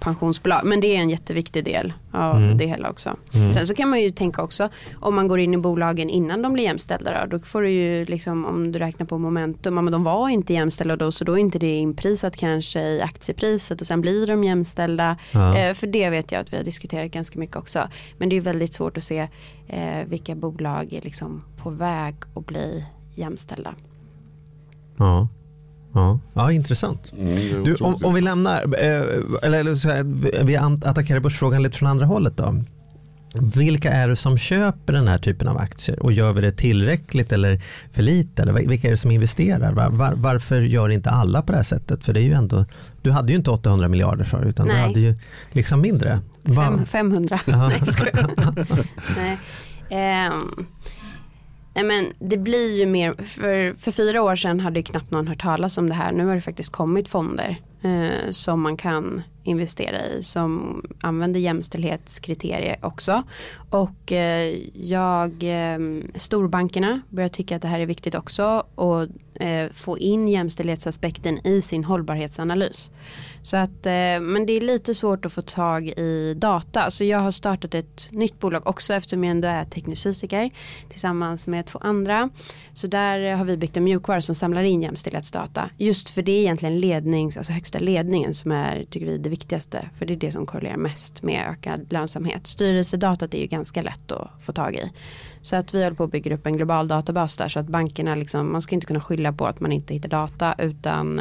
pensionsbolag. 0.00 0.60
Men 0.64 0.80
det 0.80 0.86
är 0.96 1.00
en 1.00 1.10
jätteviktig 1.10 1.64
del 1.64 1.92
av 2.12 2.36
Mm. 2.36 2.56
det 2.58 2.66
hela 2.66 2.90
också. 2.90 3.16
Sen 3.54 3.66
så 3.66 3.74
kan 3.74 3.88
man 3.90 4.00
ju 4.00 4.10
tänka 4.10 4.42
också 4.42 4.68
om 5.00 5.14
man 5.14 5.28
går 5.28 5.38
in 5.40 5.54
i 5.54 5.56
bolagen 5.56 6.10
innan 6.10 6.42
de 6.42 6.52
blir 6.52 6.64
jämställda. 6.64 7.26
Då, 7.26 7.36
då 7.38 7.44
får 7.44 7.62
du 7.62 7.70
ju 7.70 8.04
liksom 8.04 8.44
om 8.44 8.72
du 8.72 8.78
räknar 8.78 9.06
på 9.06 9.18
momentum. 9.18 9.76
Ja, 9.76 9.82
men 9.82 9.92
de 9.92 10.04
var 10.04 10.28
inte 10.28 10.52
jämställda 10.52 10.96
då 10.96 11.12
så 11.12 11.24
då 11.24 11.32
är 11.32 11.38
inte 11.38 11.58
det 11.58 11.74
inprisat 11.76 12.36
kanske 12.36 12.80
i 12.80 13.00
aktiepriset 13.02 13.80
och 13.80 13.86
sen 13.86 14.00
blir 14.00 14.26
de 14.26 14.44
jämställda. 14.44 15.16
Ja. 15.32 15.58
Eh, 15.58 15.74
för 15.74 15.86
det 15.86 16.10
vet 16.10 16.32
jag 16.32 16.40
att 16.40 16.52
vi 16.52 16.56
har 16.56 16.64
diskuterat 16.64 17.10
ganska 17.10 17.38
mycket 17.38 17.56
också. 17.56 17.88
Men 18.18 18.28
det 18.28 18.36
är 18.36 18.40
väldigt 18.40 18.72
svårt 18.72 18.96
att 18.96 19.04
se 19.04 19.28
eh, 19.68 20.04
vilka 20.06 20.34
bolag 20.34 20.92
är 20.92 21.00
liksom 21.00 21.44
på 21.64 21.70
väg 21.70 22.14
att 22.34 22.46
bli 22.46 22.84
jämställda. 23.14 23.74
ja. 24.96 25.28
Ja, 25.96 26.18
ja 26.34 26.52
intressant. 26.52 27.12
Mm, 27.18 27.64
Du, 27.64 27.74
om, 27.74 28.04
om 28.04 28.14
vi 28.14 28.20
lämnar, 28.20 28.62
eh, 28.62 29.02
eller, 29.42 29.58
eller 29.58 29.74
så 29.74 29.88
här, 29.88 30.02
vi- 30.44 30.56
attackerar 30.56 31.20
börsfrågan 31.20 31.62
lite 31.62 31.78
från 31.78 31.88
andra 31.88 32.06
hållet 32.06 32.36
då. 32.36 32.62
Vilka 33.56 33.90
är 33.92 34.08
det 34.08 34.16
som 34.16 34.38
köper 34.38 34.92
den 34.92 35.08
här 35.08 35.18
typen 35.18 35.48
av 35.48 35.58
aktier 35.58 36.02
och 36.02 36.12
gör 36.12 36.32
vi 36.32 36.40
det 36.40 36.52
tillräckligt 36.52 37.32
eller 37.32 37.60
för 37.92 38.02
lite? 38.02 38.42
Eller 38.42 38.52
vilka 38.52 38.86
är 38.86 38.90
det 38.90 38.96
som 38.96 39.10
investerar? 39.10 39.72
Var, 39.72 39.90
var, 39.90 40.12
varför 40.16 40.60
gör 40.60 40.88
inte 40.88 41.10
alla 41.10 41.42
på 41.42 41.52
det 41.52 41.58
här 41.58 41.64
sättet? 41.64 42.04
För 42.04 42.12
det 42.12 42.20
är 42.20 42.24
ju 42.24 42.32
ändå, 42.32 42.64
du 43.02 43.10
hade 43.10 43.32
ju 43.32 43.38
inte 43.38 43.50
800 43.50 43.88
miljarder 43.88 44.24
för 44.24 44.44
utan 44.44 44.66
Nej. 44.66 44.76
du 44.76 44.82
hade 44.82 45.00
ju 45.00 45.14
liksom 45.52 45.80
mindre. 45.80 46.20
Fem, 46.56 46.86
500. 46.86 47.40
Ja. 47.46 47.68
Nej. 47.68 47.82
Nej. 49.16 49.38
Ehm, 49.90 50.66
nej 51.74 51.84
men 51.84 52.12
det 52.18 52.36
blir 52.36 52.78
ju 52.78 52.86
mer, 52.86 53.14
för, 53.14 53.74
för 53.78 53.90
fyra 53.90 54.22
år 54.22 54.36
sedan 54.36 54.60
hade 54.60 54.78
ju 54.78 54.82
knappt 54.82 55.10
någon 55.10 55.28
hört 55.28 55.42
talas 55.42 55.78
om 55.78 55.88
det 55.88 55.94
här. 55.94 56.12
Nu 56.12 56.26
har 56.26 56.34
det 56.34 56.40
faktiskt 56.40 56.72
kommit 56.72 57.08
fonder 57.08 57.56
eh, 57.82 58.30
som 58.30 58.60
man 58.60 58.76
kan 58.76 59.22
investera 59.44 60.06
i 60.06 60.22
som 60.22 60.82
använder 61.00 61.40
jämställdhetskriterier 61.40 62.76
också. 62.82 63.22
Och 63.70 64.12
eh, 64.12 64.56
jag, 64.74 65.30
eh, 65.42 65.78
storbankerna 66.14 67.00
börjar 67.08 67.28
tycka 67.28 67.56
att 67.56 67.62
det 67.62 67.68
här 67.68 67.80
är 67.80 67.86
viktigt 67.86 68.14
också 68.14 68.64
och 68.74 69.06
eh, 69.34 69.72
få 69.72 69.98
in 69.98 70.28
jämställdhetsaspekten 70.28 71.46
i 71.46 71.62
sin 71.62 71.84
hållbarhetsanalys. 71.84 72.90
Så 73.42 73.56
att, 73.56 73.86
eh, 73.86 74.20
men 74.20 74.46
det 74.46 74.52
är 74.52 74.60
lite 74.60 74.94
svårt 74.94 75.24
att 75.24 75.32
få 75.32 75.42
tag 75.42 75.88
i 75.88 76.34
data. 76.36 76.90
Så 76.90 77.04
jag 77.04 77.18
har 77.18 77.32
startat 77.32 77.74
ett 77.74 78.08
nytt 78.12 78.40
bolag 78.40 78.66
också 78.66 78.94
eftersom 78.94 79.24
jag 79.24 79.30
ändå 79.30 79.48
är 79.48 79.64
teknisk 79.64 80.02
fysiker 80.02 80.50
tillsammans 80.88 81.48
med 81.48 81.66
två 81.66 81.78
andra. 81.82 82.30
Så 82.72 82.86
där 82.86 83.32
har 83.32 83.44
vi 83.44 83.56
byggt 83.56 83.76
en 83.76 83.84
mjukvara 83.84 84.22
som 84.22 84.34
samlar 84.34 84.62
in 84.62 84.82
jämställdhetsdata. 84.82 85.70
Just 85.78 86.10
för 86.10 86.22
det 86.22 86.32
är 86.32 86.40
egentligen 86.40 86.80
lednings, 86.80 87.36
alltså 87.36 87.52
högsta 87.52 87.78
ledningen 87.78 88.34
som 88.34 88.52
är, 88.52 88.84
tycker 88.90 89.06
vi, 89.06 89.18
det 89.18 89.28
viktigaste. 89.28 89.88
För 89.98 90.06
det 90.06 90.14
är 90.14 90.16
det 90.16 90.32
som 90.32 90.46
korrelerar 90.46 90.76
mest 90.76 91.22
med 91.22 91.48
ökad 91.50 91.92
lönsamhet. 91.92 92.46
Styrelsedatat 92.46 93.34
är 93.34 93.38
ju 93.38 93.46
ganska 93.46 93.82
lätt 93.82 94.12
att 94.12 94.30
få 94.40 94.52
tag 94.52 94.74
i. 94.74 94.90
Så 95.44 95.56
att 95.56 95.74
vi 95.74 95.82
håller 95.84 95.96
på 95.96 96.04
att 96.04 96.10
bygga 96.12 96.34
upp 96.34 96.46
en 96.46 96.56
global 96.56 96.88
databas 96.88 97.36
där 97.36 97.48
så 97.48 97.58
att 97.60 97.66
bankerna 97.66 98.14
liksom, 98.14 98.52
man 98.52 98.62
ska 98.62 98.74
inte 98.74 98.86
kunna 98.86 99.00
skylla 99.00 99.32
på 99.32 99.46
att 99.46 99.60
man 99.60 99.72
inte 99.72 99.94
hittar 99.94 100.08
data 100.08 100.54
utan 100.58 101.18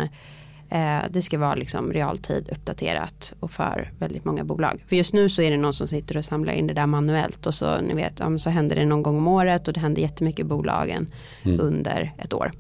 eh, 0.69 0.99
det 1.09 1.21
ska 1.21 1.37
vara 1.37 1.55
liksom 1.55 1.93
realtid 1.93 2.49
uppdaterat 2.51 3.33
och 3.39 3.51
för 3.51 3.91
väldigt 3.99 4.25
många 4.25 4.43
bolag. 4.43 4.83
För 4.87 4.95
just 4.95 5.13
nu 5.13 5.29
så 5.29 5.41
är 5.41 5.51
det 5.51 5.57
någon 5.57 5.73
som 5.73 5.87
sitter 5.87 6.17
och 6.17 6.25
samlar 6.25 6.53
in 6.53 6.67
det 6.67 6.73
där 6.73 6.87
manuellt 6.87 7.45
och 7.47 7.53
så 7.53 7.81
ni 7.81 7.93
vet, 7.93 8.13
ja, 8.19 8.37
så 8.37 8.49
händer 8.49 8.75
det 8.75 8.85
någon 8.85 9.03
gång 9.03 9.17
om 9.17 9.27
året 9.27 9.67
och 9.67 9.73
det 9.73 9.79
händer 9.79 10.01
jättemycket 10.01 10.39
i 10.39 10.43
bolagen 10.43 11.07
Mm. 11.43 11.59
under 11.61 12.13
ett 12.17 12.33
år. 12.33 12.51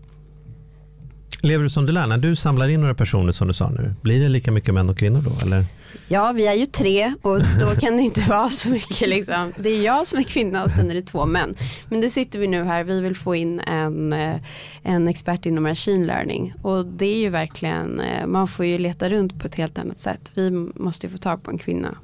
Lever 1.41 1.63
du 1.63 1.69
som 1.69 1.85
du 1.85 1.93
lär? 1.93 2.07
När 2.07 2.17
du 2.17 2.35
samlar 2.35 2.67
in 2.67 2.81
några 2.81 2.93
personer 2.95 3.31
som 3.31 3.47
du 3.47 3.53
sa 3.53 3.69
nu, 3.69 3.95
blir 4.01 4.19
det 4.19 4.29
lika 4.29 4.51
mycket 4.51 4.73
män 4.73 4.89
och 4.89 4.97
kvinnor 4.97 5.21
då? 5.21 5.45
Eller? 5.45 5.65
Ja, 6.07 6.31
vi 6.31 6.47
är 6.47 6.53
ju 6.53 6.65
tre 6.65 7.13
och 7.21 7.39
då 7.59 7.67
kan 7.79 7.97
det 7.97 8.03
inte 8.03 8.21
vara 8.29 8.49
så 8.49 8.69
mycket 8.69 9.09
liksom. 9.09 9.53
Det 9.57 9.69
är 9.69 9.81
jag 9.81 10.07
som 10.07 10.19
är 10.19 10.23
kvinna 10.23 10.63
och 10.63 10.71
sen 10.71 10.91
är 10.91 10.95
det 10.95 11.01
två 11.01 11.25
män. 11.25 11.53
Men 11.89 12.01
det 12.01 12.09
sitter 12.09 12.39
vi 12.39 12.47
nu 12.47 12.63
här, 12.63 12.83
vi 12.83 13.01
vill 13.01 13.15
få 13.15 13.35
in 13.35 13.59
en, 13.59 14.13
eh, 14.13 14.35
en 14.83 15.07
expert 15.07 15.45
inom 15.45 15.63
machine 15.63 16.07
learning. 16.07 16.53
Och 16.61 16.85
det 16.85 17.05
är 17.05 17.17
ju 17.17 17.29
verkligen, 17.29 17.99
eh, 17.99 18.27
man 18.27 18.47
får 18.47 18.65
ju 18.65 18.77
leta 18.77 19.09
runt 19.09 19.39
på 19.39 19.47
ett 19.47 19.55
helt 19.55 19.77
annat 19.77 19.99
sätt. 19.99 20.31
Vi 20.33 20.51
måste 20.75 21.07
ju 21.07 21.11
få 21.11 21.17
tag 21.17 21.43
på 21.43 21.51
en 21.51 21.57
kvinna. 21.57 21.97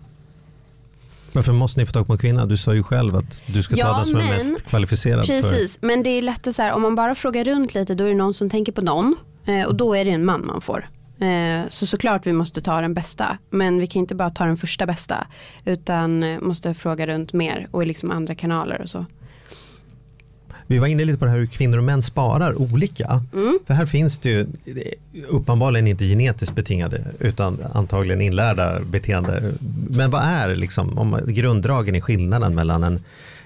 Varför 1.34 1.52
måste 1.52 1.80
ni 1.80 1.86
få 1.86 1.92
tag 1.92 2.08
på 2.08 2.14
en 2.14 2.20
kvinna? 2.20 2.46
Du 2.46 2.58
sa 2.58 2.74
ju 2.74 2.84
själv 2.84 3.16
att 3.16 3.42
du 3.46 3.64
ska 3.64 3.76
ta 3.76 3.82
Ja, 3.82 3.98
den 3.98 4.06
som 4.06 4.16
är 4.16 4.20
men- 4.20 4.30
mest 4.52 4.66
kvalificerad. 4.66 5.26
För... 5.26 5.34
Precis, 5.42 5.80
men 5.82 6.04
det 6.04 6.10
är 6.10 6.22
lätt 6.22 6.56
så 6.56 6.62
här, 6.62 6.74
om 6.74 6.82
man 6.82 6.96
bara 6.96 7.16
frågar 7.16 7.44
runt 7.44 7.74
lite 7.74 7.96
då 7.96 8.04
är 8.04 8.10
det 8.10 8.16
någon 8.16 8.34
som 8.34 8.50
tänker 8.50 8.72
på 8.72 8.82
någon. 8.82 9.16
Eh, 9.46 9.66
och 9.68 9.76
då 9.76 9.94
är 9.94 10.06
det 10.06 10.12
en 10.12 10.26
man 10.26 10.46
man 10.46 10.62
får. 10.62 10.90
Eh, 11.22 11.70
så 11.70 11.86
såklart 11.86 12.28
vi 12.28 12.34
måste 12.34 12.62
ta 12.62 12.82
den 12.82 12.94
bästa. 12.94 13.38
Men 13.50 13.80
vi 13.80 13.88
kan 13.88 14.00
inte 14.00 14.16
bara 14.16 14.30
ta 14.30 14.46
den 14.46 14.58
första 14.58 14.86
bästa. 14.86 15.28
Utan 15.66 16.24
eh, 16.24 16.40
måste 16.40 16.74
fråga 16.74 17.08
runt 17.08 17.34
mer 17.34 17.68
och 17.72 17.84
i 17.84 17.86
liksom 17.86 18.12
andra 18.12 18.36
kanaler 18.36 18.82
och 18.82 18.90
så. 18.90 19.06
Vi 20.68 20.78
var 20.78 20.88
inne 20.88 21.06
lite 21.06 21.20
på 21.20 21.26
det 21.26 21.32
här 21.32 21.38
hur 21.38 21.46
kvinnor 21.46 21.78
och 21.78 21.84
män 21.84 22.02
sparar 22.02 22.62
olika. 22.62 23.24
Mm. 23.34 23.60
För 23.68 23.74
här 23.74 23.86
finns 23.86 24.18
det 24.18 24.30
ju 24.30 24.48
uppenbarligen 25.28 25.88
inte 25.88 26.06
genetiskt 26.06 26.56
betingade 26.56 27.06
utan 27.20 27.58
antagligen 27.74 28.22
inlärda 28.22 28.80
beteende. 28.80 29.54
Men 29.90 30.12
vad 30.12 30.24
är 30.24 30.56
liksom 30.56 30.98
om 30.98 31.20
grunddragen 31.28 31.96
i 31.96 32.02
skillnaden 32.02 32.56
mellan 32.56 32.84
en, 32.84 33.00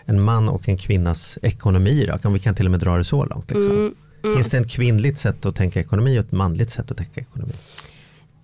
en 0.06 0.22
man 0.22 0.50
och 0.50 0.70
en 0.70 0.78
kvinnas 0.78 1.40
ekonomi? 1.42 2.06
Då? 2.06 2.28
Om 2.28 2.34
vi 2.34 2.40
kan 2.40 2.56
till 2.56 2.66
och 2.66 2.72
med 2.72 2.80
dra 2.80 2.98
det 2.98 3.04
så 3.04 3.26
långt. 3.26 3.52
Liksom. 3.52 3.72
Mm, 3.72 3.96
mm. 4.24 4.36
Finns 4.36 4.50
det 4.50 4.58
ett 4.58 4.72
kvinnligt 4.72 5.20
sätt 5.20 5.46
att 5.46 5.56
tänka 5.56 5.80
ekonomi 5.80 6.20
och 6.20 6.24
ett 6.24 6.32
manligt 6.32 6.72
sätt 6.72 6.92
att 6.92 6.98
tänka 6.98 7.22
ekonomi? 7.22 7.54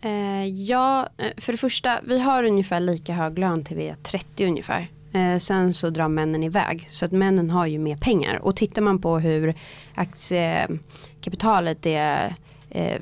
Eh, 0.02 0.46
ja, 0.46 1.10
eh, 1.18 1.32
för 1.38 1.52
det 1.52 1.58
första, 1.58 2.00
vi 2.04 2.20
har 2.20 2.44
ungefär 2.44 2.80
lika 2.80 3.14
hög 3.14 3.40
lön 3.40 3.64
till 3.64 3.78
vi 3.78 3.88
är 3.88 3.96
30 3.96 4.46
ungefär. 4.46 4.88
Eh, 5.14 5.38
sen 5.38 5.74
så 5.74 5.90
drar 5.90 6.08
männen 6.08 6.44
iväg. 6.44 6.88
Så 6.92 7.06
att 7.06 7.12
männen 7.12 7.50
har 7.50 7.66
ju 7.66 7.80
mer 7.80 7.98
pengar. 7.98 8.36
Och 8.36 8.56
tittar 8.56 8.82
man 8.82 9.02
på 9.02 9.20
hur 9.20 9.54
aktiekapitalet 9.96 11.86
är 11.86 12.36
eh, 12.70 13.00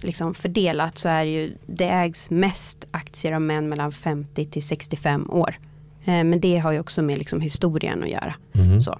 liksom 0.00 0.34
fördelat 0.34 0.98
så 0.98 1.08
är 1.08 1.24
det 1.24 1.30
ju, 1.30 1.54
det 1.66 1.88
ägs 1.88 2.30
mest 2.30 2.86
aktier 2.90 3.32
av 3.32 3.40
män 3.40 3.68
mellan 3.68 3.92
50 3.92 4.46
till 4.46 4.62
65 4.62 5.30
år. 5.30 5.58
Eh, 6.04 6.24
men 6.24 6.40
det 6.40 6.58
har 6.58 6.72
ju 6.72 6.80
också 6.80 7.02
med 7.02 7.18
liksom 7.18 7.40
historien 7.40 8.02
att 8.02 8.10
göra. 8.10 8.34
Mhm. 8.52 8.80
Så. 8.80 8.98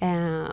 Eh, 0.00 0.44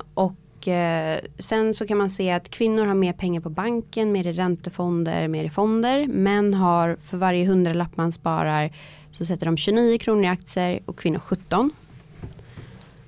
och 0.58 0.68
eh, 0.68 1.20
sen 1.38 1.74
så 1.74 1.88
kan 1.88 1.98
man 1.98 2.10
se 2.10 2.32
att 2.32 2.50
kvinnor 2.50 2.86
har 2.86 2.94
mer 2.94 3.14
pengar 3.14 3.42
på 3.42 3.50
banken, 3.50 4.12
mer 4.12 4.28
i 4.28 4.32
räntefonder, 4.32 5.28
mer 5.28 5.44
i 5.44 5.50
fonder. 5.50 6.08
Män 6.08 6.54
har 6.54 6.98
för 7.04 7.18
varje 7.18 7.46
hundralapp 7.46 7.98
man 7.98 8.12
sparar 8.12 8.72
så 9.12 9.26
sätter 9.26 9.46
de 9.46 9.58
29 9.58 9.98
kronor 9.98 10.24
i 10.24 10.28
aktier 10.28 10.80
och 10.86 10.98
kvinnor 10.98 11.20
17. 11.20 11.72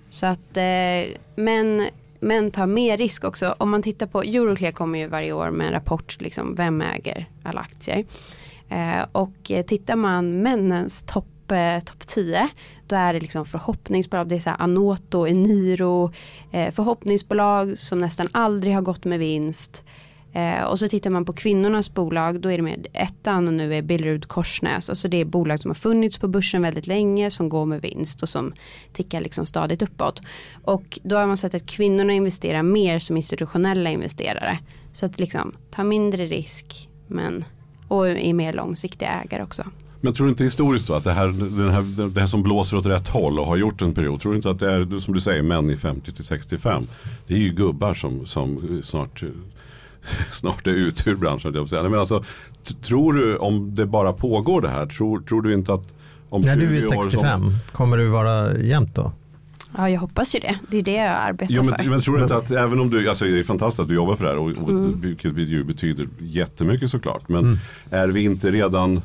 Så 0.09 0.25
att 0.25 0.57
eh, 0.57 1.15
män, 1.35 1.87
män 2.19 2.51
tar 2.51 2.67
mer 2.67 2.97
risk 2.97 3.23
också. 3.23 3.55
Om 3.57 3.69
man 3.69 3.81
tittar 3.81 4.07
på, 4.07 4.21
Euroclear 4.21 4.71
kommer 4.71 4.99
ju 4.99 5.07
varje 5.07 5.33
år 5.33 5.51
med 5.51 5.67
en 5.67 5.73
rapport, 5.73 6.21
liksom, 6.21 6.55
vem 6.55 6.81
äger 6.81 7.29
alla 7.43 7.61
aktier. 7.61 8.05
Eh, 8.69 9.05
och 9.11 9.51
tittar 9.67 9.95
man 9.95 10.41
männens 10.41 11.03
topp 11.03 11.38
eh, 11.51 11.79
top 11.79 12.07
10 12.07 12.49
då 12.89 12.95
är 12.95 13.13
det 13.13 13.19
liksom 13.19 13.45
förhoppningsbolag, 13.45 14.27
det 14.27 14.35
är 14.35 14.39
så 14.39 14.49
här 14.49 14.61
Anoto, 14.61 15.27
Eniro, 15.27 16.11
eh, 16.51 16.71
förhoppningsbolag 16.73 17.77
som 17.77 17.99
nästan 17.99 18.27
aldrig 18.31 18.73
har 18.73 18.81
gått 18.81 19.05
med 19.05 19.19
vinst. 19.19 19.83
Eh, 20.33 20.63
och 20.63 20.79
så 20.79 20.87
tittar 20.87 21.09
man 21.09 21.25
på 21.25 21.33
kvinnornas 21.33 21.93
bolag, 21.93 22.41
då 22.41 22.51
är 22.51 22.57
det 22.57 22.63
med 22.63 22.87
ettan 22.93 23.47
och 23.47 23.53
nu 23.53 23.75
är 23.75 23.81
Billerud 23.81 24.27
Korsnäs. 24.27 24.89
Alltså 24.89 25.07
det 25.07 25.17
är 25.17 25.25
bolag 25.25 25.59
som 25.59 25.69
har 25.69 25.75
funnits 25.75 26.17
på 26.17 26.27
börsen 26.27 26.61
väldigt 26.61 26.87
länge, 26.87 27.31
som 27.31 27.49
går 27.49 27.65
med 27.65 27.81
vinst 27.81 28.23
och 28.23 28.29
som 28.29 28.53
tickar 28.93 29.21
liksom 29.21 29.45
stadigt 29.45 29.81
uppåt. 29.81 30.21
Och 30.63 30.99
då 31.03 31.15
har 31.15 31.27
man 31.27 31.37
sett 31.37 31.53
att 31.53 31.65
kvinnorna 31.65 32.13
investerar 32.13 32.63
mer 32.63 32.99
som 32.99 33.17
institutionella 33.17 33.89
investerare. 33.89 34.59
Så 34.93 35.05
att 35.05 35.19
liksom 35.19 35.55
ta 35.71 35.83
mindre 35.83 36.25
risk, 36.25 36.89
men 37.07 37.45
och 37.87 38.09
är 38.09 38.33
mer 38.33 38.53
långsiktiga 38.53 39.09
ägare 39.09 39.43
också. 39.43 39.63
Men 40.01 40.13
tror 40.13 40.25
du 40.27 40.31
inte 40.31 40.43
historiskt 40.43 40.87
då 40.87 40.93
att 40.93 41.03
det 41.03 41.11
här, 41.13 41.27
den 41.27 41.69
här, 41.69 42.09
det 42.09 42.19
här 42.21 42.27
som 42.27 42.43
blåser 42.43 42.77
åt 42.77 42.85
rätt 42.85 43.07
håll 43.07 43.39
och 43.39 43.45
har 43.47 43.57
gjort 43.57 43.81
en 43.81 43.93
period. 43.93 44.21
Tror 44.21 44.31
du 44.31 44.35
inte 44.35 44.49
att 44.49 44.59
det 44.59 44.71
är 44.71 44.99
som 44.99 45.13
du 45.13 45.19
säger 45.21 45.41
män 45.41 45.69
i 45.69 45.77
50 45.77 46.11
till 46.11 46.23
65. 46.23 46.83
Det 47.27 47.33
är 47.33 47.37
ju 47.37 47.49
gubbar 47.49 47.93
som, 47.93 48.25
som 48.25 48.79
snart, 48.83 49.23
snart 50.31 50.67
är 50.67 50.71
ute 50.71 51.09
ur 51.09 51.15
branschen. 51.15 51.53
jag. 51.71 51.91
Men 51.91 51.99
alltså, 51.99 52.23
tror 52.81 53.13
du 53.13 53.37
om 53.37 53.75
det 53.75 53.85
bara 53.85 54.13
pågår 54.13 54.61
det 54.61 54.69
här. 54.69 54.85
Tror, 54.85 55.19
tror 55.21 55.41
du 55.41 55.53
inte 55.53 55.73
att 55.73 55.93
om 56.29 56.41
När 56.41 56.55
20 56.55 56.65
du 56.65 56.77
är 56.77 56.87
år 56.87 56.91
som- 56.91 57.03
65, 57.11 57.53
kommer 57.71 57.97
du 57.97 58.07
vara 58.07 58.57
jämnt 58.57 58.95
då? 58.95 59.11
Ja, 59.77 59.89
jag 59.89 59.99
hoppas 59.99 60.35
ju 60.35 60.39
det. 60.39 60.59
Det 60.71 60.77
är 60.77 60.81
det 60.81 60.93
jag 60.95 61.07
arbetar 61.07 61.53
Jo, 61.53 61.63
för. 61.63 61.75
men, 61.77 61.89
men 61.89 62.01
tror 62.01 62.17
du 62.17 62.23
inte 62.23 62.35
att 62.35 62.51
även 62.51 62.79
om 62.79 62.89
du, 62.89 63.09
alltså 63.09 63.25
det 63.25 63.39
är 63.39 63.43
fantastiskt 63.43 63.79
att 63.79 63.87
du 63.87 63.95
jobbar 63.95 64.15
för 64.15 64.23
det 64.25 64.29
här 64.31 64.37
och, 64.37 64.69
och 64.69 65.03
vilket 65.05 65.37
ju 65.37 65.63
betyder 65.63 66.07
jättemycket 66.19 66.89
såklart. 66.89 67.29
Men 67.29 67.59
är 67.89 68.07
vi 68.07 68.23
inte 68.23 68.51
redan, 68.51 69.01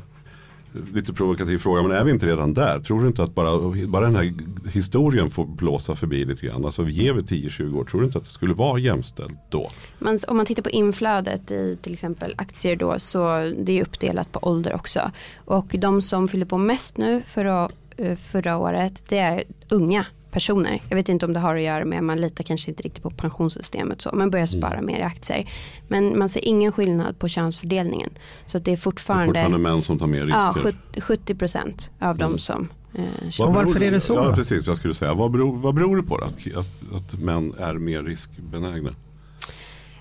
lite 0.94 1.12
provokativ 1.12 1.58
fråga, 1.58 1.82
men 1.82 1.92
är 1.92 2.04
vi 2.04 2.10
inte 2.10 2.26
redan 2.26 2.54
där? 2.54 2.80
Tror 2.80 3.00
du 3.00 3.06
inte 3.06 3.22
att 3.22 3.34
bara, 3.34 3.87
bara 3.87 4.04
den 4.04 4.16
här 4.16 4.34
historien 4.72 5.30
får 5.30 5.46
blåsa 5.46 5.94
förbi 5.94 6.24
lite 6.24 6.46
grann? 6.46 6.64
Alltså 6.64 6.88
ger 6.88 7.12
vi 7.12 7.20
10-20 7.20 7.78
år, 7.78 7.84
tror 7.84 8.00
du 8.00 8.06
inte 8.06 8.18
att 8.18 8.24
det 8.24 8.30
skulle 8.30 8.54
vara 8.54 8.78
jämställt 8.78 9.38
då? 9.50 9.70
Men 9.98 10.18
om 10.28 10.37
man 10.37 10.46
tittar 10.46 10.62
på 10.62 10.70
inflödet 10.70 11.50
i 11.50 11.78
till 11.82 11.92
exempel 11.92 12.34
aktier 12.37 12.76
då 12.76 12.98
så 12.98 13.52
det 13.58 13.78
är 13.78 13.82
uppdelat 13.82 14.32
på 14.32 14.38
ålder 14.42 14.74
också. 14.74 15.10
Och 15.44 15.76
de 15.78 16.02
som 16.02 16.28
fyller 16.28 16.46
på 16.46 16.58
mest 16.58 16.98
nu 16.98 17.22
förra, 17.26 17.70
eh, 17.96 18.16
förra 18.16 18.56
året 18.56 19.04
det 19.08 19.18
är 19.18 19.44
unga 19.68 20.06
personer. 20.34 20.82
Jag 20.88 20.96
vet 20.96 21.08
inte 21.08 21.26
om 21.26 21.32
det 21.32 21.40
har 21.40 21.54
att 21.54 21.62
göra 21.62 21.84
med 21.84 22.04
man 22.04 22.20
litar 22.20 22.44
kanske 22.44 22.70
inte 22.70 22.82
riktigt 22.82 23.02
på 23.02 23.10
pensionssystemet 23.10 24.00
så 24.00 24.10
men 24.12 24.30
börjar 24.30 24.46
spara 24.46 24.80
mer 24.82 24.98
i 24.98 25.02
aktier. 25.02 25.48
Men 25.88 26.18
man 26.18 26.28
ser 26.28 26.44
ingen 26.44 26.72
skillnad 26.72 27.18
på 27.18 27.28
könsfördelningen. 27.28 28.10
Så 28.46 28.56
att 28.56 28.64
det 28.64 28.70
är 28.70 28.72
Det 28.72 28.78
är 28.78 28.80
fortfarande, 28.80 29.26
fortfarande 29.26 29.58
män 29.58 29.82
som 29.82 29.98
tar 29.98 30.06
mer 30.06 30.26
ja, 30.26 30.54
risker. 30.54 30.72
70, 30.92 31.00
70 31.00 31.34
procent 31.34 31.90
av 31.98 32.18
de 32.18 32.38
som 32.38 32.68
eh. 32.94 33.46
Och 33.46 33.54
varför 33.54 33.82
är 33.82 33.90
det 33.90 34.00
så 34.00 34.14
Ja, 34.14 34.34
precis 34.34 34.66
vad 34.66 34.68
jag 34.68 34.76
skulle 34.76 34.94
säga. 34.94 35.14
Vad 35.14 35.30
beror, 35.30 35.56
vad 35.56 35.74
beror 35.74 35.96
det 35.96 36.02
på 36.02 36.18
då? 36.18 36.24
Att, 36.24 36.56
att, 36.56 36.96
att 36.96 37.20
män 37.20 37.54
är 37.58 37.74
mer 37.74 38.02
riskbenägna? 38.02 38.90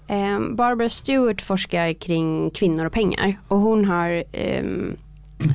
Eh, 0.07 0.39
Barbara 0.39 0.89
Stewart 0.89 1.41
forskar 1.41 1.93
kring 1.93 2.49
kvinnor 2.49 2.85
och 2.85 2.93
pengar 2.93 3.39
och 3.47 3.59
hon 3.59 3.85
har 3.85 4.23
ehm, 4.31 4.95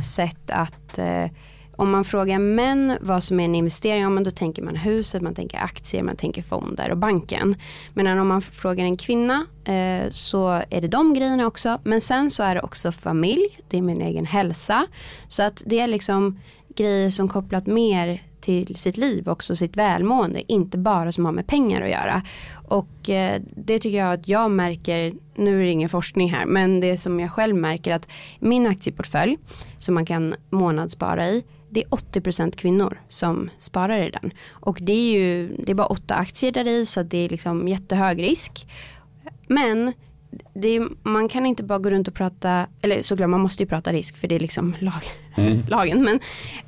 sett 0.02 0.50
att 0.50 0.98
eh, 0.98 1.24
om 1.78 1.90
man 1.90 2.04
frågar 2.04 2.38
män 2.38 2.98
vad 3.00 3.24
som 3.24 3.40
är 3.40 3.44
en 3.44 3.54
investering, 3.54 4.02
ja, 4.02 4.08
men 4.08 4.24
då 4.24 4.30
tänker 4.30 4.62
man 4.62 4.76
huset, 4.76 5.22
man 5.22 5.34
tänker 5.34 5.58
aktier, 5.58 6.02
man 6.02 6.16
tänker 6.16 6.42
fonder 6.42 6.90
och 6.90 6.98
banken. 6.98 7.56
Men 7.94 8.18
om 8.18 8.28
man 8.28 8.42
frågar 8.42 8.84
en 8.84 8.96
kvinna 8.96 9.46
eh, 9.64 10.10
så 10.10 10.48
är 10.70 10.80
det 10.80 10.88
de 10.88 11.14
grejerna 11.14 11.46
också. 11.46 11.80
Men 11.84 12.00
sen 12.00 12.30
så 12.30 12.42
är 12.42 12.54
det 12.54 12.60
också 12.60 12.92
familj, 12.92 13.60
det 13.68 13.78
är 13.78 13.82
min 13.82 14.00
egen 14.00 14.26
hälsa. 14.26 14.86
Så 15.28 15.42
att 15.42 15.62
det 15.66 15.80
är 15.80 15.86
liksom 15.86 16.40
grejer 16.74 17.10
som 17.10 17.28
kopplat 17.28 17.66
mer 17.66 18.22
till 18.40 18.76
sitt 18.76 18.96
liv 18.96 19.28
också, 19.28 19.56
sitt 19.56 19.76
välmående, 19.76 20.52
inte 20.52 20.78
bara 20.78 21.12
som 21.12 21.24
har 21.24 21.32
med 21.32 21.46
pengar 21.46 21.82
att 21.82 21.90
göra. 21.90 22.22
Och 22.68 23.10
eh, 23.10 23.42
det 23.56 23.78
tycker 23.78 23.98
jag 23.98 24.12
att 24.12 24.28
jag 24.28 24.50
märker, 24.50 25.12
nu 25.34 25.60
är 25.60 25.64
det 25.64 25.70
ingen 25.70 25.88
forskning 25.88 26.30
här, 26.30 26.46
men 26.46 26.80
det 26.80 26.98
som 26.98 27.20
jag 27.20 27.30
själv 27.30 27.56
märker 27.56 27.92
att 27.92 28.08
min 28.38 28.66
aktieportfölj 28.66 29.38
som 29.78 29.94
man 29.94 30.06
kan 30.06 30.34
månadsspara 30.50 31.28
i, 31.28 31.44
det 31.70 31.83
är 31.83 31.88
80% 31.88 32.57
kvinnor 32.57 33.00
som 33.09 33.50
sparar 33.59 34.02
i 34.02 34.11
den. 34.11 34.31
Och 34.50 34.78
det 34.81 34.92
är 34.92 35.12
ju, 35.12 35.57
det 35.59 35.72
är 35.72 35.74
bara 35.74 35.87
åtta 35.87 36.14
aktier 36.14 36.52
där 36.52 36.66
i 36.68 36.87
så 36.87 37.02
det 37.02 37.18
är 37.24 37.28
liksom 37.28 37.68
jättehög 37.68 38.22
risk. 38.22 38.66
Men 39.46 39.92
är, 40.68 41.09
man 41.09 41.28
kan 41.28 41.46
inte 41.46 41.62
bara 41.62 41.78
gå 41.78 41.90
runt 41.90 42.09
och 42.09 42.14
prata, 42.14 42.66
eller 42.83 43.02
såklart 43.02 43.31
man 43.31 43.40
måste 43.40 43.62
ju 43.62 43.68
prata 43.68 43.92
risk 43.92 44.16
för 44.16 44.28
det 44.28 44.35
är 44.35 44.40
liksom 44.40 44.76
lag, 44.78 45.02
lagen. 45.68 46.02
Men, 46.02 46.20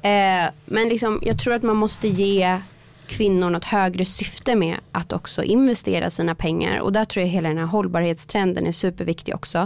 eh, 0.03 0.51
men 0.65 0.89
liksom, 0.89 1.21
jag 1.23 1.39
tror 1.39 1.55
att 1.55 1.63
man 1.63 1.77
måste 1.77 2.09
ge 2.09 2.61
kvinnor 3.11 3.51
något 3.51 3.65
högre 3.65 4.05
syfte 4.05 4.55
med 4.55 4.77
att 4.93 5.13
också 5.13 5.43
investera 5.43 6.11
sina 6.11 6.35
pengar. 6.35 6.81
Och 6.81 6.93
där 6.93 7.05
tror 7.05 7.25
jag 7.25 7.31
hela 7.31 7.49
den 7.49 7.59
här 7.59 7.67
hållbarhetstrenden 7.67 8.67
är 8.67 8.73
superviktig 8.73 9.35
också. 9.35 9.59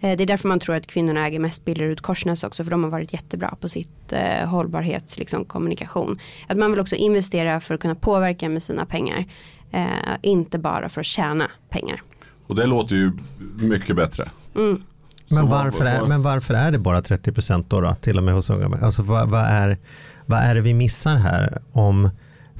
Eh, 0.00 0.16
det 0.16 0.22
är 0.22 0.26
därför 0.26 0.48
man 0.48 0.60
tror 0.60 0.76
att 0.76 0.86
kvinnorna 0.86 1.26
äger 1.26 1.38
mest 1.38 1.64
bilder 1.64 1.84
ut 1.84 2.00
Korsnäs 2.00 2.44
också. 2.44 2.64
För 2.64 2.70
de 2.70 2.84
har 2.84 2.90
varit 2.90 3.12
jättebra 3.12 3.54
på 3.60 3.68
sitt 3.68 4.12
eh, 4.12 4.48
hållbarhetskommunikation. 4.48 6.08
Liksom, 6.08 6.46
att 6.48 6.58
man 6.58 6.70
vill 6.70 6.80
också 6.80 6.96
investera 6.96 7.60
för 7.60 7.74
att 7.74 7.80
kunna 7.80 7.94
påverka 7.94 8.48
med 8.48 8.62
sina 8.62 8.86
pengar. 8.86 9.24
Eh, 9.70 9.86
inte 10.22 10.58
bara 10.58 10.88
för 10.88 11.00
att 11.00 11.06
tjäna 11.06 11.50
pengar. 11.68 12.02
Och 12.46 12.56
det 12.56 12.66
låter 12.66 12.96
ju 12.96 13.12
mycket 13.68 13.96
bättre. 13.96 14.30
Mm. 14.54 14.82
Men 15.30 15.48
varför, 15.48 15.84
är, 15.84 16.06
men 16.06 16.22
varför 16.22 16.54
är 16.54 16.72
det 16.72 16.78
bara 16.78 17.00
30% 17.00 17.64
då, 17.68 17.80
då 17.80 17.94
till 17.94 18.18
och 18.18 18.24
med 18.24 18.34
hos 18.34 18.50
unga? 18.50 18.78
Alltså 18.82 19.02
vad, 19.02 19.28
vad, 19.28 19.44
är, 19.44 19.78
vad 20.26 20.38
är 20.38 20.54
det 20.54 20.60
vi 20.60 20.74
missar 20.74 21.16
här? 21.16 21.62
Om, 21.72 22.10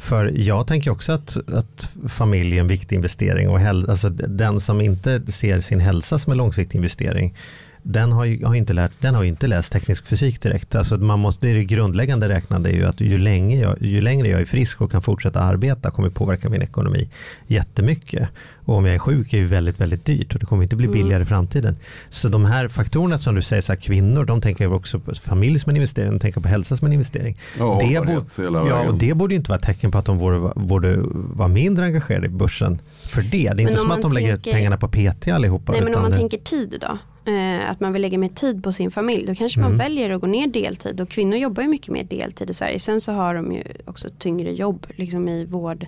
för 0.03 0.33
jag 0.35 0.67
tänker 0.67 0.91
också 0.91 1.13
att, 1.13 1.37
att 1.49 1.91
familj 2.09 2.57
är 2.57 2.61
en 2.61 2.67
viktig 2.67 2.97
investering 2.97 3.49
och 3.49 3.61
häl, 3.61 3.91
alltså 3.91 4.09
den 4.09 4.61
som 4.61 4.81
inte 4.81 5.33
ser 5.33 5.61
sin 5.61 5.81
hälsa 5.81 6.19
som 6.19 6.31
en 6.31 6.39
långsiktig 6.39 6.79
investering 6.79 7.35
den 7.83 8.13
har 8.13 8.25
ju 8.25 8.45
har 8.45 8.55
inte, 8.55 8.73
lärt, 8.73 8.93
den 9.01 9.15
har 9.15 9.25
inte 9.25 9.47
läst 9.47 9.73
teknisk 9.73 10.07
fysik 10.07 10.43
direkt. 10.43 10.75
Alltså 10.75 10.97
man 10.97 11.19
måste, 11.19 11.47
det, 11.47 11.53
är 11.53 11.55
det 11.55 11.65
grundläggande 11.65 12.29
räknande 12.29 12.71
är 12.71 12.75
ju 12.75 12.85
att 12.85 13.01
ju, 13.01 13.19
länge 13.19 13.61
jag, 13.61 13.83
ju 13.83 14.01
längre 14.01 14.29
jag 14.29 14.41
är 14.41 14.45
frisk 14.45 14.81
och 14.81 14.91
kan 14.91 15.03
fortsätta 15.03 15.41
arbeta 15.41 15.91
kommer 15.91 16.11
påverka 16.11 16.49
min 16.49 16.63
ekonomi 16.63 17.09
jättemycket. 17.47 18.29
Och 18.65 18.75
om 18.77 18.87
jag 18.87 18.95
är 18.95 18.99
sjuk 18.99 19.33
är 19.33 19.39
ju 19.39 19.47
väldigt, 19.47 19.81
väldigt 19.81 20.05
dyrt 20.05 20.35
och 20.35 20.41
det 20.41 20.47
kommer 20.47 20.63
inte 20.63 20.77
bli 20.77 20.87
mm. 20.87 20.99
billigare 20.99 21.17
mm. 21.17 21.27
i 21.27 21.29
framtiden. 21.29 21.77
Så 22.09 22.29
de 22.29 22.45
här 22.45 22.69
faktorerna 22.69 23.19
som 23.19 23.35
du 23.35 23.43
säger, 23.43 23.63
så 23.63 23.73
här, 23.73 23.81
kvinnor, 23.81 24.25
de 24.25 24.41
tänker 24.41 24.73
också 24.73 25.01
på 25.01 25.15
familj 25.15 25.59
som 25.59 25.71
en 25.71 25.77
investering, 25.77 26.11
de 26.11 26.19
tänker 26.19 26.41
på 26.41 26.49
hälsa 26.49 26.77
som 26.77 26.87
en 26.87 26.93
investering. 26.93 27.39
Ja, 27.59 27.79
det, 27.83 28.01
borde, 28.07 28.69
ja, 28.69 28.89
och 28.89 28.95
det 28.95 29.15
borde 29.15 29.35
inte 29.35 29.51
vara 29.51 29.59
ett 29.59 29.65
tecken 29.65 29.91
på 29.91 29.99
att 29.99 30.05
de 30.05 30.19
borde, 30.19 30.53
borde 30.57 30.99
vara 31.13 31.49
mindre 31.49 31.85
engagerade 31.85 32.27
i 32.27 32.31
börsen 32.31 32.81
för 33.05 33.23
det. 33.23 33.29
Det 33.31 33.49
är 33.49 33.55
men 33.55 33.69
inte 33.69 33.79
som 33.79 33.91
att 33.91 34.03
de 34.03 34.13
tänker, 34.13 34.29
lägger 34.29 34.53
pengarna 34.53 34.77
på 34.77 34.89
PT 34.89 35.29
allihopa. 35.29 35.73
Nej, 35.73 35.81
men 35.81 35.95
om 35.95 36.03
man 36.03 36.11
det, 36.11 36.17
tänker 36.17 36.39
tid 36.39 36.79
då? 36.81 36.99
Eh, 37.25 37.71
att 37.71 37.81
man 37.81 37.93
vill 37.93 38.03
lägga 38.03 38.19
mer 38.19 38.29
tid 38.29 38.65
på 38.65 38.73
sin 38.73 38.91
familj. 38.91 39.27
Då 39.27 39.35
kanske 39.35 39.61
mm. 39.61 39.71
man 39.71 39.79
väljer 39.79 40.11
att 40.11 40.21
gå 40.21 40.27
ner 40.27 40.47
deltid 40.47 41.01
och 41.01 41.09
kvinnor 41.09 41.37
jobbar 41.37 41.63
ju 41.63 41.69
mycket 41.69 41.89
mer 41.89 42.05
deltid 42.05 42.51
i 42.51 42.55
Sverige. 42.55 42.79
Sen 42.79 43.01
så 43.01 43.13
har 43.13 43.35
de 43.35 43.53
ju 43.53 43.63
också 43.85 44.09
tyngre 44.19 44.53
jobb 44.53 44.87
liksom 44.97 45.29
i 45.29 45.45
vård, 45.45 45.87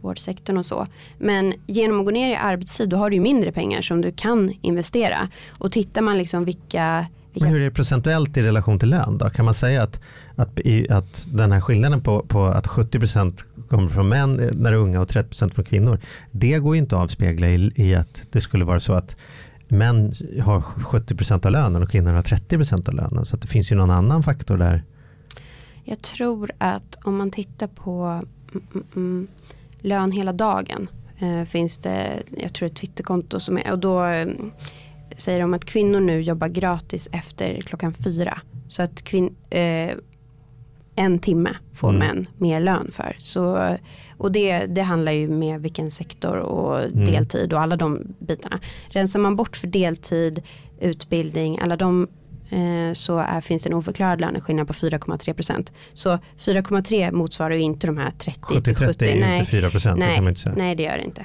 vårdsektorn 0.00 0.56
och 0.56 0.66
så. 0.66 0.86
Men 1.18 1.54
genom 1.66 2.00
att 2.00 2.04
gå 2.04 2.10
ner 2.10 2.30
i 2.30 2.36
arbetstid 2.36 2.88
då 2.88 2.96
har 2.96 3.10
du 3.10 3.16
ju 3.16 3.22
mindre 3.22 3.52
pengar 3.52 3.82
som 3.82 4.00
du 4.00 4.12
kan 4.12 4.52
investera. 4.62 5.28
Och 5.58 5.72
tittar 5.72 6.02
man 6.02 6.18
liksom 6.18 6.44
vilka 6.44 7.06
men 7.34 7.48
hur 7.48 7.60
är 7.60 7.64
det 7.64 7.70
procentuellt 7.70 8.36
i 8.36 8.42
relation 8.42 8.78
till 8.78 8.88
lön 8.88 9.18
då? 9.18 9.30
Kan 9.30 9.44
man 9.44 9.54
säga 9.54 9.82
att, 9.82 10.00
att, 10.36 10.60
att 10.90 11.26
den 11.32 11.52
här 11.52 11.60
skillnaden 11.60 12.00
på, 12.00 12.22
på 12.22 12.44
att 12.44 12.66
70% 12.66 13.44
kommer 13.68 13.88
från 13.88 14.08
män 14.08 14.34
när 14.34 14.70
det 14.70 14.76
är 14.76 14.80
unga 14.80 15.00
och 15.00 15.08
30% 15.08 15.54
från 15.54 15.64
kvinnor. 15.64 15.98
Det 16.30 16.58
går 16.58 16.74
ju 16.74 16.82
inte 16.82 16.96
att 16.96 17.02
avspegla 17.02 17.48
i, 17.48 17.72
i 17.74 17.94
att 17.94 18.22
det 18.30 18.40
skulle 18.40 18.64
vara 18.64 18.80
så 18.80 18.92
att 18.92 19.16
män 19.70 20.12
har 20.42 20.60
70% 20.60 21.46
av 21.46 21.52
lönen 21.52 21.82
och 21.82 21.90
kvinnor 21.90 22.12
har 22.12 22.22
30% 22.22 22.88
av 22.88 22.94
lönen. 22.94 23.26
Så 23.26 23.36
det 23.36 23.46
finns 23.46 23.72
ju 23.72 23.76
någon 23.76 23.90
annan 23.90 24.22
faktor 24.22 24.56
där. 24.56 24.84
Jag 25.84 26.02
tror 26.02 26.50
att 26.58 26.98
om 27.04 27.16
man 27.16 27.30
tittar 27.30 27.66
på 27.66 28.04
mm, 28.52 28.66
mm, 28.72 28.84
mm 28.96 29.28
lön 29.80 30.12
hela 30.12 30.32
dagen 30.32 30.88
eh, 31.18 31.44
finns 31.44 31.78
det, 31.78 32.22
jag 32.36 32.52
tror 32.52 32.66
ett 32.66 32.76
Twitterkonto 32.76 33.40
som 33.40 33.58
är, 33.58 33.72
och 33.72 33.78
då 33.78 34.04
eh, 34.04 34.28
säger 35.16 35.40
de 35.40 35.54
att 35.54 35.64
kvinnor 35.64 36.00
nu 36.00 36.20
jobbar 36.20 36.48
gratis 36.48 37.08
efter 37.12 37.60
klockan 37.60 37.94
fyra. 37.94 38.40
Så 38.68 38.82
att 38.82 39.02
kvin, 39.02 39.36
eh, 39.50 39.96
en 41.00 41.18
timme 41.18 41.56
får 41.72 41.88
mm. 41.88 41.98
män 41.98 42.26
mer 42.36 42.60
lön 42.60 42.90
för. 42.92 43.16
Så, 43.18 43.76
och 44.16 44.32
det, 44.32 44.66
det 44.66 44.82
handlar 44.82 45.12
ju 45.12 45.28
med 45.28 45.60
vilken 45.60 45.90
sektor 45.90 46.36
och 46.36 46.82
mm. 46.82 47.04
deltid 47.04 47.52
och 47.52 47.60
alla 47.60 47.76
de 47.76 48.14
bitarna. 48.18 48.60
Rensar 48.88 49.20
man 49.20 49.36
bort 49.36 49.56
för 49.56 49.66
deltid, 49.66 50.42
utbildning, 50.80 51.58
alla 51.58 51.76
de 51.76 52.08
eh, 52.50 52.92
så 52.92 53.18
är, 53.18 53.40
finns 53.40 53.66
en 53.66 53.74
oförklarad 53.74 54.20
löneskillnad 54.20 54.66
på 54.66 54.72
4,3 54.72 55.32
procent. 55.32 55.72
Så 55.92 56.10
4,3 56.10 57.12
motsvarar 57.12 57.54
ju 57.54 57.60
inte 57.60 57.86
de 57.86 57.98
här 57.98 58.10
30 58.18 58.40
70, 58.42 58.62
till 58.62 58.74
70. 58.74 59.04
är 59.04 59.16
ju 59.16 59.38
inte 59.38 59.50
4 59.50 59.70
procent. 59.70 59.98
Nej, 59.98 60.08
det 60.08 60.14
kan 60.14 60.24
man 60.24 60.30
inte 60.30 60.40
säga. 60.40 60.54
nej, 60.56 60.74
det 60.74 60.82
gör 60.82 60.96
det 60.96 61.04
inte. 61.04 61.24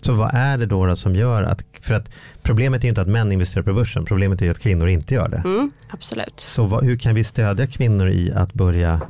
Så 0.00 0.12
vad 0.12 0.30
är 0.34 0.58
det 0.58 0.66
då, 0.66 0.86
då, 0.86 0.96
som 0.96 1.14
gör 1.14 1.42
att, 1.42 1.64
för 1.80 1.94
att 1.94 2.10
problemet 2.42 2.84
är 2.84 2.88
inte 2.88 3.00
att 3.00 3.08
män 3.08 3.32
investerar 3.32 3.64
på 3.64 3.72
börsen, 3.72 4.04
problemet 4.04 4.42
är 4.42 4.50
att 4.50 4.58
kvinnor 4.58 4.88
inte 4.88 5.14
gör 5.14 5.28
det. 5.28 5.42
Mm, 5.44 5.70
absolut. 5.90 6.40
Så 6.40 6.64
vad, 6.64 6.84
hur 6.84 6.96
kan 6.96 7.14
vi 7.14 7.24
stödja 7.24 7.66
kvinnor 7.66 8.08
i 8.08 8.32
att 8.32 8.54
börja 8.54 9.00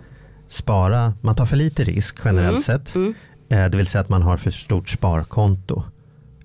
spara, 0.48 1.14
man 1.20 1.34
tar 1.34 1.46
för 1.46 1.56
lite 1.56 1.84
risk 1.84 2.18
generellt 2.24 2.68
mm, 2.68 2.80
sett, 2.80 2.94
mm. 2.94 3.14
Eh, 3.48 3.66
det 3.66 3.76
vill 3.76 3.86
säga 3.86 4.02
att 4.02 4.08
man 4.08 4.22
har 4.22 4.36
för 4.36 4.50
stort 4.50 4.88
sparkonto. 4.88 5.82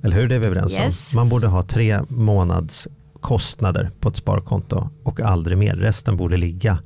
Eller 0.01 0.15
hur, 0.15 0.27
det 0.27 0.35
är 0.35 0.39
vi 0.39 0.45
överens 0.45 0.73
yes. 0.73 1.13
om. 1.13 1.19
Man 1.19 1.29
borde 1.29 1.47
ha 1.47 1.63
tre 1.63 1.99
månads 2.07 2.87
kostnader 3.21 3.91
på 3.99 4.09
ett 4.09 4.15
sparkonto 4.15 4.89
och 5.03 5.19
aldrig 5.19 5.57
mer. 5.57 5.75
Resten 5.75 6.17
borde 6.17 6.37
ligga 6.37 6.79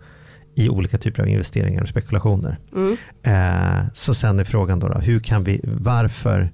i 0.55 0.70
olika 0.70 0.97
typer 0.97 1.22
av 1.22 1.30
investeringar 1.30 1.82
och 1.82 1.89
spekulationer. 1.89 2.60
Mm. 2.76 2.97
Eh, 3.24 3.86
så 3.93 4.14
sen 4.14 4.39
är 4.39 4.43
frågan 4.43 4.80
då, 4.80 4.88
då, 4.88 4.99
hur 4.99 5.20
kan 5.20 5.43
vi, 5.43 5.62
varför 5.64 6.51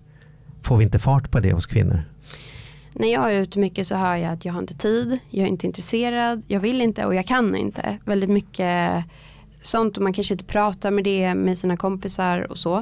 får 0.65 0.77
vi 0.77 0.83
inte 0.83 0.99
fart 0.99 1.31
på 1.31 1.39
det 1.39 1.53
hos 1.53 1.65
kvinnor? 1.65 2.03
När 2.93 3.13
jag 3.13 3.33
är 3.33 3.41
ute 3.41 3.59
mycket 3.59 3.87
så 3.87 3.95
hör 3.95 4.15
jag 4.15 4.33
att 4.33 4.45
jag 4.45 4.53
har 4.53 4.61
inte 4.61 4.73
tid, 4.73 5.19
jag 5.29 5.43
är 5.43 5.47
inte 5.47 5.67
intresserad, 5.67 6.43
jag 6.47 6.59
vill 6.59 6.81
inte 6.81 7.05
och 7.05 7.15
jag 7.15 7.25
kan 7.25 7.55
inte. 7.55 7.97
Väldigt 8.05 8.29
mycket 8.29 9.05
sånt 9.61 9.97
och 9.97 10.03
man 10.03 10.13
kanske 10.13 10.33
inte 10.33 10.43
pratar 10.43 10.91
med 10.91 11.03
det 11.03 11.35
med 11.35 11.57
sina 11.57 11.77
kompisar 11.77 12.51
och 12.51 12.57
så. 12.57 12.77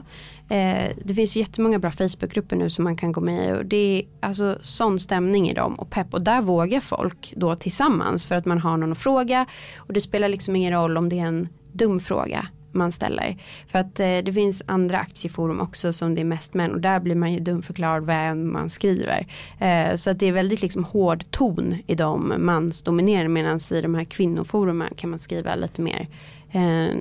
Eh, 0.49 0.91
det 1.03 1.13
finns 1.15 1.35
jättemånga 1.35 1.79
bra 1.79 1.91
Facebookgrupper 1.91 2.55
nu 2.55 2.69
som 2.69 2.83
man 2.83 2.95
kan 2.95 3.11
gå 3.11 3.21
med 3.21 3.49
i 3.49 3.51
och 3.51 3.65
det 3.65 3.77
är 3.77 4.27
alltså 4.27 4.57
sån 4.61 4.99
stämning 4.99 5.49
i 5.49 5.53
dem 5.53 5.75
och 5.75 5.89
pepp 5.89 6.13
och 6.13 6.21
där 6.21 6.41
vågar 6.41 6.79
folk 6.79 7.33
då 7.35 7.55
tillsammans 7.55 8.25
för 8.25 8.35
att 8.35 8.45
man 8.45 8.59
har 8.59 8.77
någon 8.77 8.91
att 8.91 8.97
fråga 8.97 9.45
och 9.77 9.93
det 9.93 10.01
spelar 10.01 10.29
liksom 10.29 10.55
ingen 10.55 10.73
roll 10.73 10.97
om 10.97 11.09
det 11.09 11.19
är 11.19 11.25
en 11.25 11.47
dum 11.71 11.99
fråga 11.99 12.47
man 12.73 12.91
ställer. 12.91 13.37
För 13.67 13.79
att 13.79 13.99
eh, 13.99 14.17
det 14.17 14.33
finns 14.33 14.61
andra 14.65 14.99
aktieforum 14.99 15.61
också 15.61 15.93
som 15.93 16.15
det 16.15 16.21
är 16.21 16.25
mest 16.25 16.53
män 16.53 16.73
och 16.73 16.81
där 16.81 16.99
blir 16.99 17.15
man 17.15 17.33
ju 17.33 17.39
dumförklarad 17.39 18.05
vem 18.05 18.53
man 18.53 18.69
skriver. 18.69 19.27
Eh, 19.59 19.95
så 19.95 20.09
att 20.09 20.19
det 20.19 20.25
är 20.27 20.31
väldigt 20.31 20.61
liksom 20.61 20.83
hård 20.83 21.31
ton 21.31 21.75
i 21.87 21.95
de 21.95 22.33
mansdominerade 22.37 23.29
medan 23.29 23.59
i 23.71 23.81
de 23.81 23.95
här 23.95 24.03
kvinnoforumen 24.03 24.89
kan 24.95 25.09
man 25.09 25.19
skriva 25.19 25.55
lite 25.55 25.81
mer 25.81 26.07
eh, 26.53 26.95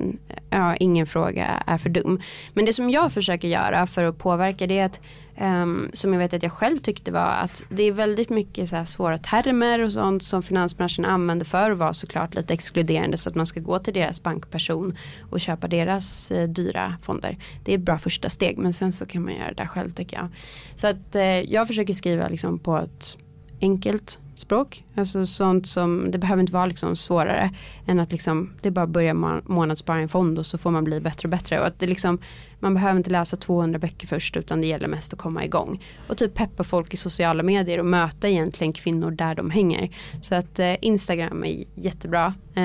ja, 0.49 0.75
ingen 0.75 1.05
fråga 1.05 1.45
är 1.67 1.77
för 1.77 1.89
dum. 1.89 2.21
Men 2.53 2.65
det 2.65 2.73
som 2.73 2.89
jag 2.89 3.13
försöker 3.13 3.47
göra 3.47 3.87
för 3.87 4.03
att 4.03 4.17
påverka 4.17 4.67
det 4.67 4.79
är 4.79 4.85
att 4.85 5.01
Um, 5.41 5.89
som 5.93 6.13
jag 6.13 6.19
vet 6.19 6.33
att 6.33 6.43
jag 6.43 6.51
själv 6.51 6.77
tyckte 6.77 7.11
var 7.11 7.31
att 7.31 7.63
det 7.69 7.83
är 7.83 7.91
väldigt 7.91 8.29
mycket 8.29 8.69
så 8.69 8.85
svåra 8.85 9.17
termer 9.17 9.79
och 9.79 9.93
sånt 9.93 10.23
som 10.23 10.43
finansbranschen 10.43 11.05
använder 11.05 11.45
för 11.45 11.71
att 11.71 11.77
vara 11.77 11.93
såklart 11.93 12.35
lite 12.35 12.53
exkluderande 12.53 13.17
så 13.17 13.29
att 13.29 13.35
man 13.35 13.45
ska 13.45 13.59
gå 13.59 13.79
till 13.79 13.93
deras 13.93 14.23
bankperson 14.23 14.97
och 15.29 15.39
köpa 15.39 15.67
deras 15.67 16.31
uh, 16.31 16.43
dyra 16.43 16.95
fonder. 17.01 17.37
Det 17.63 17.73
är 17.73 17.77
ett 17.77 17.83
bra 17.83 17.97
första 17.97 18.29
steg 18.29 18.57
men 18.57 18.73
sen 18.73 18.93
så 18.93 19.05
kan 19.05 19.23
man 19.23 19.35
göra 19.35 19.47
det 19.47 19.53
där 19.53 19.67
själv 19.67 19.93
tycker 19.93 20.17
jag. 20.17 20.27
Så 20.75 20.87
att 20.87 21.15
uh, 21.15 21.21
jag 21.23 21.67
försöker 21.67 21.93
skriva 21.93 22.27
liksom 22.27 22.59
på 22.59 22.77
ett 22.77 23.17
enkelt 23.61 24.19
språk. 24.35 24.83
Alltså 24.95 25.25
sånt 25.25 25.67
som, 25.67 26.11
det 26.11 26.17
behöver 26.17 26.41
inte 26.41 26.53
vara 26.53 26.65
liksom 26.65 26.95
svårare 26.95 27.51
än 27.85 27.99
att 27.99 28.11
liksom, 28.11 28.53
det 28.61 28.69
är 28.69 28.71
bara 28.71 28.85
att 28.85 28.89
börja 28.89 29.13
månadsspara 29.43 29.99
i 29.99 30.03
en 30.03 30.09
fond 30.09 30.39
och 30.39 30.45
så 30.45 30.57
får 30.57 30.71
man 30.71 30.83
bli 30.83 30.99
bättre 30.99 31.27
och 31.27 31.29
bättre. 31.29 31.59
Och 31.59 31.67
att 31.67 31.79
det 31.79 31.87
liksom, 31.87 32.19
man 32.59 32.73
behöver 32.73 32.97
inte 32.97 33.09
läsa 33.09 33.35
200 33.35 33.79
böcker 33.79 34.07
först 34.07 34.37
utan 34.37 34.61
det 34.61 34.67
gäller 34.67 34.87
mest 34.87 35.13
att 35.13 35.19
komma 35.19 35.45
igång. 35.45 35.83
Och 36.07 36.17
typ 36.17 36.33
peppa 36.33 36.63
folk 36.63 36.93
i 36.93 36.97
sociala 36.97 37.43
medier 37.43 37.79
och 37.79 37.85
möta 37.85 38.29
egentligen 38.29 38.73
kvinnor 38.73 39.11
där 39.11 39.35
de 39.35 39.49
hänger. 39.49 39.89
Så 40.21 40.35
att 40.35 40.59
eh, 40.59 40.75
Instagram 40.81 41.43
är 41.43 41.63
jättebra 41.75 42.33
eh, 42.55 42.63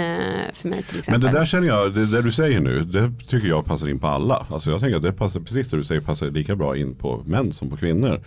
för 0.52 0.68
mig 0.68 0.82
till 0.82 0.98
exempel. 0.98 1.22
Men 1.22 1.32
det 1.32 1.38
där 1.38 1.46
känner 1.46 1.68
jag, 1.68 1.94
det 1.94 2.06
där 2.06 2.22
du 2.22 2.32
säger 2.32 2.60
nu, 2.60 2.80
det 2.80 3.12
tycker 3.26 3.48
jag 3.48 3.64
passar 3.64 3.88
in 3.88 3.98
på 3.98 4.06
alla. 4.06 4.46
Alltså 4.50 4.70
jag 4.70 4.80
tänker 4.80 4.96
att 4.96 5.02
det 5.02 5.12
passar, 5.12 5.40
precis 5.40 5.70
det 5.70 5.76
du 5.76 5.84
säger 5.84 6.00
passar 6.00 6.30
lika 6.30 6.56
bra 6.56 6.76
in 6.76 6.94
på 6.94 7.22
män 7.26 7.52
som 7.52 7.70
på 7.70 7.76
kvinnor. 7.76 8.20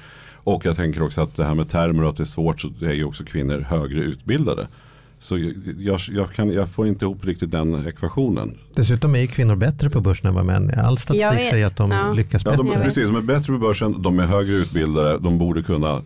Och 0.44 0.66
jag 0.66 0.76
tänker 0.76 1.04
också 1.04 1.22
att 1.22 1.36
det 1.36 1.44
här 1.44 1.54
med 1.54 1.70
termer 1.70 2.04
och 2.04 2.10
att 2.10 2.18
det 2.18 2.24
är 2.24 2.26
svårt 2.26 2.62
så 2.62 2.70
är 2.82 2.94
ju 2.94 3.04
också 3.04 3.24
kvinnor 3.24 3.60
högre 3.60 4.00
utbildade. 4.00 4.68
Så 5.20 5.38
jag, 5.78 6.00
jag, 6.10 6.32
kan, 6.32 6.52
jag, 6.52 6.70
får 6.70 6.88
inte 6.88 7.06
ihop 7.06 7.26
riktigt 7.26 7.52
den 7.52 7.88
ekvationen. 7.88 8.58
Dessutom 8.76 9.16
är 9.16 9.20
ju 9.20 9.28
kvinnor 9.28 9.56
bättre 9.56 9.90
på 9.90 10.02
börsen 10.02 10.28
än 10.28 10.34
vad 10.34 10.46
män 10.46 10.70
är. 10.70 10.78
All 10.78 10.98
statistik 10.98 11.50
säger 11.50 11.68
att 11.68 11.78
de 11.78 11.92
ja. 11.92 12.14
lyckas 12.14 12.44
bättre. 12.44 12.58
Ja, 12.58 12.74
de, 12.74 12.84
precis, 12.84 13.08
de 13.08 13.16
är 13.16 13.22
bättre 13.22 13.54
på 13.54 13.60
börsen, 13.60 14.02
de 14.02 14.20
är 14.20 14.24
högre 14.24 14.54
utbildade, 14.54 15.20
de 15.20 15.38
borde 15.38 15.64
kunna 15.64 16.02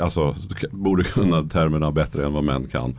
alltså, 0.00 0.36
borde 0.70 1.04
kunna 1.04 1.42
termerna 1.42 1.92
bättre 1.92 2.26
än 2.26 2.32
vad 2.32 2.44
män 2.44 2.66
kan. 2.66 2.94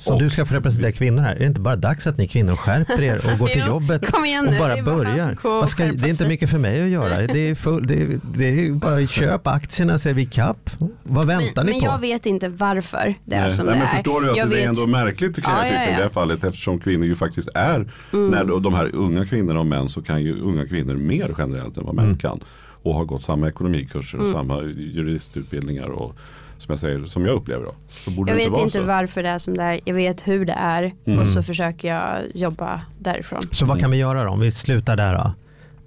Så 0.00 0.14
Och- 0.14 0.20
du 0.22 0.30
ska 0.30 0.44
få 0.44 0.54
representera 0.54 0.92
kvinnor 0.92 1.22
här. 1.22 1.34
Är 1.34 1.38
det 1.38 1.46
inte 1.46 1.60
bara 1.60 1.76
dags 1.76 2.06
att 2.06 2.18
ni 2.18 2.28
kvinnor 2.28 2.56
skärper 2.56 3.02
er 3.02 3.16
och 3.32 3.38
går 3.38 3.46
till 3.52 3.62
Jo, 3.66 3.72
jobbet 3.72 4.12
kom 4.12 4.24
igen 4.24 4.48
och 4.48 4.54
bara 4.58 4.74
det 4.74 4.78
är 4.80 4.82
bara 4.82 4.96
börjar? 4.96 5.36
Vad 5.42 5.68
ska, 5.68 5.84
det 5.84 6.04
är 6.04 6.08
inte 6.08 6.28
mycket 6.28 6.50
för 6.50 6.58
mig 6.58 6.82
att 6.82 6.88
göra. 6.88 7.26
Det 7.26 7.50
är, 7.50 7.54
full, 7.54 7.86
det 7.86 8.02
är, 8.02 8.20
det 8.34 8.44
är 8.66 8.72
bara 8.72 9.06
köp 9.06 9.46
aktierna 9.46 9.98
så 9.98 10.08
är 10.08 10.14
vi 10.14 10.26
kapp. 10.26 10.70
Vad 11.02 11.26
väntar 11.26 11.64
Men, 11.64 11.66
ni 11.66 11.72
men 11.72 11.80
på? 11.80 11.86
jag 11.86 11.98
vet 11.98 12.26
inte 12.26 12.48
varför 12.48 13.14
det 13.24 13.34
är 13.36 13.40
Nej, 13.40 13.50
som 13.50 13.66
nej, 13.66 13.74
det 13.74 13.78
men 13.80 13.88
är. 13.88 13.92
förstår 13.94 14.20
du 14.20 14.30
att 14.30 14.36
jag 14.36 14.50
det 14.50 14.56
är 14.56 14.68
vet, 14.68 14.68
ändå 14.78 14.86
märkligt 14.86 15.42
kan 15.44 15.52
Ja, 15.54 15.58
jag 15.58 15.66
tycka 15.68 15.82
ja, 15.82 15.88
i 15.88 15.92
ja. 15.92 15.96
det 15.96 16.02
här 16.02 16.10
fallet 16.10 16.44
eftersom 16.44 16.80
kvinnor 16.80 17.06
ju 17.06 17.14
faktiskt 17.14 17.48
är, 17.54 17.74
Mm. 18.12 18.26
när 18.30 18.44
de, 18.44 18.62
de 18.62 18.74
här 18.74 18.94
unga 18.94 19.26
kvinnorna 19.26 19.60
och 19.60 19.66
män 19.66 19.88
så 19.88 20.02
kan 20.02 20.22
ju 20.22 20.40
unga 20.40 20.66
kvinnor 20.66 20.94
mer 20.94 21.34
generellt 21.38 21.76
än 21.76 21.84
vad 21.84 21.94
män 21.94 22.04
Mm. 22.04 22.18
kan. 22.18 22.40
Och 22.82 22.94
har 22.94 23.04
gått 23.04 23.22
samma 23.22 23.48
ekonomikurser 23.48 24.18
och 24.18 24.24
Mm. 24.24 24.36
samma 24.36 24.62
juristutbildningar 24.62 25.88
och 25.88 26.16
som 26.58 26.72
jag 26.72 26.78
säger, 26.78 27.06
som 27.06 27.26
jag 27.26 27.34
upplever 27.34 27.64
då. 27.64 27.74
Jag 28.26 28.34
vet 28.34 28.46
inte 28.46 28.60
inte 28.60 28.80
varför 28.80 29.22
det 29.22 29.28
är 29.28 29.38
som 29.38 29.56
det 29.56 29.62
är. 29.62 29.80
Jag 29.84 29.94
vet 29.94 30.28
hur 30.28 30.44
det 30.44 30.52
är 30.58 30.94
Mm. 31.06 31.18
och 31.18 31.28
så 31.28 31.42
försöker 31.42 31.88
jag 31.88 32.18
jobba 32.34 32.80
därifrån. 32.98 33.40
Så 33.50 33.66
vad 33.66 33.80
kan 33.80 33.90
vi 33.90 33.96
göra 33.96 34.24
då? 34.24 34.30
Om 34.30 34.40
vi 34.40 34.50
slutar 34.50 34.96
där 34.96 35.14
då? 35.14 35.32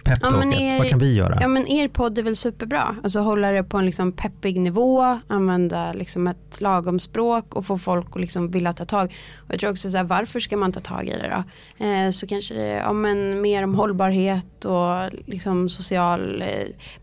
Ja, 0.03 0.11
men 0.11 0.19
Peptalket, 0.19 0.59
er- 0.61 0.77
vad 0.79 0.89
kan 0.89 0.99
vi 0.99 1.13
göra? 1.15 1.37
Ja 1.41 1.47
men 1.47 1.67
er 1.67 1.87
podd 1.87 2.17
är 2.17 2.23
väl 2.23 2.35
superbra. 2.35 2.95
Alltså 3.03 3.19
hålla 3.19 3.51
det 3.51 3.63
på 3.63 3.77
en 3.77 3.85
liksom 3.85 4.11
peppig 4.11 4.59
nivå, 4.59 5.19
använda 5.27 5.93
liksom 5.93 6.27
ett 6.27 6.61
lagom 6.61 6.99
språk 6.99 7.55
och 7.55 7.65
få 7.65 7.77
folk 7.77 8.07
att 8.15 8.21
liksom 8.21 8.51
vilja 8.51 8.73
ta 8.73 8.85
tag. 8.85 9.13
Och 9.37 9.53
jag 9.53 9.59
tror 9.59 9.71
också 9.71 9.89
så 9.89 9.97
här, 9.97 10.03
varför 10.03 10.39
ska 10.39 10.57
man 10.57 10.71
ta 10.71 10.79
tag 10.79 11.07
i 11.07 11.11
det 11.11 11.43
då? 11.77 11.85
Eh, 11.85 12.09
så 12.09 12.27
kanske 12.27 12.53
det 12.53 12.67
ja, 12.67 12.93
men 12.93 13.41
mer 13.41 13.63
om 13.63 13.75
hållbarhet 13.75 14.65
och 14.65 15.19
liksom 15.25 15.69
social, 15.69 16.41
eh, 16.41 16.47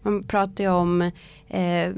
man 0.02 0.24
pratar 0.24 0.64
ju 0.64 0.70
om 0.70 1.10
eh, 1.48 1.92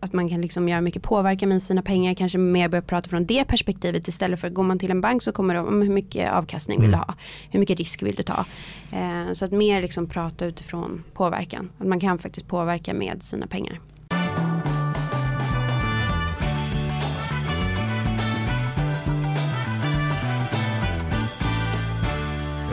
att 0.00 0.12
man 0.12 0.28
kan 0.28 0.40
liksom 0.40 0.68
göra 0.68 0.80
mycket 0.80 1.02
påverkan 1.02 1.48
med 1.48 1.62
sina 1.62 1.82
pengar, 1.82 2.14
kanske 2.14 2.38
mer 2.38 2.68
börja 2.68 2.82
prata 2.82 3.08
från 3.08 3.26
det 3.26 3.44
perspektivet 3.44 4.08
istället 4.08 4.40
för 4.40 4.48
går 4.48 4.62
man 4.62 4.78
till 4.78 4.90
en 4.90 5.00
bank 5.00 5.22
så 5.22 5.32
kommer 5.32 5.54
det 5.54 5.60
om 5.60 5.82
hur 5.82 5.92
mycket 5.92 6.32
avkastning 6.32 6.80
vill 6.80 6.90
du 6.90 6.96
ha, 6.96 7.14
hur 7.50 7.60
mycket 7.60 7.78
risk 7.78 8.02
vill 8.02 8.14
du 8.14 8.22
ta. 8.22 8.44
Eh, 8.92 9.32
så 9.32 9.44
att 9.44 9.52
mer 9.52 9.82
liksom 9.82 10.06
prata 10.06 10.46
utifrån 10.46 11.04
påverkan, 11.12 11.70
att 11.78 11.86
man 11.86 12.00
kan 12.00 12.18
faktiskt 12.18 12.48
påverka 12.48 12.94
med 12.94 13.22
sina 13.22 13.46
pengar. 13.46 13.80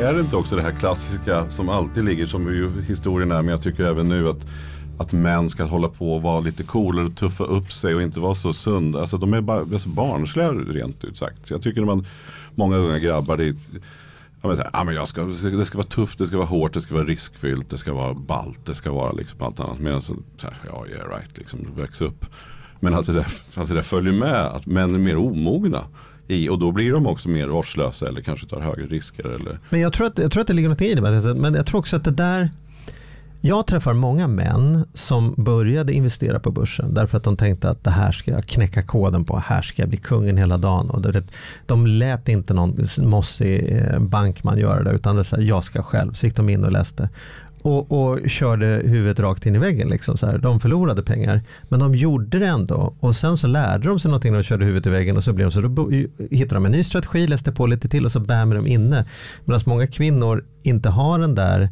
Är 0.03 0.13
det 0.13 0.19
inte 0.19 0.35
också 0.35 0.55
det 0.55 0.61
här 0.61 0.71
klassiska 0.71 1.49
som 1.49 1.69
alltid 1.69 2.03
ligger 2.03 2.25
som 2.25 2.73
historien 2.87 3.31
är 3.31 3.41
men 3.41 3.47
jag 3.47 3.61
tycker 3.61 3.83
även 3.83 4.09
nu 4.09 4.29
att 4.29 4.45
att 5.03 5.11
män 5.11 5.49
ska 5.49 5.63
hålla 5.63 5.89
på 5.89 6.15
och 6.15 6.21
vara 6.21 6.39
lite 6.39 6.63
coolare 6.63 7.05
och 7.05 7.15
tuffa 7.15 7.43
upp 7.43 7.71
sig 7.71 7.95
och 7.95 8.01
inte 8.01 8.19
vara 8.19 8.35
så 8.35 8.53
sunda. 8.53 8.99
Alltså 8.99 9.17
de 9.17 9.33
är 9.33 9.41
bara 9.41 9.79
så 9.79 9.89
barnsliga 9.89 10.51
rent 10.51 11.03
ut 11.03 11.17
sagt. 11.17 11.47
Så 11.47 11.53
jag 11.53 11.61
tycker 11.61 11.81
när 11.81 11.87
man, 11.87 12.05
många 12.55 12.77
unga 12.77 12.99
grabbar 12.99 13.37
det 13.37 13.55
Ja, 14.43 14.47
men 14.47 14.57
så 14.57 14.63
här, 14.63 14.69
ja, 14.73 14.83
men 14.83 14.95
jag 14.95 15.07
ska, 15.07 15.23
det 15.23 15.65
ska 15.65 15.77
vara 15.77 15.87
tufft, 15.87 16.19
det 16.19 16.27
ska 16.27 16.37
vara 16.37 16.47
hårt, 16.47 16.73
det 16.73 16.81
ska 16.81 16.93
vara 16.93 17.05
riskfyllt, 17.05 17.69
det 17.69 17.77
ska 17.77 17.93
vara 17.93 18.13
ballt, 18.13 18.65
det 18.65 18.75
ska 18.75 18.91
vara 18.91 19.11
liksom 19.11 19.41
allt 19.41 19.59
annat. 19.59 19.79
Medan 19.79 20.01
så, 20.01 20.13
alltså, 20.13 20.25
så 20.37 20.47
här, 20.47 20.55
ja, 20.67 20.87
yeah 20.87 21.09
right, 21.09 21.37
liksom, 21.37 21.59
väx 21.75 22.01
upp. 22.01 22.25
Men 22.79 22.93
att 22.93 23.05
det, 23.05 23.13
där, 23.13 23.27
att 23.55 23.67
det 23.67 23.73
där 23.73 23.81
följer 23.81 24.13
med, 24.13 24.45
att 24.45 24.65
män 24.65 24.95
är 24.95 24.99
mer 24.99 25.17
omogna. 25.17 25.83
I, 26.27 26.49
och 26.49 26.59
då 26.59 26.71
blir 26.71 26.91
de 26.91 27.07
också 27.07 27.29
mer 27.29 27.47
vårdslösa 27.47 28.07
eller 28.07 28.21
kanske 28.21 28.47
tar 28.47 28.59
högre 28.59 28.85
risker. 28.85 29.25
Eller, 29.25 29.59
Men 29.69 29.79
jag 29.79 29.93
tror, 29.93 30.07
att, 30.07 30.17
jag 30.17 30.31
tror 30.31 30.41
att 30.41 30.47
det 30.47 30.53
ligger 30.53 30.69
något 30.69 30.81
i 30.81 30.95
det. 30.95 31.33
Men 31.33 31.53
jag 31.53 31.65
tror 31.65 31.79
också 31.79 31.95
att 31.95 32.03
det 32.03 32.11
där 32.11 32.49
jag 33.45 33.67
träffar 33.67 33.93
många 33.93 34.27
män 34.27 34.85
som 34.93 35.33
började 35.37 35.93
investera 35.93 36.39
på 36.39 36.51
börsen 36.51 36.93
därför 36.93 37.17
att 37.17 37.23
de 37.23 37.37
tänkte 37.37 37.69
att 37.69 37.83
det 37.83 37.91
här 37.91 38.11
ska 38.11 38.31
jag 38.31 38.45
knäcka 38.45 38.81
koden 38.81 39.25
på, 39.25 39.37
här 39.37 39.61
ska 39.61 39.81
jag 39.81 39.89
bli 39.89 39.97
kungen 39.97 40.37
hela 40.37 40.57
dagen. 40.57 40.89
Och 40.89 41.01
det, 41.01 41.23
de 41.65 41.87
lät 41.87 42.29
inte 42.29 42.53
någon 42.53 42.87
mossig 42.97 43.77
eh, 43.77 43.99
bankman 43.99 44.57
göra 44.57 44.83
det 44.83 44.91
utan 44.91 45.15
det 45.15 45.23
så 45.23 45.35
här, 45.35 45.43
jag 45.43 45.63
ska 45.63 45.83
själv. 45.83 46.13
Så 46.13 46.25
gick 46.25 46.35
de 46.35 46.49
in 46.49 46.63
och 46.63 46.71
läste. 46.71 47.09
Och, 47.61 47.91
och 47.91 48.29
körde 48.29 48.65
huvudet 48.65 49.19
rakt 49.19 49.45
in 49.45 49.55
i 49.55 49.59
väggen. 49.59 49.89
Liksom, 49.89 50.17
så 50.17 50.25
här. 50.25 50.37
De 50.37 50.59
förlorade 50.59 51.03
pengar 51.03 51.41
men 51.69 51.79
de 51.79 51.95
gjorde 51.95 52.39
det 52.39 52.47
ändå. 52.47 52.93
Och 52.99 53.15
sen 53.15 53.37
så 53.37 53.47
lärde 53.47 53.87
de 53.87 53.99
sig 53.99 54.09
någonting 54.09 54.31
när 54.31 54.39
de 54.39 54.43
körde 54.43 54.65
huvudet 54.65 54.87
i 54.87 54.89
väggen 54.89 55.17
och 55.17 55.23
så 55.23 55.33
blev 55.33 55.47
de 55.47 55.51
så 55.51 55.61
då 55.61 55.89
hittade 56.31 56.55
de 56.55 56.65
en 56.65 56.71
ny 56.71 56.83
strategi, 56.83 57.27
läste 57.27 57.51
på 57.51 57.67
lite 57.67 57.89
till 57.89 58.05
och 58.05 58.11
så 58.11 58.19
bär 58.19 58.45
de 58.45 58.67
inne. 58.67 59.05
Medan 59.45 59.61
många 59.65 59.87
kvinnor 59.87 60.45
inte 60.63 60.89
har 60.89 61.19
den 61.19 61.35
där 61.35 61.69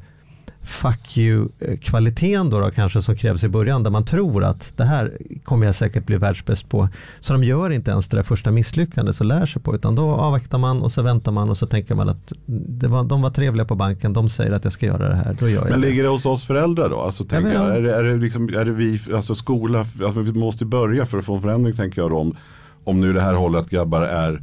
fuck 0.63 1.17
you-kvaliteten 1.17 2.49
då, 2.49 2.59
då 2.59 2.71
kanske 2.71 3.01
som 3.01 3.15
krävs 3.15 3.43
i 3.43 3.49
början 3.49 3.83
där 3.83 3.91
man 3.91 4.05
tror 4.05 4.43
att 4.43 4.73
det 4.77 4.83
här 4.83 5.17
kommer 5.43 5.65
jag 5.65 5.75
säkert 5.75 6.05
bli 6.05 6.17
världsbäst 6.17 6.69
på. 6.69 6.89
Så 7.19 7.33
de 7.33 7.43
gör 7.43 7.69
inte 7.69 7.91
ens 7.91 8.07
det 8.07 8.17
där 8.17 8.23
första 8.23 8.51
misslyckandet 8.51 9.19
och 9.19 9.25
lär 9.25 9.45
sig 9.45 9.61
på 9.61 9.75
utan 9.75 9.95
då 9.95 10.11
avvaktar 10.11 10.57
man 10.57 10.81
och 10.81 10.91
så 10.91 11.01
väntar 11.01 11.31
man 11.31 11.49
och 11.49 11.57
så 11.57 11.67
tänker 11.67 11.95
man 11.95 12.09
att 12.09 12.33
var, 12.45 13.03
de 13.03 13.21
var 13.21 13.29
trevliga 13.29 13.65
på 13.65 13.75
banken, 13.75 14.13
de 14.13 14.29
säger 14.29 14.51
att 14.51 14.63
jag 14.63 14.73
ska 14.73 14.85
göra 14.85 15.09
det 15.09 15.15
här, 15.15 15.35
då 15.39 15.49
gör 15.49 15.61
jag 15.61 15.69
Men 15.69 15.81
det. 15.81 15.87
ligger 15.87 16.03
det 16.03 16.09
hos 16.09 16.25
oss 16.25 16.45
föräldrar 16.45 16.89
då? 16.89 16.99
Alltså, 17.01 17.25
tänker 17.25 17.53
jag, 17.53 17.77
är, 17.77 17.81
det, 17.81 17.95
är, 17.95 18.03
det 18.03 18.17
liksom, 18.17 18.49
är 18.49 18.65
det 18.65 18.71
vi, 18.71 18.99
alltså 19.13 19.35
skola, 19.35 19.79
alltså, 19.79 20.21
vi 20.21 20.33
måste 20.33 20.65
börja 20.65 21.05
för 21.05 21.17
att 21.17 21.25
få 21.25 21.35
en 21.35 21.41
förändring 21.41 21.75
tänker 21.75 22.01
jag 22.01 22.11
då, 22.11 22.17
om, 22.17 22.35
om 22.83 23.01
nu 23.01 23.13
det 23.13 23.21
här 23.21 23.33
hållet 23.33 23.69
grabbar 23.69 24.01
är 24.01 24.41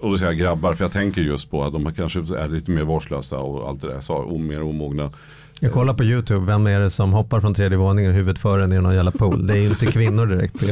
och 0.00 0.10
då 0.10 0.18
säger 0.18 0.32
jag 0.32 0.40
grabbar 0.40 0.74
för 0.74 0.84
jag 0.84 0.92
tänker 0.92 1.22
just 1.22 1.50
på 1.50 1.64
att 1.64 1.72
de 1.72 1.92
kanske 1.92 2.18
är 2.18 2.48
lite 2.48 2.70
mer 2.70 2.82
vårdslösa 2.82 3.38
och 3.38 3.68
allt 3.68 3.80
det 3.80 3.88
där, 3.88 4.00
så, 4.00 4.38
mer 4.38 4.62
omogna. 4.62 5.10
Jag 5.60 5.72
kollar 5.72 5.94
på 5.94 6.04
YouTube, 6.04 6.46
vem 6.46 6.66
är 6.66 6.80
det 6.80 6.90
som 6.90 7.12
hoppar 7.12 7.40
från 7.40 7.54
tredje 7.54 7.78
våningen 7.78 8.10
och 8.10 8.16
huvudet 8.16 8.38
före 8.42 8.66
ner 8.66 8.76
i 8.78 8.80
någon 8.80 8.94
jävla 8.94 9.10
pool? 9.10 9.46
Det 9.46 9.52
är 9.52 9.56
ju 9.56 9.68
inte 9.68 9.86
kvinnor 9.86 10.26
direkt. 10.26 10.62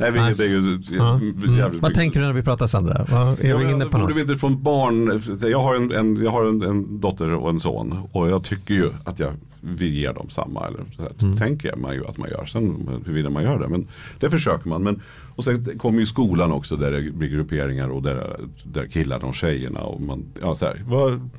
Nej, 0.00 0.12
nej, 0.12 0.12
är 0.38 0.44
ju 0.44 0.78
Ja. 0.98 1.14
Mm. 1.14 1.78
Vad 1.80 1.94
tänker 1.94 2.20
du 2.20 2.26
när 2.26 2.32
vi 2.32 2.42
pratar 2.42 2.66
Sandra? 2.66 3.06
Vad- 3.10 3.40
Är 3.40 3.48
Ja, 3.48 3.56
vi 3.56 3.64
inne 3.64 3.72
alltså, 3.74 3.88
på 3.88 3.98
något? 3.98 4.16
vi 4.16 4.20
inte 4.20 4.38
från 4.38 4.62
barn, 4.62 5.22
jag 5.50 5.58
har, 5.60 5.74
en, 5.74 5.92
en, 5.92 6.22
jag 6.24 6.30
har 6.30 6.44
en, 6.44 6.62
en 6.62 7.00
dotter 7.00 7.30
och 7.34 7.50
en 7.50 7.60
son 7.60 7.94
och 8.12 8.28
jag 8.28 8.44
tycker 8.44 8.74
ju 8.74 8.90
att 9.04 9.18
jag 9.18 9.32
vill 9.60 9.94
ge 9.94 10.12
dem 10.12 10.30
samma. 10.30 10.66
Eller 10.66 10.80
så 10.96 11.02
här, 11.02 11.10
Mm. 11.22 11.36
tänker 11.38 11.76
man 11.76 11.94
ju 11.94 12.06
att 12.06 12.18
man 12.18 12.30
gör. 12.30 12.44
Sen 12.46 12.88
huruvida 13.04 13.30
man 13.30 13.42
gör 13.42 13.58
det. 13.58 13.68
Men 13.68 13.86
det 14.20 14.30
försöker 14.30 14.68
man. 14.68 14.82
Men, 14.82 15.00
och 15.34 15.44
sen 15.44 15.78
kommer 15.78 16.00
ju 16.00 16.06
skolan 16.06 16.52
också 16.52 16.76
där 16.76 16.90
det 16.90 17.10
blir 17.10 17.28
grupperingar 17.28 17.88
och 17.88 18.02
där, 18.02 18.36
där 18.64 18.86
killarna 18.86 19.26
och 19.26 19.34
tjejerna. 19.34 19.80
Och 19.80 20.00
man, 20.00 20.24
ja, 20.40 20.54
så 20.54 20.64
här, 20.64 20.82
vad, 20.86 21.30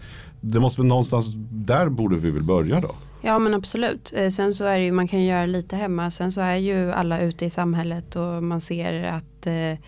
det 0.46 0.60
måste 0.60 0.82
väl 0.82 0.88
någonstans, 0.88 1.34
där 1.52 1.90
borde 1.90 2.16
vi 2.16 2.32
väl 2.32 2.44
börja 2.44 2.80
då. 2.80 2.96
Ja 3.22 3.40
men 3.40 3.54
absolut. 3.54 4.14
Eh, 4.16 4.30
sen 4.30 4.54
så 4.54 4.64
är 4.64 4.80
det 4.80 4.86
ju, 4.86 4.92
man 4.92 5.08
kan 5.08 5.20
ju 5.20 5.28
göra 5.28 5.46
lite 5.46 5.76
hemma. 5.76 6.12
Sen 6.12 6.32
så 6.32 6.42
är 6.42 6.56
ju 6.56 6.92
alla 6.92 7.22
ute 7.22 7.46
i 7.46 7.50
samhället 7.50 8.16
och 8.16 8.44
man 8.44 8.62
ser 8.62 9.04
att 9.04 9.48
eh, 9.48 9.80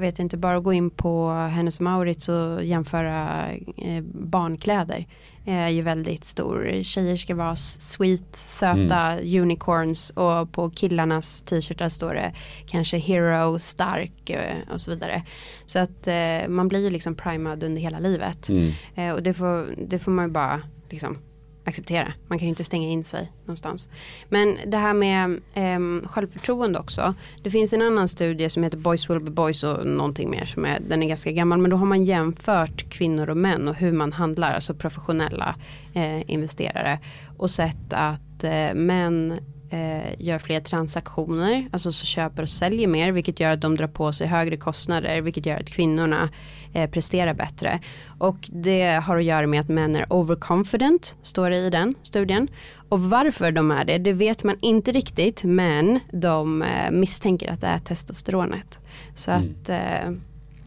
vet 0.00 0.18
inte, 0.18 0.36
bara 0.36 0.60
gå 0.60 0.72
in 0.72 0.90
på 0.90 1.30
Hennes 1.30 1.80
Maurits 1.80 2.28
och 2.28 2.64
jämföra 2.64 3.46
eh, 3.76 4.02
barnkläder 4.12 5.06
är 5.44 5.68
ju 5.68 5.82
väldigt 5.82 6.24
stor. 6.24 6.82
Tjejer 6.82 7.16
ska 7.16 7.34
vara 7.34 7.56
sweet, 7.56 8.36
söta 8.36 9.18
unicorns 9.20 10.10
och 10.10 10.52
på 10.52 10.70
killarnas 10.70 11.42
t-shirtar 11.42 11.88
står 11.88 12.14
det 12.14 12.34
kanske 12.66 12.98
hero, 12.98 13.58
stark 13.58 14.30
eh, 14.30 14.56
och 14.72 14.80
så 14.80 14.90
vidare. 14.90 15.22
Så 15.66 15.78
att 15.78 16.06
eh, 16.06 16.48
man 16.48 16.68
blir 16.68 16.84
ju 16.84 16.90
liksom 16.90 17.14
primad 17.14 17.62
under 17.62 17.82
hela 17.82 17.98
livet. 17.98 18.48
Mm. 18.48 18.72
Eh, 18.94 19.14
och 19.14 19.22
det 19.22 19.34
får, 19.34 19.74
det 19.88 19.98
får 19.98 20.12
man 20.12 20.24
ju 20.24 20.30
bara 20.30 20.60
liksom 20.90 21.18
acceptera. 21.64 22.12
Man 22.28 22.38
kan 22.38 22.46
ju 22.46 22.48
inte 22.48 22.64
stänga 22.64 22.88
in 22.88 23.04
sig 23.04 23.32
någonstans. 23.40 23.88
Men 24.28 24.58
det 24.66 24.76
här 24.76 24.94
med 24.94 25.40
eh, 25.54 26.08
självförtroende 26.08 26.78
också. 26.78 27.14
Det 27.42 27.50
finns 27.50 27.72
en 27.72 27.82
annan 27.82 28.08
studie 28.08 28.50
som 28.50 28.62
heter 28.62 28.78
Boys 28.78 29.10
will 29.10 29.20
be 29.20 29.30
boys 29.30 29.64
och 29.64 29.86
någonting 29.86 30.30
mer. 30.30 30.44
Som 30.44 30.64
är, 30.64 30.80
den 30.88 31.02
är 31.02 31.08
ganska 31.08 31.32
gammal. 31.32 31.58
Men 31.58 31.70
då 31.70 31.76
har 31.76 31.86
man 31.86 32.04
jämfört 32.04 32.90
kvinnor 32.90 33.30
och 33.30 33.36
män 33.36 33.68
och 33.68 33.74
hur 33.74 33.92
man 33.92 34.12
handlar. 34.12 34.52
Alltså 34.52 34.74
professionella 34.74 35.54
eh, 35.94 36.30
investerare. 36.30 36.98
Och 37.36 37.50
sett 37.50 37.92
att 37.92 38.44
eh, 38.44 38.74
män 38.74 39.40
eh, 39.70 40.14
gör 40.18 40.38
fler 40.38 40.60
transaktioner, 40.60 41.68
alltså 41.72 41.92
så 41.92 42.06
köper 42.06 42.42
och 42.42 42.48
säljer 42.48 42.88
mer, 42.88 43.12
vilket 43.12 43.40
gör 43.40 43.52
att 43.52 43.60
de 43.60 43.76
drar 43.76 43.86
på 43.86 44.12
sig 44.12 44.26
högre 44.26 44.56
kostnader, 44.56 45.20
vilket 45.20 45.46
gör 45.46 45.56
att 45.56 45.68
kvinnorna 45.68 46.28
eh, 46.72 46.90
presterar 46.90 47.34
bättre. 47.34 47.80
Och 48.18 48.48
det 48.52 49.00
har 49.02 49.16
att 49.16 49.24
göra 49.24 49.46
med 49.46 49.60
att 49.60 49.68
män 49.68 49.96
är 49.96 50.12
overconfident, 50.12 51.16
står 51.22 51.50
det 51.50 51.56
i 51.56 51.70
den 51.70 51.94
studien. 52.02 52.48
Och 52.88 53.00
varför 53.00 53.52
de 53.52 53.70
är 53.70 53.84
det, 53.84 53.98
det 53.98 54.12
vet 54.12 54.44
man 54.44 54.56
inte 54.60 54.92
riktigt, 54.92 55.44
men 55.44 56.00
de 56.12 56.62
eh, 56.62 56.90
misstänker 56.90 57.52
att 57.52 57.60
det 57.60 57.66
är 57.66 57.78
testosteronet. 57.78 58.80
Så 59.14 59.30
att 59.30 59.68
eh, 59.68 60.10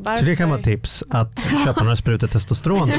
varför... 0.03 0.17
Så 0.17 0.25
det 0.25 0.35
kan 0.35 0.49
vara 0.49 0.59
ett 0.59 0.65
tips 0.65 1.03
att 1.09 1.39
köpa 1.65 1.83
några 1.83 1.95
sprutor 1.95 2.27
testosteron 2.27 2.91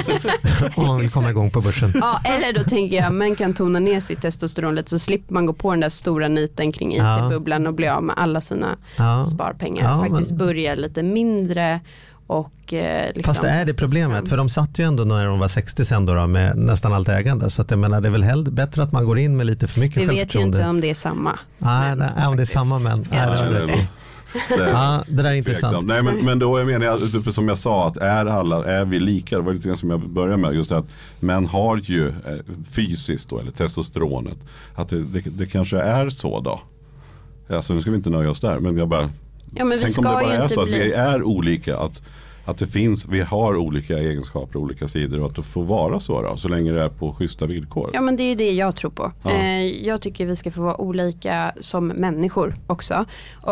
om 0.77 0.87
man 0.87 0.99
vill 1.01 1.11
komma 1.11 1.31
igång 1.31 1.51
på 1.51 1.61
börsen. 1.61 1.93
Ja, 1.95 2.21
eller 2.25 2.59
då 2.59 2.65
tänker 2.65 2.97
jag 2.97 3.13
män 3.15 3.37
kan 3.37 3.55
tona 3.55 3.79
ner 3.79 4.01
sitt 4.01 4.21
testosteron 4.23 4.75
lite 4.75 4.91
så 4.91 4.99
slipper 4.99 5.35
man 5.35 5.47
gå 5.47 5.53
på 5.53 5.71
den 5.71 5.81
där 5.81 5.89
stora 5.89 6.29
niten 6.29 6.73
kring. 6.73 6.93
IT-bubblan 6.97 7.67
och 7.67 7.75
bli 7.75 7.89
av 7.89 8.03
med 8.03 8.15
alla 8.19 8.41
sina 8.41 8.77
Ja. 8.97 9.27
sparpengar. 9.27 9.91
Ja, 9.93 10.01
Faktiskt 10.09 10.31
men- 10.31 10.39
börja 10.39 10.75
lite 10.75 11.03
mindre 11.03 11.81
och 12.27 12.73
eh, 12.75 13.07
liksom 13.15 13.23
Fast 13.35 13.43
det 13.43 13.49
är 13.49 13.65
det 13.65 13.75
problemet, 13.75 14.29
för 14.29 14.37
de 14.37 14.49
satt 14.49 14.79
ju 14.79 14.85
ändå 14.85 15.05
när 15.05 15.27
de 15.27 15.39
var 15.39 15.49
60 15.49 15.85
sen 15.85 16.07
då, 16.07 16.15
då 16.15 16.27
med 16.27 16.57
nästan 16.57 16.93
allt 16.93 17.09
ägande. 17.09 17.51
Så 17.51 17.63
att 17.63 17.71
jag 17.71 17.79
menar, 17.79 18.01
det 18.01 18.09
är 18.09 18.13
väl 18.13 18.23
hellre, 18.25 18.51
bättre 18.51 18.83
att 18.83 18.93
man 18.93 19.05
går 19.05 19.19
in 19.19 19.37
med 19.37 19.47
lite 19.47 19.67
för 19.67 19.81
mycket 19.81 19.97
Vi 20.03 20.07
vet 20.07 20.13
ju 20.15 20.19
självförtroende. 20.19 20.57
inte 20.59 20.69
om 20.69 20.81
det 20.81 20.91
är 20.91 20.95
samma. 20.95 21.39
Nej, 21.59 21.97
nej, 21.97 22.27
om 22.27 22.37
det 22.37 22.43
är 22.43 22.47
samma 22.47 22.79
män. 22.79 23.07
Nej, 23.11 23.21
Jag 23.21 23.39
tror 23.39 23.67
det. 23.67 23.87
Det. 24.49 24.71
Ja, 24.71 25.05
det 25.09 25.23
där 25.23 25.31
är 25.31 25.35
intressant. 25.35 25.87
Nej 25.87 26.03
men, 26.03 26.25
men 26.25 26.39
då 26.39 26.65
menar 26.65 26.87
jag, 26.87 27.25
för 27.25 27.31
som 27.31 27.49
jag 27.49 27.59
sa, 27.59 27.89
att 27.89 27.97
är 27.97 28.27
alla, 28.27 28.65
är 28.65 28.85
vi 28.85 29.01
lika? 29.01 29.37
Det 29.37 29.43
var 29.43 29.53
lite 29.53 29.69
grann 29.69 29.77
som 29.77 29.91
jag 29.91 30.01
började 30.01 30.37
med, 30.37 30.55
just 30.55 30.71
det 30.71 30.79
att 30.79 30.87
män 31.21 31.47
har 31.47 31.77
ju 31.77 32.09
eh, 32.09 32.15
fysiskt 32.71 33.31
då, 33.31 33.39
eller 33.39 33.51
testosteronet. 33.51 34.39
Att 34.75 34.89
det, 34.89 35.03
det, 35.03 35.21
det 35.21 35.47
kanske 35.47 35.79
är 35.79 36.09
så 36.09 36.41
då. 36.41 36.61
Alltså 37.49 37.75
nu 37.75 37.81
ska 37.81 37.91
vi 37.91 37.97
inte 37.97 38.11
nöja 38.11 38.31
oss 38.31 38.41
där, 38.41 38.59
men 38.59 38.77
jag 38.77 38.89
bara, 38.89 39.11
Ja 39.57 39.65
men 39.65 39.79
vi 39.79 39.85
tänk 39.85 39.99
om 39.99 40.05
det 40.05 40.11
ska 40.11 40.27
bara 40.27 40.35
är 40.35 40.43
inte 40.43 40.55
så 40.55 40.61
att 40.61 40.69
vi 40.69 40.73
bli 40.73 40.93
är 40.93 41.23
olika. 41.23 41.79
Att, 41.79 42.03
att 42.45 42.59
det 42.59 42.67
finns, 42.67 43.09
vi 43.09 43.21
har 43.21 43.57
olika 43.57 43.99
egenskaper 43.99 44.57
och 44.57 44.63
olika 44.63 44.89
sidor 44.89 45.21
och 45.21 45.27
att 45.27 45.37
det 45.37 45.43
får 45.43 45.65
vara 45.65 46.01
så 46.01 46.23
då, 46.23 46.37
så 46.37 46.49
länge 46.49 46.73
det 46.73 46.83
är 46.83 46.89
på 46.89 47.13
schyssta 47.13 47.47
villkor. 47.47 47.91
Ja 47.93 48.01
men 48.01 48.17
det 48.17 48.23
är 48.23 48.29
ju 48.29 48.35
det 48.35 48.53
jag 48.53 48.77
tror 48.77 48.91
på. 48.91 49.13
Ja. 49.23 49.31
Eh, 49.31 49.87
jag 49.87 50.01
tycker 50.01 50.27
vi 50.27 50.37
ska 50.37 50.51
få 50.51 50.63
vara 50.63 50.81
olika 50.81 51.53
som 51.61 51.89
människor 51.89 52.55
också. 52.67 53.05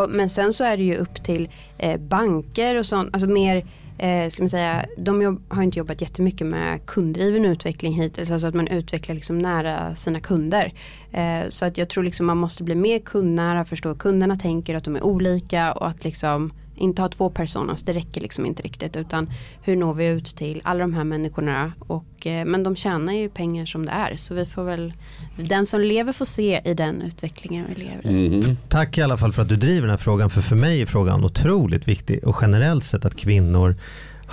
Men 0.08 0.28
sen 0.28 0.52
så 0.52 0.64
är 0.64 0.76
det 0.76 0.82
ju 0.82 0.96
upp 0.96 1.24
till 1.24 1.48
eh, 1.78 2.00
banker 2.00 2.78
och 2.78 2.86
sånt, 2.86 3.10
alltså 3.12 3.28
mer 3.28 3.64
Eh, 3.98 4.28
ska 4.28 4.42
man 4.42 4.48
säga, 4.48 4.86
de 4.96 5.22
jobb, 5.22 5.42
har 5.48 5.62
inte 5.62 5.78
jobbat 5.78 6.00
jättemycket 6.00 6.46
med 6.46 6.86
kunddriven 6.86 7.44
utveckling 7.44 7.92
hittills, 7.92 8.30
alltså 8.30 8.46
att 8.46 8.54
man 8.54 8.68
utvecklar 8.68 9.14
liksom 9.14 9.38
nära 9.38 9.94
sina 9.94 10.20
kunder. 10.20 10.72
Eh, 11.12 11.48
så 11.48 11.64
att 11.64 11.78
jag 11.78 11.88
tror 11.88 12.04
liksom 12.04 12.26
man 12.26 12.36
måste 12.36 12.64
bli 12.64 12.74
mer 12.74 12.98
kundnära, 12.98 13.64
förstå 13.64 13.88
hur 13.88 13.96
kunderna 13.96 14.36
tänker, 14.36 14.74
att 14.74 14.84
de 14.84 14.96
är 14.96 15.04
olika 15.04 15.72
och 15.72 15.88
att 15.88 16.04
liksom 16.04 16.52
inte 16.74 17.02
ha 17.02 17.08
två 17.08 17.30
personas, 17.30 17.82
det 17.82 17.92
räcker 17.92 18.20
liksom 18.20 18.46
inte 18.46 18.62
riktigt 18.62 18.96
utan 18.96 19.30
hur 19.62 19.76
når 19.76 19.94
vi 19.94 20.06
ut 20.06 20.24
till 20.24 20.60
alla 20.64 20.80
de 20.80 20.94
här 20.94 21.04
människorna 21.04 21.72
och, 21.78 22.26
eh, 22.26 22.44
men 22.44 22.62
de 22.62 22.76
tjänar 22.76 23.12
ju 23.12 23.28
pengar 23.28 23.66
som 23.66 23.86
det 23.86 23.92
är 23.92 24.16
så 24.16 24.34
vi 24.34 24.46
får 24.46 24.64
väl, 24.64 24.92
den 25.36 25.66
som 25.66 25.80
lever 25.80 26.12
får 26.12 26.24
se 26.24 26.60
i 26.64 26.74
den 26.74 27.02
utvecklingen 27.02 27.66
vi 27.68 27.74
lever 27.74 28.06
i. 28.06 28.30
Mhm. 28.30 28.56
Tack 28.68 28.98
i 28.98 29.02
alla 29.02 29.16
fall 29.16 29.32
för 29.32 29.42
att 29.42 29.48
du 29.48 29.56
driver 29.56 29.80
den 29.80 29.90
här 29.90 29.96
frågan, 29.96 30.30
för 30.30 30.40
för 30.40 30.56
mig 30.56 30.82
är 30.82 30.86
frågan 30.86 31.24
otroligt 31.24 31.88
viktig 31.88 32.24
och 32.24 32.36
generellt 32.42 32.84
sett 32.84 33.04
att 33.04 33.16
kvinnor 33.16 33.76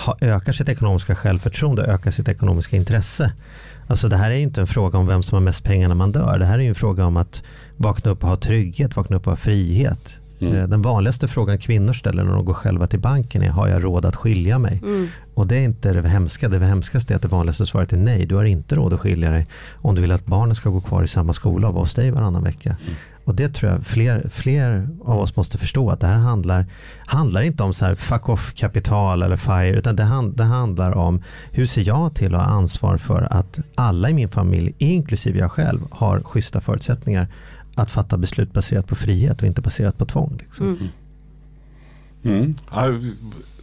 ha, 0.05 0.17
ökar 0.21 0.51
sitt 0.51 0.69
ekonomiska 0.69 1.15
självförtroende, 1.15 1.83
ökar 1.83 2.11
sitt 2.11 2.27
ekonomiska 2.27 2.75
intresse. 2.75 3.31
Alltså 3.87 4.07
det 4.07 4.17
här 4.17 4.31
är 4.31 4.35
inte 4.35 4.61
en 4.61 4.67
fråga 4.67 4.97
om 4.97 5.07
vem 5.07 5.23
som 5.23 5.35
har 5.35 5.41
mest 5.41 5.63
pengar 5.63 5.87
när 5.87 5.95
man 5.95 6.11
dör. 6.11 6.39
Det 6.39 6.45
här 6.45 6.59
är 6.59 6.63
ju 6.63 6.69
en 6.69 6.75
fråga 6.75 7.05
om 7.05 7.17
att 7.17 7.43
vakna 7.77 8.11
upp 8.11 8.23
och 8.23 8.29
ha 8.29 8.35
trygghet, 8.35 8.95
vakna 8.95 9.15
upp 9.15 9.27
och 9.27 9.31
ha 9.31 9.37
frihet. 9.37 10.18
Mm. 10.39 10.55
Eh, 10.55 10.67
Den 10.67 10.81
vanligaste 10.81 11.27
frågan 11.27 11.57
kvinnor 11.57 11.93
ställer 11.93 12.23
när 12.23 12.33
de 12.33 12.45
går 12.45 12.53
själva 12.53 12.87
till 12.87 12.99
banken 12.99 13.43
är, 13.43 13.49
har 13.49 13.67
jag 13.67 13.83
råd 13.83 14.05
att 14.05 14.15
skilja 14.15 14.59
mig? 14.59 14.79
Mm. 14.83 15.07
Och 15.33 15.47
det 15.47 15.55
är 15.55 15.63
inte 15.63 15.93
det 15.93 16.09
hemska. 16.09 16.49
Det 16.49 16.65
hemskaste 16.65 17.13
är 17.13 17.15
att 17.15 17.21
det 17.21 17.27
vanligaste 17.27 17.65
svaret 17.65 17.93
är 17.93 17.97
nej. 17.97 18.25
Du 18.25 18.35
har 18.35 18.45
inte 18.45 18.75
råd 18.75 18.93
att 18.93 18.99
skilja 18.99 19.31
dig 19.31 19.47
om 19.75 19.95
du 19.95 20.01
vill 20.01 20.11
att 20.11 20.25
barnen 20.25 20.55
ska 20.55 20.69
gå 20.69 20.81
kvar 20.81 21.03
i 21.03 21.07
samma 21.07 21.33
skola 21.33 21.67
och 21.67 21.73
vara 21.73 21.83
hos 21.83 21.95
dig 21.95 22.11
varannan 22.11 22.43
vecka. 22.43 22.77
Och 23.29 23.35
det 23.35 23.49
tror 23.49 23.71
jag 23.71 23.83
fler, 23.85 24.29
fler 24.29 24.89
av 25.05 25.19
oss 25.19 25.35
måste 25.35 25.57
förstå 25.57 25.89
att 25.89 25.99
det 25.99 26.07
här 26.07 26.17
handlar, 26.17 26.65
handlar 27.05 27.41
inte 27.41 27.63
om 27.63 27.73
så 27.73 27.85
här 27.85 27.95
fuck 27.95 28.29
off 28.29 28.53
kapital 28.55 29.23
eller 29.23 29.35
FIRE 29.37 29.77
utan 29.77 29.95
det, 29.95 30.03
hand, 30.03 30.37
det 30.37 30.43
handlar 30.43 30.91
om 30.91 31.23
hur 31.51 31.65
ser 31.65 31.87
jag 31.87 32.15
till 32.15 32.35
att 32.35 32.41
ha 32.41 32.47
ansvar 32.47 32.97
för 32.97 33.27
att 33.33 33.59
alla 33.75 34.09
i 34.09 34.13
min 34.13 34.29
familj, 34.29 34.75
inklusive 34.77 35.39
jag 35.39 35.51
själv, 35.51 35.79
har 35.91 36.19
schyssta 36.23 36.61
förutsättningar 36.61 37.27
att 37.79 37.91
fatta 37.91 38.17
beslut 38.17 38.53
baserat 38.53 38.87
på 38.87 38.95
frihet 38.95 39.41
och 39.41 39.47
inte 39.47 39.61
baserat 39.61 39.97
på 39.97 40.05
tvång. 40.05 40.37
Liksom. 40.39 40.65
Mm. 40.65 40.89
Mm. 42.23 42.55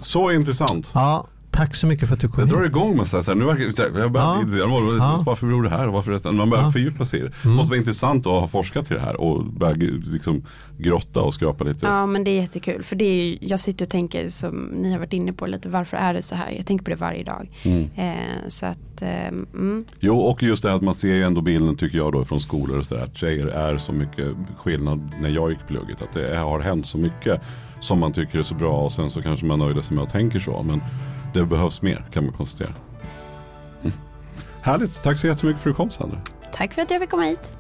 Så 0.01 0.33
intressant. 0.33 0.91
Ja, 0.95 1.27
tack 1.57 1.75
så 1.77 1.87
mycket 1.87 2.09
för 2.09 2.15
att 2.15 2.21
du 2.21 2.29
kom 2.29 2.41
Jag 2.41 2.47
hit. 2.47 2.55
drar 2.57 2.65
igång 2.65 2.97
med 2.97 3.07
så 3.09 3.17
här, 3.17 3.25
så 3.25 3.35
nu 3.35 3.45
verkar, 3.45 3.73
så 3.73 3.83
jag 3.83 4.13
börjar, 4.13 4.27
Ja. 4.59 4.97
ja. 4.99 5.23
Varför 5.27 5.47
beror 5.47 5.63
det 5.63 5.69
här 5.69 5.87
varför 5.87 6.13
resten? 6.13 6.37
Man 6.37 6.51
börjar 6.51 6.65
Ja. 6.65 6.73
fördjupa 6.73 7.05
sig 7.07 7.21
i 7.21 7.23
det. 7.23 7.29
Det 7.29 7.45
Mm. 7.45 7.57
måste 7.57 7.71
vara 7.71 7.79
intressant 7.79 8.27
att 8.27 8.33
ha 8.33 8.49
forskat 8.49 8.87
till 8.87 8.97
det 8.97 9.03
här 9.03 9.21
och 9.21 9.45
börja 9.45 9.75
liksom, 10.13 10.43
grotta 10.79 11.21
och 11.21 11.35
skrapa 11.35 11.65
lite. 11.65 11.87
Ja 11.87 12.07
men 12.07 12.25
det 12.25 12.31
är 12.31 12.41
jättekul 12.41 12.83
för 12.83 12.97
det 12.97 13.05
är 13.05 13.25
ju, 13.25 13.39
jag 13.41 13.61
sitter 13.61 13.85
och 13.85 13.91
tänker 13.91 14.29
som 14.29 14.55
ni 14.75 14.93
har 14.93 14.99
varit 14.99 15.13
inne 15.13 15.33
på 15.33 15.47
lite 15.47 15.69
varför 15.69 15.97
är 15.97 16.15
det 16.15 16.23
så 16.23 16.35
här? 16.35 16.51
Jag 16.51 16.67
tänker 16.67 16.85
på 16.85 16.91
det 16.91 16.97
varje 16.97 17.25
dag. 17.25 17.51
Mm. 17.65 17.91
Eh, 17.95 18.15
så 18.49 18.67
att, 18.67 19.03
eh, 19.03 19.27
mm. 19.29 19.85
Jo 20.01 20.19
och 20.19 20.43
just 20.43 20.63
det 20.63 20.75
att 20.75 20.83
man 20.83 20.95
ser 20.95 21.15
ju 21.15 21.23
ändå 21.25 21.41
bilden 21.41 21.77
tycker 21.77 21.99
jag 21.99 22.13
då 22.13 22.25
från 22.25 22.41
skolor 22.41 22.79
och 22.79 22.87
sådär. 22.87 23.03
Att 23.03 23.17
tjejer 23.17 23.47
är 23.47 23.79
så 23.79 23.93
mycket 23.93 24.27
skillnad 24.59 25.11
när 25.21 25.29
jag 25.31 25.51
gick 25.51 25.67
plugget. 25.69 26.03
Att 26.03 26.13
det 26.15 26.37
har 26.37 26.61
hänt 26.61 26.87
så 26.87 26.99
mycket 26.99 27.41
som 27.81 27.99
man 28.01 28.13
tycker 28.13 28.39
är 28.39 28.43
så 28.43 28.55
bra 28.55 28.79
och 28.79 28.93
sen 28.93 29.11
så 29.11 29.23
kanske 29.23 29.47
man 29.47 29.59
nöjde 29.59 29.83
sig 29.83 29.95
med 29.95 30.05
och 30.05 30.11
tänker 30.11 30.41
så. 30.41 30.63
Men 30.63 30.81
det 31.35 31.45
behövs 31.45 31.83
mer 31.83 32.05
kan 32.13 32.25
man 32.25 32.35
konstatera. 32.35 32.75
Mm. 33.83 33.97
Härligt, 34.63 35.03
tack 35.03 35.19
så 35.19 35.27
jättemycket 35.27 35.63
för 35.63 35.71
att 35.71 35.77
du 35.77 35.77
kom 35.77 35.91
Sandra. 35.91 36.19
Tack 36.53 36.75
för 36.75 36.83
att 36.83 36.91
jag 36.91 37.01
fick 37.01 37.11
komma 37.11 37.23
hit. 37.23 37.57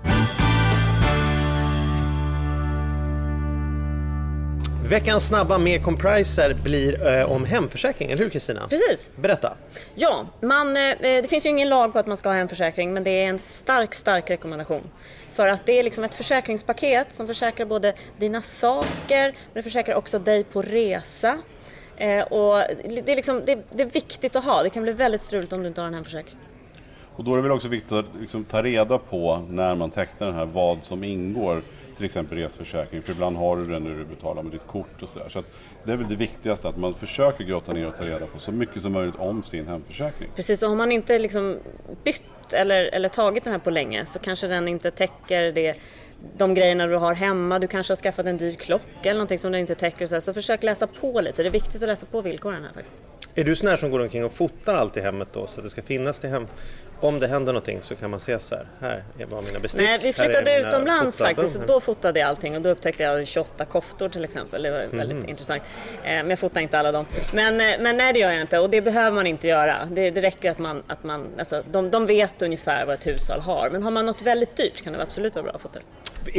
Veckans 4.88 5.26
snabba 5.26 5.58
med 5.58 5.82
Compriser 5.82 6.54
blir 6.54 7.06
eh, 7.08 7.32
om 7.32 7.44
hemförsäkring, 7.44 8.10
eller 8.10 8.24
hur 8.24 8.30
Kristina? 8.30 8.68
Precis. 8.68 9.10
Berätta. 9.16 9.56
Ja, 9.94 10.26
man, 10.40 10.76
eh, 10.76 10.96
det 11.00 11.30
finns 11.30 11.46
ju 11.46 11.50
ingen 11.50 11.68
lag 11.68 11.92
på 11.92 11.98
att 11.98 12.06
man 12.06 12.16
ska 12.16 12.28
ha 12.28 12.36
en 12.36 12.48
försäkring 12.48 12.92
men 12.92 13.04
det 13.04 13.10
är 13.10 13.28
en 13.28 13.38
stark, 13.38 13.94
stark 13.94 14.30
rekommendation. 14.30 14.82
För 15.30 15.48
att 15.48 15.66
det 15.66 15.78
är 15.78 15.82
liksom 15.82 16.04
ett 16.04 16.14
försäkringspaket 16.14 17.14
som 17.14 17.26
försäkrar 17.26 17.66
både 17.66 17.94
dina 18.18 18.42
saker, 18.42 19.24
men 19.24 19.54
det 19.54 19.62
försäkrar 19.62 19.94
också 19.94 20.18
dig 20.18 20.44
på 20.44 20.62
resa. 20.62 21.38
Eh, 21.96 22.22
och 22.22 22.62
det, 22.84 23.12
är 23.12 23.16
liksom, 23.16 23.42
det, 23.46 23.58
det 23.70 23.82
är 23.82 23.90
viktigt 23.90 24.36
att 24.36 24.44
ha, 24.44 24.62
det 24.62 24.70
kan 24.70 24.82
bli 24.82 24.92
väldigt 24.92 25.22
struligt 25.22 25.52
om 25.52 25.62
du 25.62 25.68
inte 25.68 25.80
har 25.80 25.88
en 25.88 25.94
hemförsäkring. 25.94 26.36
Och 27.16 27.24
då 27.24 27.32
är 27.32 27.36
det 27.36 27.42
väl 27.42 27.52
också 27.52 27.68
viktigt 27.68 27.92
att 27.92 28.06
liksom 28.20 28.44
ta 28.44 28.62
reda 28.62 28.98
på 28.98 29.44
när 29.48 29.74
man 29.74 29.90
tecknar 29.90 30.26
den 30.26 30.36
här 30.36 30.46
vad 30.46 30.84
som 30.84 31.04
ingår 31.04 31.62
till 31.96 32.04
exempel 32.04 32.38
resförsäkring. 32.38 33.02
För 33.02 33.12
ibland 33.12 33.36
har 33.36 33.56
du 33.56 33.66
den 33.66 33.84
när 33.84 33.90
du 33.90 34.04
betalar 34.04 34.42
med 34.42 34.52
ditt 34.52 34.66
kort 34.66 35.02
och 35.02 35.08
sådär. 35.08 35.28
Så 35.28 35.42
det 35.84 35.92
är 35.92 35.96
väl 35.96 36.08
det 36.08 36.16
viktigaste 36.16 36.68
att 36.68 36.76
man 36.76 36.94
försöker 36.94 37.44
grotta 37.44 37.72
ner 37.72 37.88
och 37.88 37.96
ta 37.96 38.04
reda 38.04 38.26
på 38.26 38.38
så 38.38 38.52
mycket 38.52 38.82
som 38.82 38.92
möjligt 38.92 39.16
om 39.18 39.42
sin 39.42 39.66
hemförsäkring. 39.66 40.30
Precis, 40.36 40.62
och 40.62 40.68
har 40.68 40.76
man 40.76 40.92
inte 40.92 41.18
liksom 41.18 41.56
bytt 42.04 42.52
eller, 42.52 42.84
eller 42.84 43.08
tagit 43.08 43.44
den 43.44 43.52
här 43.52 43.60
på 43.60 43.70
länge 43.70 44.06
så 44.06 44.18
kanske 44.18 44.46
den 44.46 44.68
inte 44.68 44.90
täcker 44.90 45.52
det, 45.52 45.74
de 46.36 46.54
grejerna 46.54 46.86
du 46.86 46.96
har 46.96 47.14
hemma. 47.14 47.58
Du 47.58 47.66
kanske 47.66 47.90
har 47.90 47.96
skaffat 47.96 48.26
en 48.26 48.36
dyr 48.36 48.54
klocka 48.54 48.84
eller 49.02 49.14
någonting 49.14 49.38
som 49.38 49.52
den 49.52 49.60
inte 49.60 49.74
täcker. 49.74 50.06
Så, 50.06 50.14
här. 50.14 50.20
så 50.20 50.34
försök 50.34 50.62
läsa 50.62 50.86
på 50.86 51.20
lite, 51.20 51.42
det 51.42 51.48
är 51.48 51.50
viktigt 51.50 51.82
att 51.82 51.88
läsa 51.88 52.06
på 52.06 52.20
villkoren 52.20 52.64
här 52.64 52.72
faktiskt. 52.72 53.02
Är 53.34 53.44
du 53.44 53.56
sån 53.56 53.68
här 53.68 53.76
som 53.76 53.90
går 53.90 54.00
omkring 54.00 54.24
och 54.24 54.32
fotar 54.32 54.74
allt 54.74 54.96
i 54.96 55.00
hemmet 55.00 55.28
då 55.32 55.46
så 55.46 55.60
att 55.60 55.64
det 55.64 55.70
ska 55.70 55.82
finnas 55.82 56.20
till 56.20 56.30
hem? 56.30 56.46
Om 57.00 57.20
det 57.20 57.26
händer 57.26 57.52
någonting 57.52 57.82
så 57.82 57.96
kan 57.96 58.10
man 58.10 58.20
se 58.20 58.38
så 58.38 58.54
här, 58.54 58.66
här 58.80 59.04
är 59.18 59.26
var 59.26 59.42
mina 59.42 59.58
bestick. 59.58 59.80
Nej, 59.80 59.98
vi 60.02 60.12
flyttade 60.12 60.58
utomlands 60.60 61.18
faktiskt. 61.18 61.60
Då 61.66 61.80
fotade 61.80 62.20
jag 62.20 62.28
allting 62.28 62.56
och 62.56 62.62
då 62.62 62.68
upptäckte 62.68 63.02
jag 63.02 63.26
28 63.26 63.64
koftor 63.64 64.08
till 64.08 64.24
exempel. 64.24 64.62
Det 64.62 64.70
var 64.70 64.78
väldigt 64.86 65.16
Mhm. 65.18 65.28
intressant. 65.28 65.62
Eh, 66.04 66.10
Men 66.16 66.30
jag 66.30 66.38
fotar 66.38 66.60
inte 66.60 66.78
alla 66.78 66.92
dem. 66.92 67.06
Men, 67.34 67.60
eh, 67.60 67.66
men 67.80 67.96
nej, 67.96 68.12
det 68.12 68.18
gör 68.18 68.30
jag 68.30 68.40
inte 68.40 68.58
och 68.58 68.70
det 68.70 68.80
behöver 68.82 69.10
man 69.10 69.26
inte 69.26 69.48
göra. 69.48 69.88
Det, 69.90 70.10
det 70.10 70.20
räcker 70.22 70.50
att 70.50 70.58
man, 70.58 70.82
att 70.86 71.04
man 71.04 71.26
alltså, 71.38 71.62
de, 71.70 71.90
de 71.90 72.06
vet 72.06 72.42
ungefär 72.42 72.86
vad 72.86 72.94
ett 72.94 73.06
hushåll 73.06 73.40
har. 73.40 73.70
Men 73.70 73.82
har 73.82 73.90
man 73.90 74.06
något 74.06 74.22
väldigt 74.22 74.56
dyrt 74.56 74.82
kan 74.82 74.92
det 74.92 75.02
absolut 75.02 75.34
vara 75.34 75.42
bra 75.42 75.52
att 75.52 75.62
fota. 75.62 75.80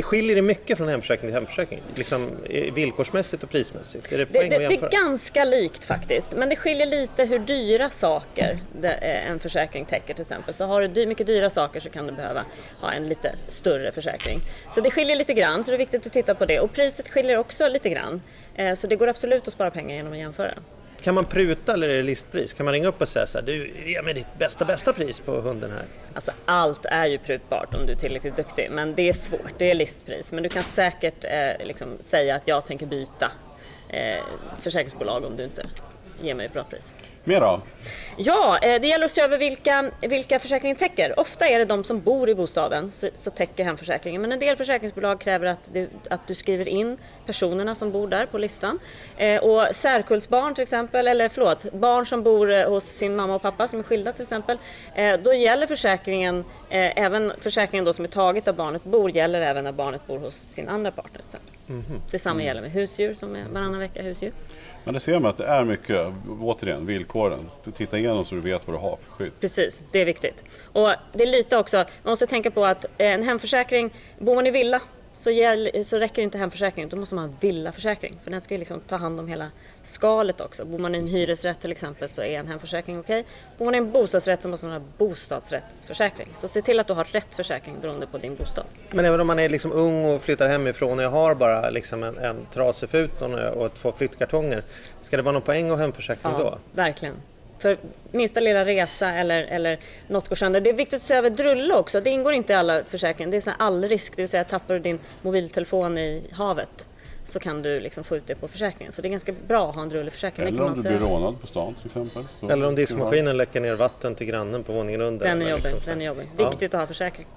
Skiljer 0.02 0.36
det 0.36 0.42
mycket 0.42 0.78
från 0.78 0.88
hemförsäkring 0.88 1.28
till 1.28 1.34
hemförsäkring? 1.34 1.82
Liksom 1.96 2.30
villkorsmässigt 2.74 3.44
och 3.44 3.50
prismässigt? 3.50 4.12
Är 4.12 4.18
det 4.18 4.26
Det, 4.26 4.40
det, 4.40 4.58
det 4.58 4.66
är 4.66 4.90
ganska 4.90 5.44
likt 5.44 5.86
faktiskt, 5.86 6.32
men 6.36 6.50
det 6.50 6.56
skiljer 6.56 6.86
lite 6.86 7.26
hur 7.26 7.40
dyra 7.40 7.90
saker 7.90 8.60
eh, 8.84 9.30
en 9.32 9.40
försäkring 9.40 9.86
täcker 9.86 10.14
till 10.14 10.22
exempel. 10.22 10.54
Så 10.54 10.66
har 10.66 10.82
du 10.82 11.06
mycket 11.06 11.28
dyra 11.28 11.50
saker 11.50 11.80
så 11.80 11.90
kan 11.90 12.08
du 12.08 12.14
behöva 12.14 12.46
ha 12.82 12.92
en 12.92 13.08
lite 13.08 13.36
större 13.48 13.92
försäkring. 13.92 14.42
Så 14.72 14.82
det 14.82 14.92
skiljer 14.92 15.16
lite 15.16 15.34
grann, 15.34 15.64
så 15.64 15.72
det 15.72 15.76
är 15.78 15.80
viktigt 15.80 16.06
att 16.06 16.14
titta 16.14 16.36
på 16.36 16.46
det. 16.46 16.60
Och 16.60 16.74
priset 16.74 17.10
skiljer 17.12 17.38
också 17.38 17.68
lite 17.68 17.90
grann. 17.90 18.22
Eh, 18.56 18.74
Så 18.76 18.88
det 18.88 18.96
går 18.96 19.08
absolut 19.08 19.48
att 19.48 19.54
spara 19.54 19.72
pengar 19.72 19.96
genom 19.96 20.12
att 20.14 20.20
jämföra. 20.20 20.54
Kan 21.02 21.16
man 21.16 21.26
pruta 21.26 21.74
eller 21.74 21.90
är 21.90 21.96
det 21.96 22.04
listpris? 22.04 22.54
Kan 22.54 22.64
man 22.66 22.74
ringa 22.74 22.88
upp 22.88 23.02
och 23.02 23.08
säga 23.08 23.28
så 23.28 23.38
här, 23.38 23.46
du 23.46 23.74
ge 23.86 24.02
mig 24.02 24.14
ditt 24.14 24.38
bästa 24.38 24.66
bästa 24.66 24.94
pris 24.94 25.20
på 25.20 25.32
hunden 25.32 25.72
här? 25.72 25.86
Alltså 26.14 26.32
allt 26.46 26.86
är 26.86 27.06
ju 27.06 27.18
prutbart 27.18 27.74
om 27.74 27.86
du 27.86 27.92
är 27.92 27.98
tillräckligt 27.98 28.36
duktig, 28.36 28.68
men 28.72 28.96
det 28.96 29.10
är 29.10 29.14
svårt. 29.14 29.54
Det 29.58 29.72
är 29.72 29.76
listpris. 29.76 30.32
Men 30.32 30.44
du 30.44 30.50
kan 30.50 30.64
säkert 30.64 31.24
eh, 31.24 31.66
liksom 31.68 31.98
säga 32.02 32.36
att 32.36 32.48
jag 32.48 32.66
tänker 32.66 32.86
byta 32.86 33.32
eh, 33.90 34.24
försäkringsbolag 34.62 35.24
om 35.26 35.38
du 35.38 35.44
inte 35.44 35.66
ger 36.22 36.36
mig 36.36 36.46
ett 36.46 36.54
bra 36.54 36.64
pris. 36.64 36.96
Mer 37.28 37.42
då? 37.42 37.62
Ja, 38.18 38.60
eh, 38.62 38.82
det 38.82 38.88
gäller 38.88 39.06
att 39.06 39.12
se 39.12 39.22
över 39.22 39.38
vilka, 39.38 39.92
vilka 40.02 40.40
försäkringen 40.40 40.78
täcker. 40.78 41.20
Ofta 41.20 41.48
är 41.48 41.60
det 41.60 41.66
de 41.66 41.84
som 41.84 42.02
bor 42.02 42.30
i 42.30 42.36
bostaden 42.36 42.92
så, 42.92 43.10
så 43.14 43.32
täcker 43.32 43.64
hemförsäkringen. 43.64 44.22
Men 44.22 44.32
en 44.32 44.40
del 44.40 44.56
försäkringsbolag 44.56 45.20
kräver 45.20 45.46
att 45.46 45.70
du, 45.74 45.90
att 46.10 46.28
du 46.28 46.36
skriver 46.36 46.68
in 46.68 46.98
personerna 47.26 47.76
som 47.76 47.92
bor 47.92 48.08
där 48.08 48.26
på 48.26 48.38
listan. 48.38 48.80
Eh, 49.18 49.44
och 49.44 49.76
särkullsbarn 49.76 50.56
till 50.56 50.62
exempel, 50.62 51.08
eller 51.08 51.30
förlåt, 51.30 51.74
barn 51.74 52.06
som 52.06 52.24
bor 52.24 52.52
eh, 52.52 52.70
hos 52.70 52.84
sin 52.84 53.16
mamma 53.16 53.36
och 53.36 53.42
pappa 53.42 53.68
som 53.68 53.80
är 53.80 53.84
skilda 53.84 54.12
till 54.12 54.24
exempel. 54.24 54.58
Eh, 54.96 55.20
då 55.20 55.34
gäller 55.34 55.68
försäkringen, 55.68 56.40
eh, 56.70 57.04
även 57.04 57.34
försäkringen 57.42 57.86
då 57.86 57.94
som 57.94 58.06
är 58.06 58.10
taget 58.10 58.46
där 58.46 58.54
barnet 58.54 58.84
bor, 58.84 59.12
gäller 59.12 59.42
även 59.42 59.64
när 59.64 59.72
barnet 59.72 60.08
bor 60.08 60.20
hos 60.20 60.36
sin 60.36 60.70
andra 60.70 60.92
partner. 60.92 61.20
exempel. 61.20 61.54
Mhm. 61.68 62.02
Detsamma 62.12 62.44
gäller 62.44 62.62
med 62.62 62.72
husdjur 62.72 63.14
som 63.14 63.36
är 63.36 63.46
varannan 63.54 63.80
vecka 63.80 64.02
husdjur. 64.02 64.32
Men 64.88 64.94
det 64.94 65.00
ser 65.00 65.20
man 65.20 65.30
att 65.30 65.38
det 65.38 65.46
är 65.46 65.64
mycket, 65.64 66.14
återigen, 66.42 66.86
villkoren. 66.86 67.50
Titta 67.74 67.98
igenom 67.98 68.26
så 68.26 68.36
du 68.36 68.42
vet 68.42 68.68
vad 68.68 68.76
du 68.76 68.80
har 68.80 68.98
för 69.02 69.12
skydd. 69.12 69.32
Precis, 69.40 69.82
det 69.92 70.00
är 70.00 70.06
viktigt. 70.06 70.44
Och 70.64 70.90
det 71.14 71.24
är 71.24 71.28
lite 71.28 71.58
också, 71.58 71.78
man 71.78 72.12
måste 72.12 72.28
tänka 72.28 72.52
på 72.52 72.66
att 72.66 72.86
en 72.98 73.24
hemförsäkring, 73.24 73.94
bor 74.20 74.36
man 74.36 74.48
i 74.48 74.52
villa 74.52 74.82
så, 75.14 75.32
gäll, 75.32 75.86
så 75.86 75.98
räcker 75.98 76.22
inte 76.22 76.38
hemförsäkringen, 76.38 76.90
då 76.90 76.98
måste 76.98 77.16
man 77.16 77.30
ha 77.30 77.36
villaförsäkring. 77.40 78.20
För 78.24 78.32
den 78.32 78.42
ska 78.42 78.54
ju 78.54 78.58
liksom 78.58 78.80
ta 78.80 78.96
hand 78.96 79.20
om 79.20 79.28
hela 79.28 79.52
skalet 79.88 80.42
också. 80.42 80.66
Bor 80.66 80.78
man 80.80 80.96
i 80.96 80.98
en 80.98 81.08
hyresrätt 81.08 81.60
till 81.62 81.72
exempel 81.72 82.10
så 82.10 82.22
är 82.22 82.40
en 82.40 82.48
hemförsäkring 82.48 83.00
okej. 83.00 83.26
Bor 83.58 83.66
man 83.66 83.76
i 83.76 83.78
en 83.78 83.92
bostadsrätt 83.92 84.42
så 84.42 84.50
måste 84.50 84.66
man 84.66 84.82
ha 84.82 84.88
bostadsrättsförsäkring. 84.98 86.28
Så 86.34 86.48
se 86.48 86.62
till 86.62 86.80
att 86.80 86.88
du 86.88 86.94
har 86.94 87.04
rätt 87.04 87.36
försäkring 87.36 87.80
beroende 87.82 88.08
på 88.08 88.18
din 88.18 88.36
bostad. 88.36 88.66
Men 88.92 89.06
även 89.06 89.20
om 89.20 89.28
man 89.28 89.40
är 89.40 89.50
liksom 89.50 89.72
ung 89.72 90.06
och 90.06 90.22
flyttar 90.22 90.48
hemifrån 90.48 90.98
och 91.00 91.04
jag 91.06 91.10
har 91.10 91.36
bara 91.36 91.70
liksom 91.70 92.04
en, 92.04 92.18
en 92.18 92.46
trasig 92.54 92.90
fut 92.90 93.22
och, 93.22 93.34
och 93.34 93.74
två 93.74 93.92
flyttkartonger. 93.92 94.64
Ska 95.02 95.18
det 95.18 95.24
vara 95.24 95.34
någon 95.34 95.42
poäng 95.42 95.70
att 95.70 95.80
hemförsäkring 95.80 96.34
Ja, 96.38 96.44
då? 96.44 96.58
verkligen. 96.72 97.16
För 97.60 97.78
minsta 98.12 98.40
lilla 98.40 98.66
resa 98.66 99.14
eller, 99.14 99.44
eller 99.44 99.80
något 100.08 100.30
går 100.30 100.36
sönder. 100.36 100.62
Det 100.62 100.70
är 100.70 100.74
viktigt 100.74 100.98
att 100.98 101.02
se 101.04 101.14
över 101.14 101.30
drulle 101.30 101.74
också. 101.74 102.02
Det 102.02 102.10
ingår 102.10 102.34
inte 102.34 102.54
i 102.54 102.56
alla 102.56 102.84
försäkringar. 102.84 103.32
Det 103.32 103.48
är 103.48 103.54
allrisk, 103.60 104.16
det 104.16 104.22
vill 104.22 104.30
säga 104.30 104.44
tappar 104.44 104.74
du 104.74 104.80
din 104.80 105.00
mobiltelefon 105.22 105.98
i 105.98 106.24
havet 106.32 106.90
så 107.28 107.40
kan 107.40 107.62
du 107.62 107.80
liksom 107.80 108.04
få 108.04 108.16
ut 108.16 108.28
det 108.28 108.36
på 108.36 108.48
försäkringen. 108.48 108.92
Så 108.92 109.02
det 109.02 109.08
är 109.08 109.10
ganska 109.10 109.34
bra 109.48 109.70
att 109.70 109.76
ha 109.76 109.82
en 109.82 109.90
drulleförsäkring. 109.90 110.48
Eller 110.48 110.62
om 110.64 110.74
du 110.76 110.82
blir 110.82 111.00
rånad 111.00 111.42
på 111.42 111.48
stan 111.48 111.74
till 111.74 111.86
exempel. 111.86 112.26
Så 112.40 112.50
Eller 112.50 112.68
om 112.68 112.76
diskmaskinen 112.76 113.38
läcker 113.38 113.60
ner 113.62 113.76
vatten 113.76 114.16
till 114.16 114.28
grannen 114.28 114.64
på 114.64 114.74
våningen 114.74 115.02
under. 115.02 115.28
Den 115.28 115.42
är 115.42 115.50
jobbig. 115.50 115.64
liksom. 115.74 115.94
Den 115.94 116.02
är 116.02 116.06
jobbig. 116.06 116.30
Ja. 116.38 116.50
Viktigt 116.50 116.74
att 116.74 116.80
ha 116.80 116.88
försäkring. 116.88 117.28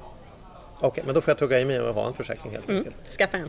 Okej, 0.80 1.04
men 1.06 1.14
då 1.14 1.20
får 1.20 1.30
jag 1.30 1.38
tugga 1.38 1.60
i 1.60 1.64
mig 1.64 1.80
och 1.80 1.94
ha 1.94 2.06
en 2.06 2.14
försäkring 2.14 2.52
helt 2.52 2.68
Mm. 2.68 2.78
enkelt. 2.78 3.12
Skaffa 3.18 3.36
en. 3.36 3.48